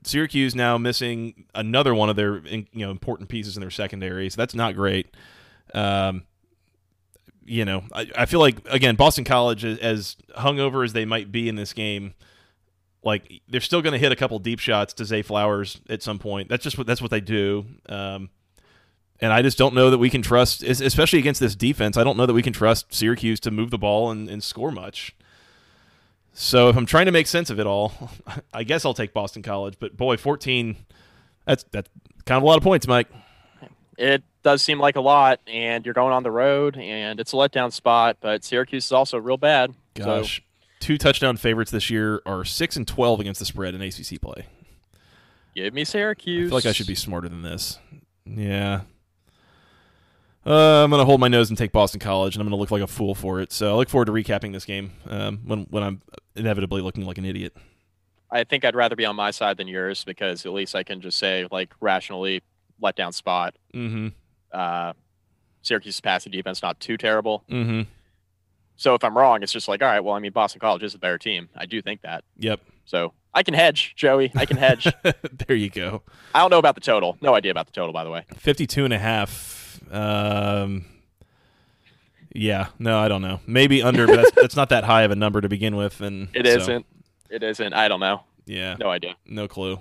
Syracuse 0.02 0.54
now 0.54 0.76
missing 0.78 1.44
another 1.54 1.94
one 1.94 2.08
of 2.08 2.16
their 2.16 2.38
you 2.46 2.66
know 2.74 2.90
important 2.90 3.28
pieces 3.28 3.56
in 3.56 3.60
their 3.60 3.70
secondary, 3.70 4.28
so 4.30 4.36
that's 4.36 4.54
not 4.54 4.74
great. 4.74 5.14
Um, 5.74 6.24
you 7.44 7.64
know, 7.64 7.84
I, 7.92 8.10
I 8.16 8.26
feel 8.26 8.40
like 8.40 8.56
again, 8.68 8.96
Boston 8.96 9.24
College, 9.24 9.64
as 9.64 10.16
hungover 10.36 10.84
as 10.84 10.92
they 10.92 11.04
might 11.04 11.30
be 11.30 11.48
in 11.48 11.56
this 11.56 11.72
game, 11.72 12.14
like 13.06 13.40
they're 13.48 13.60
still 13.60 13.80
going 13.80 13.92
to 13.92 13.98
hit 13.98 14.10
a 14.10 14.16
couple 14.16 14.38
deep 14.40 14.58
shots 14.58 14.92
to 14.94 15.04
Zay 15.04 15.22
Flowers 15.22 15.80
at 15.88 16.02
some 16.02 16.18
point. 16.18 16.48
That's 16.48 16.64
just 16.64 16.76
what 16.76 16.86
that's 16.86 17.00
what 17.00 17.10
they 17.10 17.20
do. 17.20 17.64
Um, 17.88 18.30
and 19.20 19.32
I 19.32 19.40
just 19.40 19.56
don't 19.56 19.74
know 19.74 19.88
that 19.90 19.98
we 19.98 20.10
can 20.10 20.20
trust, 20.20 20.62
especially 20.62 21.20
against 21.20 21.40
this 21.40 21.54
defense. 21.54 21.96
I 21.96 22.04
don't 22.04 22.18
know 22.18 22.26
that 22.26 22.34
we 22.34 22.42
can 22.42 22.52
trust 22.52 22.92
Syracuse 22.92 23.40
to 23.40 23.50
move 23.50 23.70
the 23.70 23.78
ball 23.78 24.10
and, 24.10 24.28
and 24.28 24.42
score 24.42 24.70
much. 24.70 25.16
So 26.34 26.68
if 26.68 26.76
I'm 26.76 26.84
trying 26.84 27.06
to 27.06 27.12
make 27.12 27.26
sense 27.26 27.48
of 27.48 27.58
it 27.58 27.66
all, 27.66 28.10
I 28.52 28.64
guess 28.64 28.84
I'll 28.84 28.92
take 28.92 29.14
Boston 29.14 29.42
College. 29.42 29.76
But 29.78 29.96
boy, 29.96 30.16
14, 30.16 30.76
that's 31.46 31.64
that's 31.70 31.88
kind 32.26 32.36
of 32.36 32.42
a 32.42 32.46
lot 32.46 32.58
of 32.58 32.62
points, 32.62 32.86
Mike. 32.86 33.08
It 33.96 34.22
does 34.42 34.62
seem 34.62 34.78
like 34.78 34.96
a 34.96 35.00
lot, 35.00 35.40
and 35.46 35.86
you're 35.86 35.94
going 35.94 36.12
on 36.12 36.22
the 36.22 36.30
road, 36.30 36.76
and 36.76 37.18
it's 37.18 37.32
a 37.32 37.36
letdown 37.36 37.72
spot, 37.72 38.18
but 38.20 38.44
Syracuse 38.44 38.84
is 38.84 38.92
also 38.92 39.16
real 39.16 39.38
bad. 39.38 39.74
So, 39.96 40.04
Gosh, 40.04 40.42
two 40.86 40.96
touchdown 40.96 41.36
favorites 41.36 41.72
this 41.72 41.90
year 41.90 42.22
are 42.24 42.44
six 42.44 42.76
and 42.76 42.86
12 42.86 43.18
against 43.18 43.40
the 43.40 43.44
spread 43.44 43.74
in 43.74 43.82
ACC 43.82 44.20
play. 44.20 44.46
give 45.52 45.74
me 45.74 45.84
Syracuse. 45.84 46.46
I 46.46 46.48
feel 46.48 46.56
like 46.58 46.66
I 46.66 46.70
should 46.70 46.86
be 46.86 46.94
smarter 46.94 47.28
than 47.28 47.42
this. 47.42 47.80
Yeah. 48.24 48.82
Uh, 50.46 50.84
I'm 50.84 50.90
gonna 50.90 51.04
hold 51.04 51.18
my 51.18 51.26
nose 51.26 51.48
and 51.48 51.58
take 51.58 51.72
Boston 51.72 51.98
College, 51.98 52.36
and 52.36 52.40
I'm 52.40 52.46
gonna 52.46 52.60
look 52.60 52.70
like 52.70 52.82
a 52.82 52.86
fool 52.86 53.16
for 53.16 53.40
it. 53.40 53.50
So 53.50 53.72
I 53.72 53.74
look 53.74 53.88
forward 53.88 54.04
to 54.04 54.12
recapping 54.12 54.52
this 54.52 54.64
game 54.64 54.92
um, 55.08 55.40
when 55.44 55.66
when 55.70 55.82
I'm 55.82 56.02
inevitably 56.36 56.82
looking 56.82 57.04
like 57.04 57.18
an 57.18 57.24
idiot. 57.24 57.56
I 58.30 58.44
think 58.44 58.64
I'd 58.64 58.76
rather 58.76 58.94
be 58.94 59.04
on 59.04 59.16
my 59.16 59.32
side 59.32 59.56
than 59.56 59.66
yours 59.66 60.04
because 60.04 60.46
at 60.46 60.52
least 60.52 60.76
I 60.76 60.84
can 60.84 61.00
just 61.00 61.18
say, 61.18 61.48
like, 61.50 61.74
rationally, 61.80 62.42
letdown 62.80 63.12
spot. 63.12 63.56
Mm-hmm. 63.74 64.08
Uh, 64.52 64.92
Syracuse's 65.62 66.00
passing 66.00 66.30
defense 66.30 66.62
not 66.62 66.78
too 66.78 66.96
terrible. 66.96 67.42
Mm-hmm. 67.50 67.82
So 68.76 68.94
if 68.94 69.02
I'm 69.04 69.16
wrong, 69.16 69.42
it's 69.42 69.52
just 69.52 69.68
like, 69.68 69.82
all 69.82 69.88
right, 69.88 70.00
well, 70.00 70.14
I 70.14 70.18
mean, 70.18 70.32
Boston 70.32 70.60
College 70.60 70.82
is 70.82 70.94
a 70.94 70.98
better 70.98 71.18
team. 71.18 71.48
I 71.56 71.66
do 71.66 71.80
think 71.80 72.02
that. 72.02 72.24
Yep. 72.38 72.60
So 72.84 73.12
I 73.34 73.42
can 73.42 73.54
hedge, 73.54 73.94
Joey. 73.96 74.30
I 74.34 74.46
can 74.46 74.56
hedge. 74.56 74.86
there 75.46 75.56
you 75.56 75.70
go. 75.70 76.02
I 76.34 76.40
don't 76.40 76.50
know 76.50 76.58
about 76.58 76.74
the 76.74 76.80
total. 76.80 77.16
No 77.20 77.34
idea 77.34 77.50
about 77.50 77.66
the 77.66 77.72
total, 77.72 77.92
by 77.92 78.04
the 78.04 78.10
way. 78.10 78.24
52 78.36 78.84
and 78.84 78.94
a 78.94 78.98
half. 78.98 79.80
Um, 79.90 80.84
yeah. 82.32 82.68
No, 82.78 82.98
I 82.98 83.08
don't 83.08 83.22
know. 83.22 83.40
Maybe 83.46 83.82
under, 83.82 84.06
but 84.06 84.16
that's, 84.16 84.30
that's 84.32 84.56
not 84.56 84.68
that 84.68 84.84
high 84.84 85.02
of 85.02 85.10
a 85.10 85.16
number 85.16 85.40
to 85.40 85.48
begin 85.48 85.76
with. 85.76 86.00
And 86.00 86.28
It 86.34 86.62
so, 86.62 86.72
not 86.74 86.84
It 87.30 87.42
isn't. 87.42 87.72
I 87.72 87.88
don't 87.88 88.00
know. 88.00 88.22
Yeah. 88.44 88.76
No 88.78 88.90
idea. 88.90 89.16
No 89.26 89.48
clue. 89.48 89.78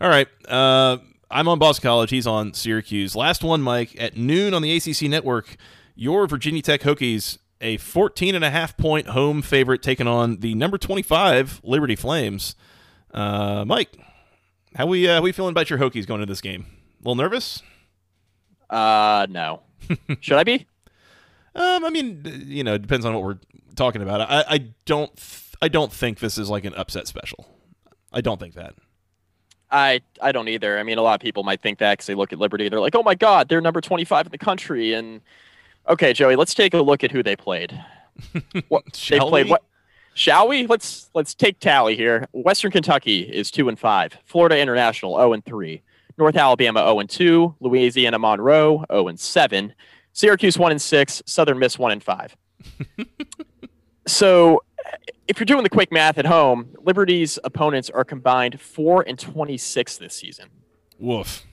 All 0.00 0.08
right. 0.08 0.28
Uh, 0.48 0.98
I'm 1.30 1.48
on 1.48 1.58
Boston 1.58 1.82
College. 1.82 2.10
He's 2.10 2.26
on 2.26 2.54
Syracuse. 2.54 3.14
Last 3.16 3.42
one, 3.42 3.62
Mike, 3.62 3.94
at 3.98 4.16
noon 4.16 4.54
on 4.54 4.62
the 4.62 4.74
ACC 4.76 5.02
network. 5.02 5.56
Your 5.94 6.26
Virginia 6.26 6.60
Tech 6.62 6.82
Hokies, 6.82 7.38
a 7.60 7.76
14 7.78 8.34
and 8.34 8.44
a 8.44 8.50
half 8.50 8.76
point 8.76 9.08
home 9.08 9.42
favorite, 9.42 9.82
taking 9.82 10.06
on 10.06 10.38
the 10.40 10.54
number 10.54 10.78
25 10.78 11.60
Liberty 11.64 11.96
Flames. 11.96 12.54
Uh, 13.12 13.64
Mike, 13.66 13.96
how 14.74 14.86
we 14.86 15.08
uh, 15.08 15.16
how 15.16 15.20
we 15.22 15.32
feeling 15.32 15.52
about 15.52 15.70
your 15.70 15.78
Hokies 15.78 16.06
going 16.06 16.20
into 16.20 16.30
this 16.30 16.40
game? 16.40 16.66
A 17.00 17.08
little 17.08 17.14
nervous? 17.14 17.62
Uh, 18.68 19.26
no. 19.30 19.62
Should 20.20 20.38
I 20.38 20.44
be? 20.44 20.66
Um, 21.54 21.84
I 21.84 21.90
mean, 21.90 22.22
you 22.46 22.62
know, 22.62 22.74
it 22.74 22.82
depends 22.82 23.06
on 23.06 23.14
what 23.14 23.22
we're 23.22 23.38
talking 23.76 24.02
about. 24.02 24.20
I, 24.20 24.44
I 24.48 24.58
don't, 24.84 25.14
th- 25.16 25.54
I 25.62 25.68
don't 25.68 25.92
think 25.92 26.18
this 26.18 26.36
is 26.36 26.50
like 26.50 26.64
an 26.66 26.74
upset 26.74 27.06
special. 27.06 27.48
I 28.12 28.20
don't 28.20 28.38
think 28.38 28.54
that. 28.54 28.74
I 29.70 30.00
I 30.22 30.32
don't 30.32 30.48
either. 30.48 30.78
I 30.78 30.82
mean, 30.82 30.98
a 30.98 31.02
lot 31.02 31.14
of 31.14 31.20
people 31.20 31.42
might 31.42 31.60
think 31.60 31.78
that 31.78 31.94
because 31.94 32.06
they 32.06 32.14
look 32.14 32.32
at 32.32 32.38
Liberty, 32.38 32.68
they're 32.68 32.80
like, 32.80 32.94
"Oh 32.94 33.02
my 33.02 33.14
God, 33.14 33.48
they're 33.48 33.60
number 33.60 33.80
25 33.80 34.26
in 34.26 34.32
the 34.32 34.38
country." 34.38 34.92
And 34.92 35.20
okay, 35.88 36.12
Joey, 36.12 36.36
let's 36.36 36.54
take 36.54 36.74
a 36.74 36.80
look 36.80 37.04
at 37.04 37.10
who 37.10 37.22
they 37.22 37.36
played. 37.36 37.78
What 38.68 38.84
they 38.86 38.98
Shall 38.98 39.28
played? 39.28 39.46
we? 39.46 39.50
What? 39.50 39.62
Shall 40.14 40.48
we? 40.48 40.66
Let's 40.66 41.10
let's 41.14 41.34
take 41.34 41.60
tally 41.60 41.94
here. 41.96 42.26
Western 42.32 42.70
Kentucky 42.70 43.20
is 43.20 43.50
two 43.50 43.68
and 43.68 43.78
five. 43.78 44.16
Florida 44.24 44.58
International 44.58 45.16
0 45.16 45.34
and 45.34 45.44
three. 45.44 45.82
North 46.16 46.36
Alabama 46.36 46.80
0 46.80 47.00
and 47.00 47.10
two. 47.10 47.54
Louisiana 47.60 48.18
Monroe 48.18 48.84
0 48.90 49.08
and 49.08 49.20
seven. 49.20 49.74
Syracuse 50.14 50.56
one 50.56 50.70
and 50.72 50.80
six. 50.80 51.22
Southern 51.26 51.58
Miss 51.58 51.78
one 51.78 51.92
and 51.92 52.02
five. 52.02 52.34
so 54.06 54.62
if 55.28 55.38
you're 55.38 55.44
doing 55.44 55.62
the 55.62 55.68
quick 55.68 55.92
math 55.92 56.16
at 56.18 56.26
home, 56.26 56.74
Liberty's 56.82 57.38
opponents 57.44 57.90
are 57.90 58.04
combined 58.04 58.60
4 58.60 59.04
and 59.06 59.18
26 59.18 59.98
this 59.98 60.14
season. 60.14 60.48
Woof. 60.98 61.44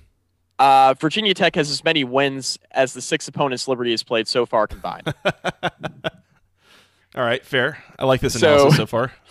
Uh, 0.60 0.94
Virginia 1.00 1.34
Tech 1.34 1.56
has 1.56 1.70
as 1.70 1.84
many 1.84 2.04
wins 2.04 2.58
as 2.72 2.94
the 2.94 3.02
six 3.02 3.28
opponents 3.28 3.68
Liberty 3.68 3.92
has 3.92 4.04
played 4.04 4.28
so 4.28 4.46
far 4.46 4.68
combined. 4.68 5.14
All 7.16 7.24
right, 7.24 7.44
fair. 7.46 7.84
I 8.00 8.06
like 8.06 8.22
this 8.22 8.40
So- 8.40 8.54
analysis 8.54 8.78
so 8.78 8.86
far. 8.86 9.12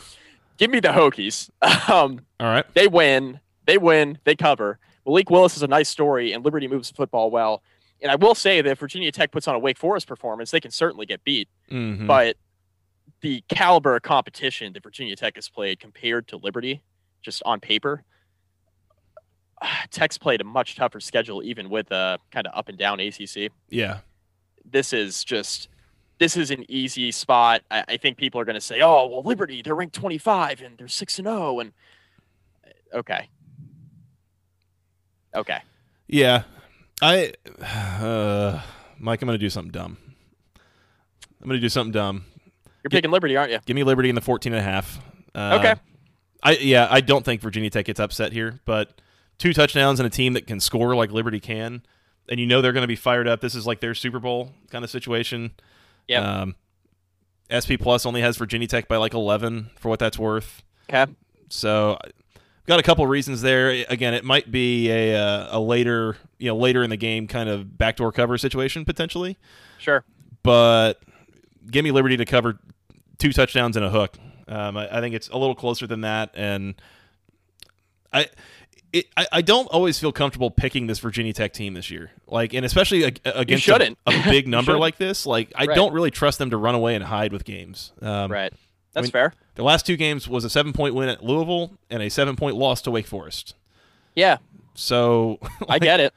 Give 0.59 0.71
me 0.71 0.79
the 0.81 0.89
Hokies. 0.89 1.51
Um, 1.91 2.21
All 2.39 2.47
right. 2.47 2.65
they 2.75 2.87
win, 2.87 3.41
they 3.67 3.79
win, 3.79 4.19
they 4.25 4.37
cover. 4.37 4.79
Malik 5.05 5.29
Willis 5.31 5.57
is 5.57 5.63
a 5.63 5.67
nice 5.67 5.89
story, 5.89 6.33
and 6.33 6.45
Liberty 6.45 6.69
moves 6.69 6.89
the 6.89 6.95
football 6.95 7.31
well. 7.33 7.63
And 8.01 8.13
I 8.13 8.17
will 8.17 8.35
say 8.37 8.61
that 8.61 8.71
if 8.71 8.79
Virginia 8.79 9.11
Tech 9.11 9.33
puts 9.33 9.49
on 9.49 9.55
a 9.57 9.59
Wake 9.59 9.79
Forest 9.79 10.07
performance, 10.07 10.53
they 10.53 10.61
can 10.61 10.71
certainly 10.71 11.07
get 11.07 11.25
beat. 11.25 11.49
Mhm. 11.71 12.07
But 12.07 12.37
the 13.23 13.43
caliber 13.49 13.97
of 13.97 14.03
competition 14.03 14.73
that 14.75 14.83
Virginia 14.85 15.17
Tech 15.17 15.35
has 15.35 15.49
played 15.49 15.81
compared 15.81 16.29
to 16.29 16.37
Liberty, 16.37 16.83
just 17.23 17.43
on 17.45 17.59
paper, 17.59 18.05
Tech's 19.91 20.19
played 20.19 20.41
a 20.41 20.45
much 20.45 20.77
tougher 20.77 21.01
schedule, 21.01 21.43
even 21.43 21.71
with 21.71 21.91
a 21.91 22.19
kind 22.31 22.47
of 22.47 22.57
up 22.57 22.69
and 22.69 22.79
down 22.79 23.01
ACC. 23.01 23.51
yeah. 23.71 23.99
This 24.71 24.93
is 24.93 25.25
just 25.25 25.69
this 26.19 26.37
is 26.37 26.51
an 26.53 26.65
easy 26.69 27.11
spot. 27.11 27.63
I, 27.71 27.85
I 27.89 27.97
think 27.97 28.17
people 28.17 28.41
are 28.41 28.45
going 28.45 28.55
to 28.55 28.61
say, 28.61 28.81
"Oh, 28.81 29.09
well, 29.09 29.23
Liberty, 29.23 29.61
they're 29.61 29.75
ranked 29.75 29.95
25 29.97 30.63
and 30.63 30.79
they're 30.79 30.87
six 30.89 31.19
and 31.19 31.27
0." 31.27 31.59
And 31.61 31.73
okay, 32.95 33.29
okay, 35.35 35.59
Yeah. 36.07 36.45
I, 37.01 37.33
uh, 37.61 38.61
Mike, 38.99 39.21
I'm 39.23 39.27
going 39.27 39.39
to 39.39 39.45
do 39.45 39.51
something 39.51 39.73
dumb. 39.73 39.97
I'm 41.41 41.49
going 41.49 41.59
to 41.59 41.61
do 41.61 41.69
something 41.69 41.91
dumb. 41.93 42.25
you're 42.85 42.91
picking 42.91 43.11
Liberty, 43.11 43.37
aren't 43.37 43.51
you? 43.51 43.59
Give 43.67 43.75
me 43.75 43.83
Liberty 43.83 44.09
in 44.09 44.15
the 44.15 44.21
14 44.21 44.53
and 44.53 44.61
a 44.61 44.63
half. 44.63 45.01
Uh, 45.35 45.59
Okay. 45.61 45.75
I 46.45 46.53
yeah, 46.57 46.89
I 46.91 47.01
don't 47.01 47.25
think 47.25 47.41
Virginia 47.41 47.71
Tech 47.71 47.85
gets 47.87 48.01
upset 48.01 48.33
here, 48.33 48.61
but 48.65 49.01
two 49.39 49.53
touchdowns 49.53 50.01
and 50.01 50.07
a 50.07 50.11
team 50.11 50.33
that 50.35 50.47
can 50.47 50.61
score 50.61 50.95
like 50.95 51.11
Liberty 51.11 51.41
can, 51.41 51.83
and 52.29 52.39
you 52.41 52.47
know 52.47 52.61
they're 52.63 52.73
going 52.73 52.83
to 52.83 52.89
be 52.89 52.97
fired 52.97 53.27
up. 53.29 53.41
This 53.41 53.55
is 53.55 53.67
like 53.67 53.81
their 53.81 53.95
Super 53.95 54.19
Bowl 54.21 54.53
kind 54.71 54.85
of 54.85 54.91
situation. 54.91 55.53
Yeah. 56.09 56.41
Um, 56.43 56.57
SP 57.53 57.77
Plus 57.79 58.07
only 58.07 58.21
has 58.23 58.37
Virginia 58.37 58.67
Tech 58.67 58.89
by 58.89 58.97
like 58.97 59.13
11 59.15 59.71
for 59.77 59.89
what 59.89 59.99
that's 59.99 60.19
worth. 60.19 60.63
Okay. 60.91 61.13
So 61.51 61.99
got 62.67 62.81
a 62.81 62.83
couple 62.83 63.07
reasons 63.07 63.43
there. 63.43 63.85
Again, 63.89 64.15
it 64.15 64.25
might 64.25 64.51
be 64.51 64.91
a 64.91 65.17
uh, 65.17 65.59
a 65.59 65.61
later 65.61 66.17
you 66.39 66.49
know 66.49 66.57
later 66.57 66.83
in 66.83 66.91
the 66.91 66.97
game 66.97 67.27
kind 67.27 67.49
of 67.49 67.77
backdoor 67.77 68.11
cover 68.13 68.39
situation 68.39 68.85
potentially, 68.85 69.37
Sure. 69.79 70.05
but 70.43 71.03
give 71.71 71.85
me 71.85 71.91
Liberty 71.91 72.17
to 72.17 72.25
cover 72.25 72.59
two 73.19 73.33
touchdowns 73.33 73.77
and 73.77 73.85
a 73.85 73.91
hook. 73.91 74.17
Um, 74.49 74.77
I, 74.77 74.99
I 74.99 75.01
think 75.01 75.15
it's 75.15 75.29
a 75.29 75.37
little 75.37 75.55
closer 75.55 75.87
than 75.87 76.01
that, 76.03 76.31
and 76.35 76.75
I. 78.13 78.29
It, 78.93 79.07
I, 79.17 79.27
I 79.33 79.43
don't 79.43 79.67
always 79.69 79.99
feel 79.99 80.13
comfortable 80.13 80.51
picking 80.51 80.87
this 80.87 80.99
Virginia 80.99 81.33
Tech 81.33 81.53
team 81.55 81.73
this 81.75 81.91
year, 81.91 82.11
like, 82.27 82.53
and 82.53 82.65
especially 82.67 83.05
ag- 83.07 83.21
against 83.25 83.67
a, 83.67 83.97
a 84.07 84.23
big 84.25 84.47
number 84.47 84.77
like 84.79 84.99
this. 84.99 85.25
Like, 85.25 85.51
I 85.57 85.65
Right. 85.65 85.75
don't 85.75 85.95
really 85.95 86.11
trust 86.11 86.39
them 86.39 86.51
to 86.51 86.57
run 86.59 86.75
away 86.75 86.95
and 86.95 87.03
hide 87.05 87.33
with 87.33 87.45
games. 87.45 87.93
Um, 88.03 88.31
Right. 88.31 88.53
That's 88.93 89.07
mean- 89.07 89.13
fair. 89.13 89.33
The 89.55 89.63
last 89.63 89.87
two 89.87 89.97
games 89.97 90.29
was 90.29 90.45
a 90.45 90.51
seven 90.51 90.73
point 90.75 90.95
win 90.95 91.09
at 91.09 91.25
Louisville 91.25 91.73
and 91.91 92.03
a 92.03 92.09
seven 92.11 92.37
point 92.37 92.57
loss 92.57 92.83
to 92.83 92.91
Wake 92.91 93.07
Forest. 93.07 93.55
Yeah, 94.15 94.39
So 94.75 95.39
I 95.69 95.79
get 95.79 96.01
it. 96.01 96.13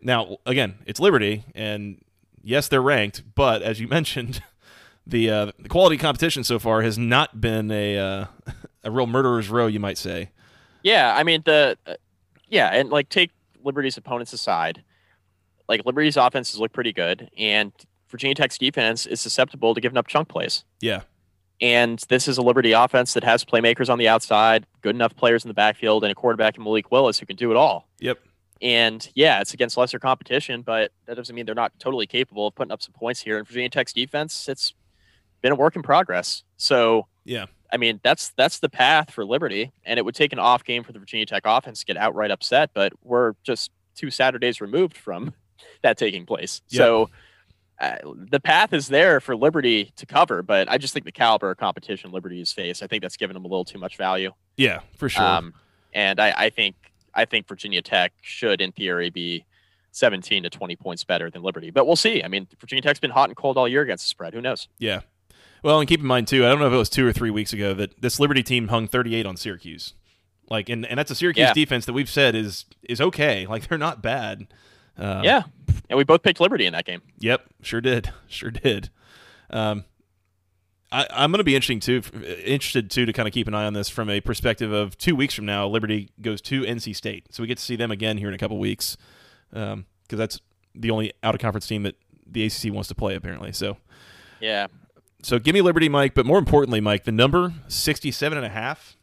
now 0.00 0.38
again, 0.46 0.74
it's 0.86 0.98
Liberty, 1.00 1.44
and 1.54 2.00
yes, 2.42 2.66
they're 2.68 2.82
ranked, 2.82 3.22
but 3.36 3.62
as 3.62 3.78
you 3.80 3.86
mentioned, 3.98 4.42
the 5.06 5.30
uh, 5.30 5.52
the 5.58 5.68
quality 5.68 5.96
competition 5.96 6.42
so 6.44 6.58
far 6.58 6.82
has 6.82 6.98
not 6.98 7.40
been 7.40 7.70
a 7.70 7.96
uh, 7.98 8.24
a 8.84 8.90
real 8.90 9.06
murderer's 9.06 9.48
row, 9.48 9.66
you 9.68 9.78
might 9.80 9.98
say. 9.98 10.30
Yeah, 10.82 11.14
I 11.16 11.22
mean 11.24 11.42
the, 11.44 11.76
uh, 11.86 11.94
yeah, 12.48 12.68
and 12.68 12.90
like 12.90 13.08
take 13.08 13.30
Liberty's 13.62 13.96
opponents 13.96 14.32
aside, 14.32 14.82
like 15.68 15.84
Liberty's 15.84 16.16
offenses 16.16 16.58
look 16.58 16.72
pretty 16.72 16.92
good, 16.92 17.30
and 17.36 17.72
Virginia 18.08 18.34
Tech's 18.34 18.58
defense 18.58 19.06
is 19.06 19.20
susceptible 19.20 19.74
to 19.74 19.80
giving 19.80 19.98
up 19.98 20.06
chunk 20.06 20.28
plays. 20.28 20.64
Yeah, 20.80 21.02
And 21.60 21.98
this 22.08 22.26
is 22.26 22.38
a 22.38 22.42
Liberty 22.42 22.72
offense 22.72 23.12
that 23.14 23.24
has 23.24 23.44
playmakers 23.44 23.90
on 23.90 23.98
the 23.98 24.08
outside, 24.08 24.66
good 24.80 24.94
enough 24.94 25.14
players 25.14 25.44
in 25.44 25.48
the 25.48 25.54
backfield, 25.54 26.04
and 26.04 26.10
a 26.10 26.14
quarterback 26.14 26.56
in 26.56 26.64
Malik 26.64 26.90
Willis 26.90 27.18
who 27.18 27.26
can 27.26 27.36
do 27.36 27.50
it 27.50 27.56
all. 27.56 27.88
yep, 28.00 28.18
And 28.62 29.06
yeah, 29.14 29.40
it's 29.40 29.52
against 29.52 29.76
lesser 29.76 29.98
competition, 29.98 30.62
but 30.62 30.92
that 31.06 31.16
doesn't 31.16 31.34
mean 31.34 31.44
they're 31.44 31.54
not 31.54 31.72
totally 31.78 32.06
capable 32.06 32.46
of 32.46 32.54
putting 32.54 32.72
up 32.72 32.82
some 32.82 32.94
points 32.94 33.20
here. 33.20 33.36
And 33.38 33.46
Virginia 33.46 33.68
Tech's 33.68 33.92
defense, 33.92 34.48
it's 34.48 34.72
been 35.42 35.52
a 35.52 35.56
work 35.56 35.76
in 35.76 35.82
progress. 35.82 36.44
So 36.56 37.06
yeah, 37.24 37.46
I 37.72 37.76
mean, 37.76 38.00
that's 38.02 38.30
that's 38.36 38.58
the 38.58 38.68
path 38.68 39.10
for 39.10 39.24
Liberty, 39.24 39.72
and 39.84 39.98
it 39.98 40.04
would 40.04 40.14
take 40.14 40.32
an 40.32 40.38
off 40.38 40.64
game 40.64 40.82
for 40.84 40.92
the 40.92 40.98
Virginia 40.98 41.26
Tech 41.26 41.42
offense 41.44 41.80
to 41.80 41.86
get 41.86 41.96
outright 41.96 42.30
upset. 42.30 42.70
But 42.74 42.92
we're 43.02 43.34
just 43.42 43.70
two 43.94 44.10
Saturdays 44.10 44.60
removed 44.60 44.96
from 44.96 45.34
that 45.82 45.98
taking 45.98 46.24
place. 46.26 46.62
Yep. 46.68 46.78
So 46.78 47.10
uh, 47.80 47.96
the 48.30 48.40
path 48.40 48.72
is 48.72 48.88
there 48.88 49.20
for 49.20 49.36
Liberty 49.36 49.92
to 49.96 50.06
cover. 50.06 50.42
But 50.42 50.68
I 50.70 50.78
just 50.78 50.94
think 50.94 51.04
the 51.04 51.12
caliber 51.12 51.50
of 51.50 51.58
competition 51.58 52.10
Liberty 52.10 52.38
has 52.38 52.52
faced, 52.52 52.82
I 52.82 52.86
think 52.86 53.02
that's 53.02 53.16
given 53.16 53.34
them 53.34 53.44
a 53.44 53.48
little 53.48 53.64
too 53.64 53.78
much 53.78 53.96
value. 53.96 54.32
yeah, 54.56 54.80
for 54.96 55.08
sure. 55.08 55.24
Um, 55.24 55.54
and 55.92 56.20
I, 56.20 56.32
I 56.36 56.50
think 56.50 56.74
I 57.14 57.24
think 57.24 57.48
Virginia 57.48 57.82
Tech 57.82 58.12
should, 58.20 58.60
in 58.60 58.72
theory, 58.72 59.10
be 59.10 59.44
17 59.92 60.42
to 60.44 60.50
20 60.50 60.76
points 60.76 61.04
better 61.04 61.30
than 61.30 61.42
Liberty. 61.42 61.70
But 61.70 61.86
we'll 61.86 61.96
see. 61.96 62.22
I 62.22 62.28
mean, 62.28 62.46
Virginia 62.60 62.82
Tech's 62.82 63.00
been 63.00 63.10
hot 63.10 63.28
and 63.28 63.36
cold 63.36 63.56
all 63.56 63.66
year 63.66 63.82
against 63.82 64.04
the 64.04 64.08
spread. 64.08 64.34
Who 64.34 64.40
knows? 64.40 64.68
yeah. 64.78 65.00
Well, 65.62 65.80
and 65.80 65.88
keep 65.88 66.00
in 66.00 66.06
mind 66.06 66.28
too, 66.28 66.44
I 66.46 66.48
don't 66.48 66.58
know 66.58 66.66
if 66.66 66.72
it 66.72 66.76
was 66.76 66.88
two 66.90 67.06
or 67.06 67.12
three 67.12 67.30
weeks 67.30 67.52
ago 67.52 67.74
that 67.74 68.00
this 68.00 68.20
Liberty 68.20 68.42
team 68.42 68.68
hung 68.68 68.86
38 68.88 69.26
on 69.26 69.36
Syracuse. 69.36 69.94
Like, 70.50 70.68
and, 70.68 70.86
and 70.86 70.98
that's 70.98 71.10
a 71.10 71.14
Syracuse 71.14 71.48
Yeah. 71.48 71.52
defense 71.52 71.84
that 71.86 71.92
we've 71.92 72.08
said 72.08 72.34
is 72.34 72.64
is 72.82 73.00
okay. 73.00 73.46
Like, 73.46 73.68
they're 73.68 73.76
not 73.78 74.00
bad. 74.02 74.46
Um, 74.96 75.22
yeah, 75.22 75.42
and 75.88 75.96
we 75.96 76.04
both 76.04 76.22
picked 76.22 76.40
Liberty 76.40 76.66
in 76.66 76.72
that 76.72 76.84
game. 76.84 77.02
Yep, 77.18 77.42
sure 77.62 77.80
did, 77.80 78.12
sure 78.28 78.50
did. 78.50 78.90
Um, 79.50 79.84
I, 80.90 81.06
I'm 81.10 81.30
going 81.30 81.38
to 81.38 81.44
be 81.44 81.54
interesting 81.54 81.80
too, 81.80 82.02
interested 82.44 82.90
too 82.90 83.04
to 83.06 83.12
kind 83.12 83.28
of 83.28 83.34
keep 83.34 83.46
an 83.46 83.54
eye 83.54 83.66
on 83.66 83.74
this 83.74 83.88
from 83.90 84.08
a 84.08 84.20
perspective 84.20 84.72
of 84.72 84.96
two 84.98 85.14
weeks 85.14 85.34
from 85.34 85.44
now. 85.44 85.68
Liberty 85.68 86.10
goes 86.20 86.40
to 86.42 86.62
NC 86.62 86.96
State, 86.96 87.26
so 87.30 87.42
we 87.42 87.46
get 87.46 87.58
to 87.58 87.64
see 87.64 87.76
them 87.76 87.90
again 87.90 88.16
here 88.18 88.28
in 88.28 88.34
a 88.34 88.38
couple 88.38 88.58
weeks, 88.58 88.96
because 89.50 89.76
that's 90.10 90.40
the 90.74 90.90
only 90.90 91.12
out 91.22 91.34
of 91.34 91.40
conference 91.40 91.66
team 91.66 91.82
that 91.82 91.94
the 92.26 92.44
ACC 92.46 92.72
wants 92.72 92.88
to 92.88 92.94
play 92.94 93.14
apparently. 93.14 93.52
So, 93.52 93.76
Yeah, 94.40 94.66
so 95.22 95.38
give 95.38 95.54
me 95.54 95.60
Liberty, 95.60 95.88
Mike. 95.88 96.14
But 96.14 96.26
more 96.26 96.38
importantly, 96.38 96.80
Mike, 96.80 97.04
the 97.04 97.12
number 97.12 97.52
67 97.68 98.36
and 98.38 98.46
a 98.46 98.50
half. 98.50 98.96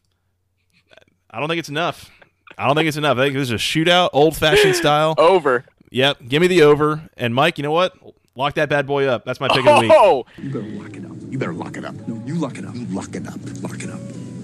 I 1.29 1.39
don't 1.39 1.49
think 1.49 1.59
it's 1.59 1.69
enough. 1.69 2.09
I 2.57 2.65
don't 2.67 2.75
think 2.75 2.87
it's 2.87 2.97
enough. 2.97 3.17
I 3.17 3.23
think 3.25 3.33
this 3.35 3.49
is 3.49 3.51
a 3.51 3.55
shootout, 3.55 4.09
old 4.13 4.35
fashioned 4.37 4.75
style. 4.77 5.15
over. 5.17 5.65
Yep, 5.91 6.19
give 6.27 6.41
me 6.41 6.47
the 6.47 6.61
over. 6.63 7.09
And 7.17 7.33
Mike, 7.35 7.57
you 7.57 7.63
know 7.63 7.71
what? 7.71 7.93
Lock 8.35 8.55
that 8.55 8.69
bad 8.69 8.85
boy 8.87 9.05
up. 9.07 9.23
That's 9.25 9.39
my 9.39 9.47
pick 9.47 9.59
of 9.59 9.75
the 9.75 9.79
week. 9.81 9.91
Oh, 9.93 10.25
You 10.37 10.49
better 10.49 10.65
lock 10.67 10.95
it 10.95 11.05
up. 11.05 11.11
You 11.29 11.37
better 11.37 11.53
lock 11.53 11.77
it 11.77 11.85
up. 11.85 11.95
No, 12.07 12.21
you 12.25 12.35
lock 12.35 12.57
it 12.57 12.65
up. 12.65 12.75
You 12.75 12.85
lock 12.87 13.15
it 13.15 13.27
up. 13.27 13.39
Lock 13.61 13.81
it 13.83 13.89
up. 13.89 13.99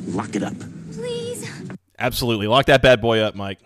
Lock 0.08 0.36
it 0.36 0.44
up. 0.44 0.54
Please. 0.92 1.50
Absolutely. 2.00 2.48
Lock 2.48 2.66
that 2.68 2.82
bad 2.82 3.02
boy 3.02 3.20
up, 3.20 3.36
Mike. 3.36 3.60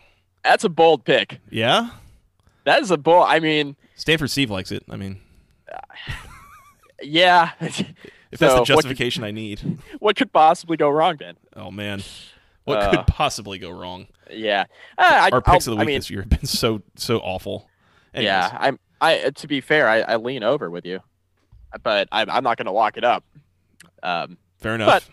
that's 0.43 0.63
a 0.63 0.69
bold 0.69 1.05
pick. 1.05 1.39
Yeah? 1.49 1.89
That 2.65 2.81
is 2.81 2.91
a 2.91 2.97
bold. 2.97 3.25
I 3.29 3.39
mean, 3.39 3.75
Stanford 3.95 4.29
Steve 4.31 4.49
likes 4.51 4.71
it. 4.71 4.83
I 4.89 4.95
mean, 4.97 5.19
yeah. 7.01 7.51
if 7.59 7.85
that's 8.31 8.39
the 8.39 8.47
what 8.47 8.57
could- 8.59 8.65
justification 8.67 9.23
I 9.23 9.31
need. 9.31 9.79
what 9.99 10.15
could 10.15 10.31
possibly 10.31 10.77
go 10.77 10.89
wrong, 10.89 11.15
Ben? 11.17 11.35
Oh, 11.55 11.71
man. 11.71 12.01
What 12.65 12.79
Uh, 12.79 12.89
could 12.89 13.05
possibly 13.05 13.59
go 13.59 13.69
wrong? 13.69 14.07
Yeah, 14.31 14.65
I, 14.97 15.29
Our 15.31 15.39
picks 15.39 15.67
I'll- 15.67 15.73
of 15.73 15.77
the 15.77 15.81
week 15.81 15.81
I 15.81 15.85
mean, 15.85 15.97
this 15.99 16.09
year 16.09 16.21
have 16.21 16.29
been 16.29 16.47
so 16.47 16.81
so 16.95 17.19
awful. 17.19 17.69
Anyways, 18.11 18.25
yeah. 18.25 18.57
I'm. 18.59 18.79
I 18.99 19.29
to 19.35 19.47
be 19.47 19.61
fair, 19.61 19.87
I, 19.87 19.99
I 19.99 20.15
lean 20.15 20.41
over 20.41 20.71
with 20.71 20.83
you, 20.83 21.01
but 21.83 22.07
I'm, 22.11 22.27
I'm 22.27 22.43
not 22.43 22.57
going 22.57 22.65
to 22.65 22.71
lock 22.71 22.97
it 22.97 23.03
up. 23.03 23.23
Um, 24.01 24.39
Fair 24.57 24.73
enough. 24.73 24.87
But 24.87 25.03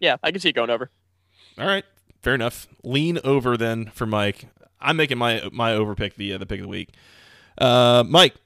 yeah, 0.00 0.16
I 0.22 0.30
can 0.30 0.40
see 0.40 0.48
it 0.48 0.54
going 0.54 0.70
over. 0.70 0.88
All 1.58 1.66
right. 1.66 1.84
Fair 2.22 2.34
enough. 2.34 2.66
Lean 2.82 3.18
over 3.24 3.58
then 3.58 3.90
for 3.92 4.06
Mike. 4.06 4.46
I'm 4.80 4.96
making 4.96 5.18
my 5.18 5.50
my 5.52 5.74
over 5.74 5.94
pick 5.94 6.14
the 6.14 6.32
uh, 6.32 6.38
the 6.38 6.46
pick 6.46 6.60
of 6.60 6.64
the 6.64 6.68
week. 6.70 6.94
Uh, 7.58 8.04
Mike, 8.08 8.36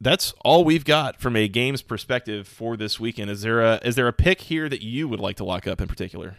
that's 0.00 0.32
all 0.44 0.64
we've 0.64 0.84
got 0.84 1.20
from 1.20 1.36
a 1.36 1.48
games 1.48 1.82
perspective 1.82 2.46
for 2.46 2.76
this 2.76 3.00
weekend. 3.00 3.30
Is 3.30 3.42
there 3.42 3.60
a 3.62 3.80
is 3.84 3.94
there 3.96 4.08
a 4.08 4.12
pick 4.12 4.42
here 4.42 4.68
that 4.68 4.82
you 4.82 5.08
would 5.08 5.20
like 5.20 5.36
to 5.36 5.44
lock 5.44 5.66
up 5.66 5.80
in 5.80 5.88
particular? 5.88 6.36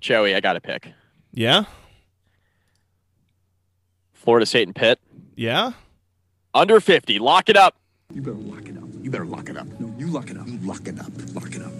Joey, 0.00 0.34
I 0.34 0.40
got 0.40 0.56
a 0.56 0.60
pick. 0.60 0.92
Yeah, 1.32 1.64
Florida 4.14 4.46
State 4.46 4.68
and 4.68 4.74
Pitt. 4.74 4.98
yeah. 5.34 5.72
Under 6.54 6.80
50. 6.80 7.18
Lock 7.18 7.50
it 7.50 7.56
up. 7.56 7.74
You 8.14 8.22
better 8.22 8.34
lock 8.36 8.66
it 8.66 8.78
up. 8.78 8.84
You 9.02 9.10
better 9.10 9.26
lock 9.26 9.50
it 9.50 9.58
up. 9.58 9.66
No, 9.78 9.94
you 9.98 10.06
lock 10.06 10.30
it 10.30 10.38
up. 10.38 10.46
You 10.48 10.56
lock 10.60 10.88
it 10.88 10.98
up. 10.98 11.12
Lock 11.34 11.54
it 11.54 11.60
up. 11.62 11.72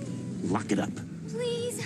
Lock 0.45 0.71
it 0.71 0.79
up. 0.79 0.91
Please. 1.31 1.83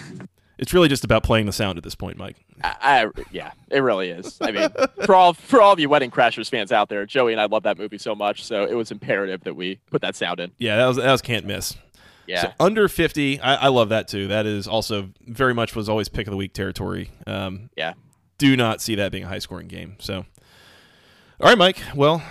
It's 0.60 0.74
really 0.74 0.88
just 0.88 1.04
about 1.04 1.22
playing 1.22 1.46
the 1.46 1.52
sound 1.52 1.78
at 1.78 1.84
this 1.84 1.94
point, 1.94 2.18
Mike. 2.18 2.36
I, 2.62 2.76
I 2.80 3.22
yeah, 3.32 3.52
it 3.70 3.80
really 3.80 4.10
is. 4.10 4.36
I 4.42 4.52
mean, 4.52 4.68
for 5.06 5.14
all 5.14 5.32
for 5.32 5.62
all 5.62 5.72
of 5.72 5.80
you 5.80 5.88
Wedding 5.88 6.10
Crashers 6.10 6.50
fans 6.50 6.70
out 6.70 6.90
there, 6.90 7.06
Joey 7.06 7.32
and 7.32 7.40
I 7.40 7.46
love 7.46 7.62
that 7.62 7.78
movie 7.78 7.96
so 7.96 8.14
much, 8.14 8.44
so 8.44 8.64
it 8.64 8.74
was 8.74 8.90
imperative 8.90 9.42
that 9.44 9.56
we 9.56 9.80
put 9.90 10.02
that 10.02 10.14
sound 10.14 10.38
in. 10.38 10.52
Yeah, 10.58 10.76
that 10.76 10.86
was 10.86 10.96
that 10.98 11.10
was 11.10 11.22
can't 11.22 11.46
miss. 11.46 11.76
Yeah. 12.26 12.42
So 12.42 12.52
under 12.60 12.88
fifty, 12.88 13.40
I, 13.40 13.54
I 13.54 13.68
love 13.68 13.88
that 13.88 14.06
too. 14.06 14.28
That 14.28 14.44
is 14.44 14.68
also 14.68 15.08
very 15.26 15.54
much 15.54 15.74
was 15.74 15.88
always 15.88 16.10
pick 16.10 16.26
of 16.26 16.30
the 16.30 16.36
week 16.36 16.52
territory. 16.52 17.10
Um, 17.26 17.70
yeah. 17.74 17.94
do 18.36 18.54
not 18.54 18.82
see 18.82 18.96
that 18.96 19.12
being 19.12 19.24
a 19.24 19.28
high 19.28 19.38
scoring 19.38 19.66
game. 19.66 19.96
So, 19.98 20.26
all 21.40 21.48
right, 21.48 21.58
Mike. 21.58 21.78
Well, 21.94 22.22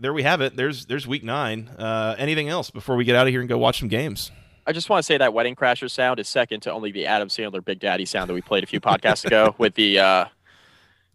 there 0.00 0.14
we 0.14 0.22
have 0.22 0.40
it. 0.40 0.56
There's 0.56 0.86
there's 0.86 1.06
week 1.06 1.22
nine. 1.24 1.68
Uh, 1.78 2.14
anything 2.18 2.48
else 2.48 2.70
before 2.70 2.96
we 2.96 3.04
get 3.04 3.16
out 3.16 3.26
of 3.26 3.32
here 3.32 3.40
and 3.40 3.48
go 3.48 3.58
watch 3.58 3.80
some 3.80 3.88
games? 3.88 4.30
I 4.66 4.72
just 4.72 4.88
want 4.90 4.98
to 4.98 5.02
say 5.04 5.18
that 5.18 5.32
Wedding 5.32 5.54
Crasher 5.54 5.90
sound 5.90 6.18
is 6.18 6.28
second 6.28 6.60
to 6.62 6.72
only 6.72 6.90
the 6.90 7.06
Adam 7.06 7.28
Sandler 7.28 7.64
Big 7.64 7.78
Daddy 7.78 8.04
sound 8.04 8.28
that 8.28 8.34
we 8.34 8.42
played 8.42 8.64
a 8.64 8.66
few 8.66 8.80
podcasts 8.80 9.24
ago 9.24 9.54
with 9.58 9.74
the 9.74 9.98
uh 9.98 10.24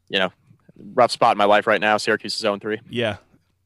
you 0.10 0.20
know, 0.20 0.30
rough 0.94 1.12
spot 1.12 1.34
in 1.34 1.38
my 1.38 1.46
life 1.46 1.66
right 1.68 1.80
now. 1.80 1.96
Syracuse 1.98 2.34
is 2.34 2.40
0 2.40 2.60
3. 2.60 2.80
Yeah, 2.90 3.18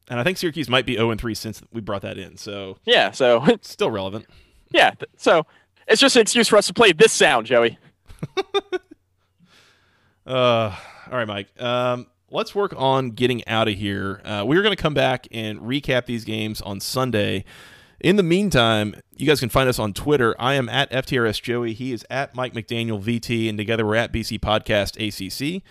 and 0.08 0.20
I 0.20 0.22
think 0.22 0.38
Syracuse 0.38 0.68
might 0.68 0.86
be 0.86 0.94
zero 0.94 1.10
and 1.10 1.20
three 1.20 1.34
since 1.34 1.60
we 1.72 1.80
brought 1.80 2.02
that 2.02 2.18
in. 2.18 2.36
So 2.36 2.78
Yeah, 2.84 3.10
so 3.10 3.44
it's 3.46 3.70
still 3.72 3.90
relevant. 3.90 4.26
yeah, 4.70 4.92
so 5.16 5.44
it's 5.88 6.00
just 6.00 6.16
an 6.16 6.22
excuse 6.22 6.48
for 6.48 6.56
us 6.56 6.66
to 6.68 6.74
play 6.74 6.92
this 6.92 7.12
sound, 7.12 7.46
Joey. 7.46 7.78
Uh, 10.26 10.74
all 11.10 11.16
right, 11.18 11.28
Mike. 11.28 11.48
Um, 11.62 12.06
let's 12.30 12.52
work 12.52 12.74
on 12.76 13.10
getting 13.10 13.46
out 13.46 13.68
of 13.68 13.74
here. 13.74 14.20
Uh, 14.24 14.44
we're 14.46 14.62
going 14.62 14.74
to 14.76 14.82
come 14.82 14.94
back 14.94 15.28
and 15.30 15.60
recap 15.60 16.06
these 16.06 16.24
games 16.24 16.60
on 16.60 16.80
Sunday. 16.80 17.44
In 18.00 18.16
the 18.16 18.22
meantime, 18.22 18.94
you 19.16 19.26
guys 19.26 19.40
can 19.40 19.48
find 19.48 19.68
us 19.68 19.78
on 19.78 19.94
Twitter. 19.94 20.34
I 20.38 20.54
am 20.54 20.68
at 20.68 20.90
FTRS 20.90 21.40
Joey. 21.40 21.72
He 21.72 21.92
is 21.92 22.04
at 22.10 22.34
Mike 22.34 22.52
McDaniel 22.52 23.02
VT, 23.02 23.48
and 23.48 23.56
together 23.56 23.86
we're 23.86 23.96
at 23.96 24.12
BC 24.12 24.38
Podcast 24.38 24.96
ACC. 25.00 25.62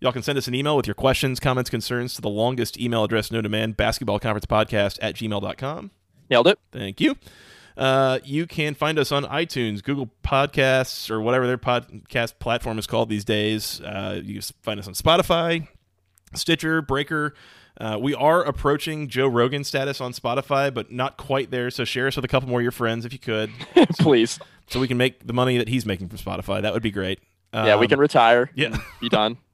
Y'all 0.00 0.12
can 0.12 0.22
send 0.22 0.38
us 0.38 0.48
an 0.48 0.54
email 0.54 0.76
with 0.76 0.86
your 0.86 0.94
questions, 0.94 1.40
comments, 1.40 1.70
concerns 1.70 2.14
to 2.14 2.20
the 2.20 2.28
longest 2.28 2.78
email 2.78 3.04
address 3.04 3.30
known 3.30 3.42
to 3.42 3.48
man, 3.48 3.72
basketball 3.72 4.18
conference 4.18 4.46
podcast 4.46 4.98
at 5.00 5.14
gmail.com. 5.16 5.90
Nailed 6.30 6.46
it. 6.48 6.58
Thank 6.72 7.00
you. 7.00 7.16
Uh, 7.76 8.18
you 8.24 8.46
can 8.46 8.74
find 8.74 8.98
us 8.98 9.10
on 9.10 9.24
iTunes, 9.24 9.82
Google 9.82 10.10
Podcasts, 10.24 11.10
or 11.10 11.20
whatever 11.20 11.46
their 11.46 11.58
podcast 11.58 12.38
platform 12.38 12.78
is 12.78 12.86
called 12.86 13.08
these 13.08 13.24
days. 13.24 13.80
Uh, 13.80 14.20
you 14.22 14.34
can 14.34 14.42
find 14.62 14.78
us 14.78 14.86
on 14.86 14.94
Spotify, 14.94 15.66
Stitcher, 16.34 16.82
Breaker. 16.82 17.34
Uh, 17.82 17.98
we 17.98 18.14
are 18.14 18.44
approaching 18.44 19.08
Joe 19.08 19.26
Rogan 19.26 19.64
status 19.64 20.00
on 20.00 20.12
Spotify, 20.12 20.72
but 20.72 20.92
not 20.92 21.16
quite 21.16 21.50
there. 21.50 21.68
So 21.70 21.84
share 21.84 22.06
us 22.06 22.14
with 22.14 22.24
a 22.24 22.28
couple 22.28 22.48
more 22.48 22.60
of 22.60 22.62
your 22.62 22.70
friends 22.70 23.04
if 23.04 23.12
you 23.12 23.18
could, 23.18 23.50
Please. 23.98 24.38
so 24.68 24.78
we 24.78 24.86
can 24.86 24.96
make 24.96 25.26
the 25.26 25.32
money 25.32 25.58
that 25.58 25.66
he's 25.68 25.84
making 25.84 26.08
from 26.08 26.18
Spotify. 26.18 26.62
That 26.62 26.72
would 26.72 26.82
be 26.82 26.92
great. 26.92 27.18
yeah, 27.52 27.74
we 27.76 27.86
Um, 27.86 27.88
can 27.88 27.98
retire. 27.98 28.50
yeah. 28.54 28.76
Be 29.00 29.08
done. 29.08 29.36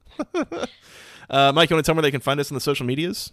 Uh, 1.31 1.53
Mike, 1.55 1.68
you 1.68 1.76
want 1.76 1.85
to 1.85 1.87
tell 1.87 1.95
me 1.95 1.99
where 1.99 2.03
they 2.05 2.11
can 2.11 2.22
find 2.22 2.41
us 2.41 2.51
on 2.51 2.55
the 2.55 2.61
social 2.61 2.87
medias? 2.87 3.33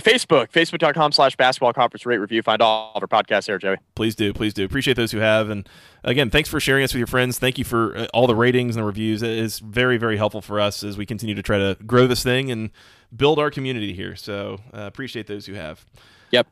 Facebook, 0.00 0.50
facebook.com 0.50 1.12
slash 1.12 1.36
basketball 1.36 1.72
conference 1.72 2.06
rate 2.06 2.18
review. 2.18 2.42
Find 2.42 2.62
all 2.62 2.92
of 2.94 3.02
our 3.02 3.06
podcasts 3.06 3.46
there, 3.46 3.58
Joey. 3.58 3.76
Please 3.94 4.14
do, 4.14 4.32
please 4.32 4.54
do. 4.54 4.64
Appreciate 4.64 4.96
those 4.96 5.12
who 5.12 5.18
have, 5.18 5.50
and 5.50 5.68
again, 6.02 6.30
thanks 6.30 6.48
for 6.48 6.60
sharing 6.60 6.82
us 6.82 6.92
with 6.94 6.98
your 6.98 7.06
friends. 7.06 7.38
Thank 7.38 7.58
you 7.58 7.64
for 7.64 7.96
uh, 7.96 8.06
all 8.14 8.26
the 8.26 8.34
ratings 8.34 8.76
and 8.76 8.82
the 8.82 8.86
reviews. 8.86 9.22
It 9.22 9.30
is 9.30 9.58
very, 9.58 9.98
very 9.98 10.16
helpful 10.16 10.40
for 10.40 10.60
us 10.60 10.82
as 10.82 10.96
we 10.96 11.04
continue 11.04 11.34
to 11.34 11.42
try 11.42 11.58
to 11.58 11.76
grow 11.86 12.06
this 12.06 12.22
thing 12.22 12.50
and 12.50 12.70
build 13.14 13.38
our 13.38 13.50
community 13.50 13.92
here. 13.92 14.16
So 14.16 14.60
uh, 14.72 14.82
appreciate 14.82 15.26
those 15.26 15.46
who 15.46 15.54
have. 15.54 15.84
Yep. 16.30 16.46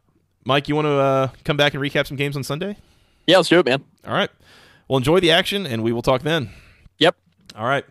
Mike, 0.45 0.69
you 0.69 0.75
want 0.75 0.87
to 0.87 0.93
uh, 0.93 1.29
come 1.45 1.57
back 1.57 1.75
and 1.75 1.83
recap 1.83 2.07
some 2.07 2.17
games 2.17 2.37
on 2.37 2.45
Sunday? 2.45 2.77
Yeah, 3.27 3.39
let's 3.39 3.49
do 3.49 3.59
it, 3.59 3.67
man. 3.67 3.85
All 4.07 4.15
right. 4.15 4.31
Well, 4.89 4.99
enjoy 4.99 5.21
the 5.21 5.31
action, 5.31 5.67
and 5.67 5.83
we 5.83 5.93
will 5.93 6.03
talk 6.03 6.23
then. 6.23 6.51
Yep. 6.99 7.17
All 7.55 7.67
right. 7.67 7.85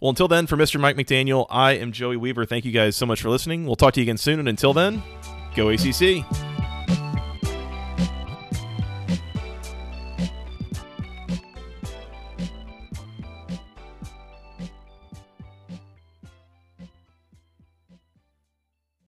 Well, 0.00 0.10
until 0.10 0.28
then, 0.28 0.46
for 0.46 0.56
Mr. 0.56 0.78
Mike 0.78 0.96
McDaniel, 0.96 1.46
I 1.50 1.72
am 1.72 1.92
Joey 1.92 2.16
Weaver. 2.16 2.44
Thank 2.44 2.64
you 2.64 2.72
guys 2.72 2.96
so 2.96 3.06
much 3.06 3.22
for 3.22 3.30
listening. 3.30 3.66
We'll 3.66 3.76
talk 3.76 3.94
to 3.94 4.00
you 4.00 4.04
again 4.04 4.18
soon, 4.18 4.38
and 4.38 4.48
until 4.48 4.72
then, 4.72 5.02
go 5.54 5.68
ACC. 5.70 6.53